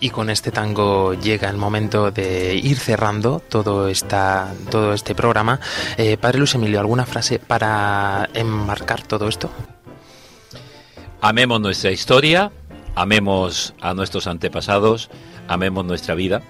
Y 0.00 0.10
con 0.10 0.30
este 0.30 0.52
tango 0.52 1.14
llega 1.14 1.50
el 1.50 1.56
momento 1.56 2.10
de 2.10 2.54
ir 2.54 2.78
cerrando 2.78 3.40
todo, 3.40 3.88
esta, 3.88 4.54
todo 4.70 4.92
este 4.92 5.14
programa. 5.14 5.58
Eh, 5.96 6.16
padre 6.16 6.38
Luis 6.38 6.54
Emilio, 6.54 6.78
¿alguna 6.78 7.04
frase 7.04 7.38
para 7.38 8.28
enmarcar 8.34 9.02
todo 9.02 9.28
esto? 9.28 9.50
Amemos 11.20 11.60
nuestra 11.60 11.90
historia, 11.90 12.52
amemos 12.94 13.74
a 13.80 13.92
nuestros 13.94 14.28
antepasados, 14.28 15.10
amemos 15.48 15.84
nuestra 15.84 16.14
vida 16.14 16.42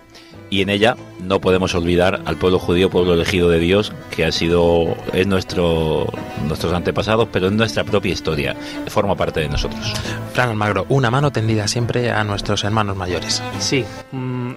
y 0.51 0.63
en 0.63 0.71
ella 0.71 0.97
no 1.23 1.41
podemos 1.41 1.75
olvidar 1.75 2.23
al 2.25 2.37
pueblo 2.37 2.59
judío, 2.59 2.91
pueblo 2.91 3.15
elegido 3.15 3.51
de 3.51 3.59
Dios, 3.59 3.93
que 4.11 4.25
ha 4.25 4.33
sido, 4.33 4.97
es 5.13 5.27
nuestro, 5.27 6.07
nuestros 6.47 6.73
antepasados, 6.73 7.29
pero 7.31 7.47
es 7.47 7.53
nuestra 7.53 7.85
propia 7.85 8.13
historia, 8.13 8.57
forma 8.89 9.15
parte 9.15 9.41
de 9.41 9.49
nosotros. 9.49 9.93
Fran 10.33 10.51
Almagro, 10.51 10.87
una 10.89 11.11
mano 11.11 11.31
tendida 11.31 11.69
siempre 11.69 12.11
a 12.11 12.25
nuestros 12.25 12.65
hermanos 12.65 12.97
mayores. 12.97 13.43
Sí, 13.59 13.85
mm, 14.13 14.53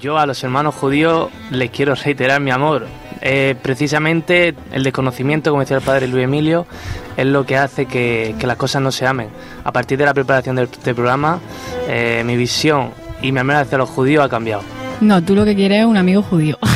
yo 0.00 0.18
a 0.18 0.26
los 0.26 0.42
hermanos 0.44 0.74
judíos 0.74 1.30
les 1.50 1.70
quiero 1.70 1.94
reiterar 1.94 2.40
mi 2.40 2.50
amor. 2.50 2.86
Eh, 3.20 3.54
precisamente 3.62 4.54
el 4.72 4.82
desconocimiento, 4.82 5.50
como 5.50 5.60
decía 5.60 5.78
el 5.78 5.82
padre 5.82 6.08
Luis 6.08 6.24
Emilio, 6.24 6.66
es 7.16 7.24
lo 7.24 7.46
que 7.46 7.56
hace 7.56 7.86
que, 7.86 8.34
las 8.42 8.56
cosas 8.56 8.82
no 8.82 8.92
se 8.92 9.06
amen. 9.06 9.28
A 9.64 9.72
partir 9.72 9.96
de 9.96 10.04
la 10.04 10.12
preparación 10.12 10.56
del, 10.56 10.68
programa, 10.68 11.40
eh, 11.88 12.22
mi 12.24 12.36
visión 12.36 12.90
y 13.22 13.32
mi 13.32 13.40
amor 13.40 13.56
hacia 13.56 13.78
los 13.78 13.88
judíos 13.88 14.24
ha 14.24 14.28
cambiado. 14.28 14.62
No, 15.04 15.22
tú 15.22 15.34
lo 15.34 15.44
que 15.44 15.54
quieres 15.54 15.80
es 15.80 15.86
un 15.86 15.98
amigo 15.98 16.22
judío. 16.22 16.58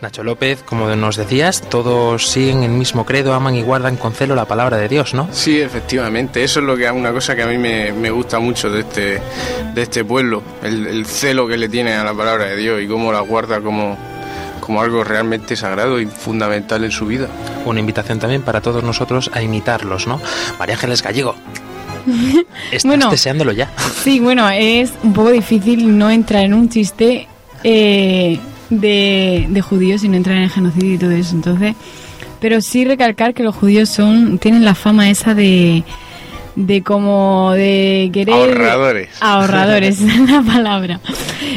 Nacho 0.00 0.24
López, 0.24 0.64
como 0.64 0.88
nos 0.96 1.16
decías, 1.16 1.60
todos 1.60 2.26
siguen 2.26 2.64
el 2.64 2.72
mismo 2.72 3.06
credo, 3.06 3.34
aman 3.34 3.54
y 3.54 3.62
guardan 3.62 3.96
con 3.96 4.14
celo 4.14 4.34
la 4.34 4.46
palabra 4.46 4.76
de 4.78 4.88
Dios, 4.88 5.14
¿no? 5.14 5.28
Sí, 5.30 5.60
efectivamente. 5.60 6.42
Eso 6.42 6.58
es 6.58 6.66
lo 6.66 6.76
que 6.76 6.90
una 6.90 7.12
cosa 7.12 7.36
que 7.36 7.42
a 7.44 7.46
mí 7.46 7.58
me, 7.58 8.10
gusta 8.10 8.40
mucho 8.40 8.68
de 8.68 8.80
este, 8.80 9.22
de 9.74 9.82
este 9.82 10.04
pueblo, 10.04 10.42
el, 10.64 10.88
el, 10.88 11.06
celo 11.06 11.46
que 11.46 11.56
le 11.56 11.68
tiene 11.68 11.94
a 11.94 12.02
la 12.02 12.14
palabra 12.14 12.46
de 12.46 12.56
Dios 12.56 12.82
y 12.82 12.88
cómo 12.88 13.12
la 13.12 13.20
guarda 13.20 13.60
como, 13.60 13.96
como 14.62 14.80
algo 14.80 15.02
realmente 15.02 15.56
sagrado 15.56 16.00
y 16.00 16.06
fundamental 16.06 16.84
en 16.84 16.92
su 16.92 17.04
vida. 17.04 17.26
Una 17.66 17.80
invitación 17.80 18.20
también 18.20 18.42
para 18.42 18.60
todos 18.60 18.84
nosotros 18.84 19.28
a 19.34 19.42
imitarlos, 19.42 20.06
¿no? 20.06 20.20
María 20.56 20.76
Ángeles 20.76 21.02
Gallego. 21.02 21.34
Estás 22.72 23.10
deseándolo 23.10 23.50
ya. 23.50 23.72
Sí, 24.04 24.20
bueno, 24.20 24.48
es 24.48 24.92
un 25.02 25.12
poco 25.12 25.30
difícil 25.30 25.98
no 25.98 26.10
entrar 26.10 26.44
en 26.44 26.54
un 26.54 26.68
chiste 26.68 27.26
eh, 27.64 28.38
de, 28.70 29.46
de 29.48 29.60
judíos 29.62 30.04
y 30.04 30.08
no 30.08 30.16
entrar 30.16 30.36
en 30.36 30.44
el 30.44 30.50
genocidio 30.50 30.94
y 30.94 30.98
todo 30.98 31.10
eso. 31.10 31.34
Entonces, 31.34 31.74
pero 32.40 32.60
sí 32.60 32.84
recalcar 32.84 33.34
que 33.34 33.42
los 33.42 33.56
judíos 33.56 33.88
son 33.88 34.38
tienen 34.38 34.64
la 34.64 34.76
fama 34.76 35.10
esa 35.10 35.34
de 35.34 35.82
de 36.54 36.82
como 36.82 37.52
de 37.52 38.10
querer 38.12 38.34
ahorradores 38.34 39.08
ahorradores 39.20 40.00
es 40.02 40.30
la 40.30 40.42
palabra 40.42 41.00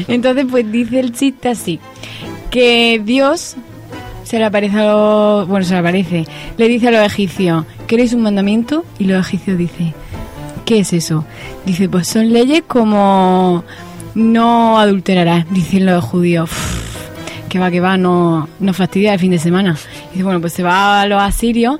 entonces 0.07 0.45
pues 0.49 0.71
dice 0.71 0.99
el 0.99 1.11
chiste 1.11 1.49
así 1.49 1.79
que 2.55 3.01
Dios 3.03 3.57
se 4.23 4.39
le 4.39 4.45
aparece 4.45 4.79
a 4.79 4.85
los, 4.85 5.45
bueno, 5.45 5.65
se 5.65 5.73
le 5.73 5.79
aparece, 5.79 6.25
le 6.55 6.69
dice 6.69 6.87
a 6.87 6.91
los 6.91 7.01
egipcios, 7.01 7.65
¿queréis 7.85 8.13
un 8.13 8.21
mandamiento? 8.21 8.85
Y 8.97 9.03
los 9.03 9.27
egipcios 9.27 9.57
dicen, 9.57 9.93
¿qué 10.63 10.79
es 10.79 10.93
eso? 10.93 11.25
Dice, 11.65 11.89
pues 11.89 12.07
son 12.07 12.31
leyes 12.31 12.63
como 12.65 13.65
no 14.13 14.79
adulterarás, 14.79 15.45
dicen 15.51 15.85
los 15.85 16.01
judíos. 16.01 16.49
Que 17.55 17.59
va, 17.59 17.71
que 17.71 17.79
va, 17.79 17.95
no, 17.95 18.49
no 18.59 18.73
fastidia 18.73 19.13
el 19.13 19.19
fin 19.19 19.31
de 19.31 19.39
semana. 19.39 19.77
Dice, 20.11 20.23
bueno, 20.23 20.41
pues 20.41 20.51
se 20.51 20.61
va 20.61 20.99
a 20.99 21.07
los 21.07 21.21
asirios 21.21 21.79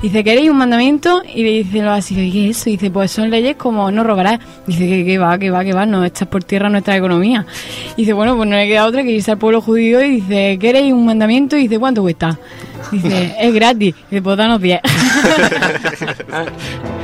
Dice, 0.00 0.22
¿queréis 0.22 0.50
un 0.50 0.58
mandamiento? 0.58 1.20
Y 1.34 1.42
le 1.42 1.50
dice 1.50 1.82
lo 1.82 1.90
así, 1.90 2.14
¿qué 2.14 2.50
es 2.50 2.58
eso? 2.58 2.70
dice, 2.70 2.92
pues 2.92 3.10
son 3.10 3.28
leyes 3.28 3.56
como 3.56 3.90
no 3.90 4.04
robarás. 4.04 4.38
Dice, 4.64 4.86
que, 4.86 5.04
que 5.04 5.18
va, 5.18 5.36
que 5.36 5.50
va, 5.50 5.64
que 5.64 5.72
va, 5.72 5.84
no 5.84 6.04
echas 6.04 6.28
por 6.28 6.44
tierra 6.44 6.68
nuestra 6.68 6.96
economía. 6.96 7.44
dice, 7.96 8.12
bueno, 8.12 8.36
pues 8.36 8.48
no 8.48 8.54
le 8.54 8.68
queda 8.68 8.86
otra 8.86 9.02
que 9.02 9.10
irse 9.10 9.32
al 9.32 9.38
pueblo 9.38 9.60
judío 9.60 10.00
y 10.04 10.20
dice, 10.20 10.58
¿queréis 10.60 10.92
un 10.92 11.06
mandamiento? 11.06 11.56
Y 11.56 11.62
dice, 11.62 11.80
¿cuánto 11.80 12.02
cuesta? 12.02 12.38
Dice, 12.92 13.34
es 13.40 13.52
gratis. 13.52 13.96
Dice, 14.08 14.22
pues 14.22 14.36
danos 14.36 14.62
10. 14.62 14.80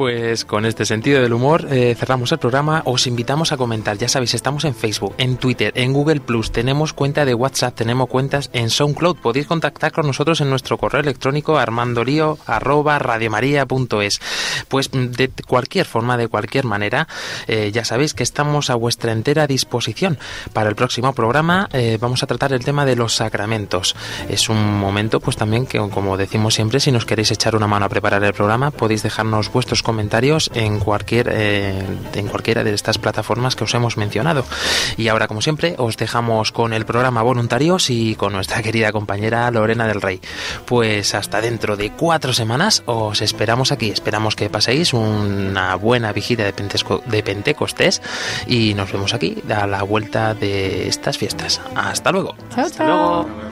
Pues 0.00 0.46
con 0.46 0.64
este 0.64 0.86
sentido 0.86 1.20
del 1.20 1.34
humor 1.34 1.66
eh, 1.70 1.94
cerramos 1.94 2.32
el 2.32 2.38
programa. 2.38 2.80
Os 2.86 3.06
invitamos 3.06 3.52
a 3.52 3.58
comentar. 3.58 3.98
Ya 3.98 4.08
sabéis, 4.08 4.32
estamos 4.32 4.64
en 4.64 4.74
Facebook, 4.74 5.14
en 5.18 5.36
Twitter, 5.36 5.74
en 5.76 5.92
Google 5.92 6.20
Plus. 6.20 6.52
Tenemos 6.52 6.94
cuenta 6.94 7.26
de 7.26 7.34
WhatsApp, 7.34 7.74
tenemos 7.74 8.08
cuentas 8.08 8.48
en 8.54 8.70
SoundCloud. 8.70 9.18
Podéis 9.18 9.46
contactar 9.46 9.92
con 9.92 10.06
nosotros 10.06 10.40
en 10.40 10.48
nuestro 10.48 10.78
correo 10.78 11.02
electrónico 11.02 11.58
armandolio@radiomaria.es. 11.58 14.20
Pues 14.68 14.90
de 14.90 15.30
cualquier 15.46 15.84
forma, 15.84 16.16
de 16.16 16.28
cualquier 16.28 16.64
manera, 16.64 17.06
eh, 17.46 17.70
ya 17.70 17.84
sabéis 17.84 18.14
que 18.14 18.22
estamos 18.22 18.70
a 18.70 18.76
vuestra 18.76 19.12
entera 19.12 19.46
disposición. 19.46 20.18
Para 20.54 20.70
el 20.70 20.76
próximo 20.76 21.12
programa 21.12 21.68
eh, 21.74 21.98
vamos 22.00 22.22
a 22.22 22.26
tratar 22.26 22.54
el 22.54 22.64
tema 22.64 22.86
de 22.86 22.96
los 22.96 23.16
sacramentos. 23.16 23.94
Es 24.30 24.48
un 24.48 24.78
momento, 24.78 25.20
pues 25.20 25.36
también 25.36 25.66
que, 25.66 25.78
como 25.90 26.16
decimos 26.16 26.54
siempre, 26.54 26.80
si 26.80 26.90
nos 26.90 27.04
queréis 27.04 27.32
echar 27.32 27.54
una 27.54 27.66
mano 27.66 27.84
a 27.84 27.90
preparar 27.90 28.24
el 28.24 28.32
programa, 28.32 28.70
podéis 28.70 29.02
dejarnos 29.02 29.52
vuestros 29.52 29.82
comentarios 29.82 29.89
en 30.54 30.78
cualquier 30.80 31.28
eh, 31.32 31.82
en 32.14 32.26
cualquiera 32.28 32.64
de 32.64 32.72
estas 32.74 32.98
plataformas 32.98 33.56
que 33.56 33.64
os 33.64 33.74
hemos 33.74 33.96
mencionado. 33.96 34.44
Y 34.96 35.08
ahora, 35.08 35.28
como 35.28 35.40
siempre, 35.42 35.74
os 35.78 35.96
dejamos 35.96 36.52
con 36.52 36.72
el 36.72 36.84
programa 36.86 37.22
Voluntarios 37.22 37.90
y 37.90 38.14
con 38.14 38.32
nuestra 38.32 38.62
querida 38.62 38.92
compañera 38.92 39.50
Lorena 39.50 39.86
del 39.86 40.00
Rey. 40.00 40.20
Pues 40.66 41.14
hasta 41.14 41.40
dentro 41.40 41.76
de 41.76 41.90
cuatro 41.92 42.32
semanas 42.32 42.82
os 42.86 43.20
esperamos 43.22 43.72
aquí. 43.72 43.90
Esperamos 43.90 44.36
que 44.36 44.50
paséis 44.50 44.92
una 44.92 45.74
buena 45.76 46.12
vigilia 46.12 46.44
de, 46.44 46.54
Pentesco- 46.54 47.02
de 47.04 47.22
Pentecostés 47.22 48.02
y 48.46 48.74
nos 48.74 48.92
vemos 48.92 49.14
aquí 49.14 49.36
a 49.54 49.66
la 49.66 49.82
vuelta 49.82 50.34
de 50.34 50.88
estas 50.88 51.18
fiestas. 51.18 51.60
Hasta 51.74 52.12
luego. 52.12 52.34
Chao, 52.54 52.68
chao. 52.70 53.49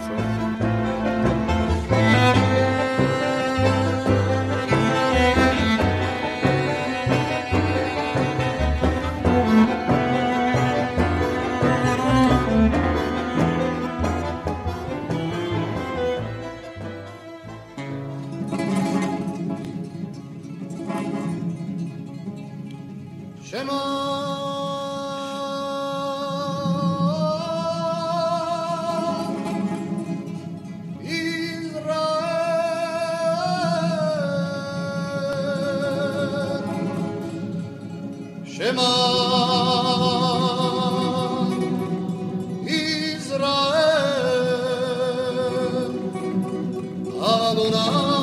Adonai. 47.28 48.17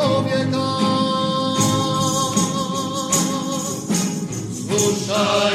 człowieka. 0.00 0.66
Zmusza 4.52 5.50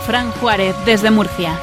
Fran 0.00 0.32
Juárez 0.32 0.74
desde 0.84 1.10
Murcia. 1.10 1.58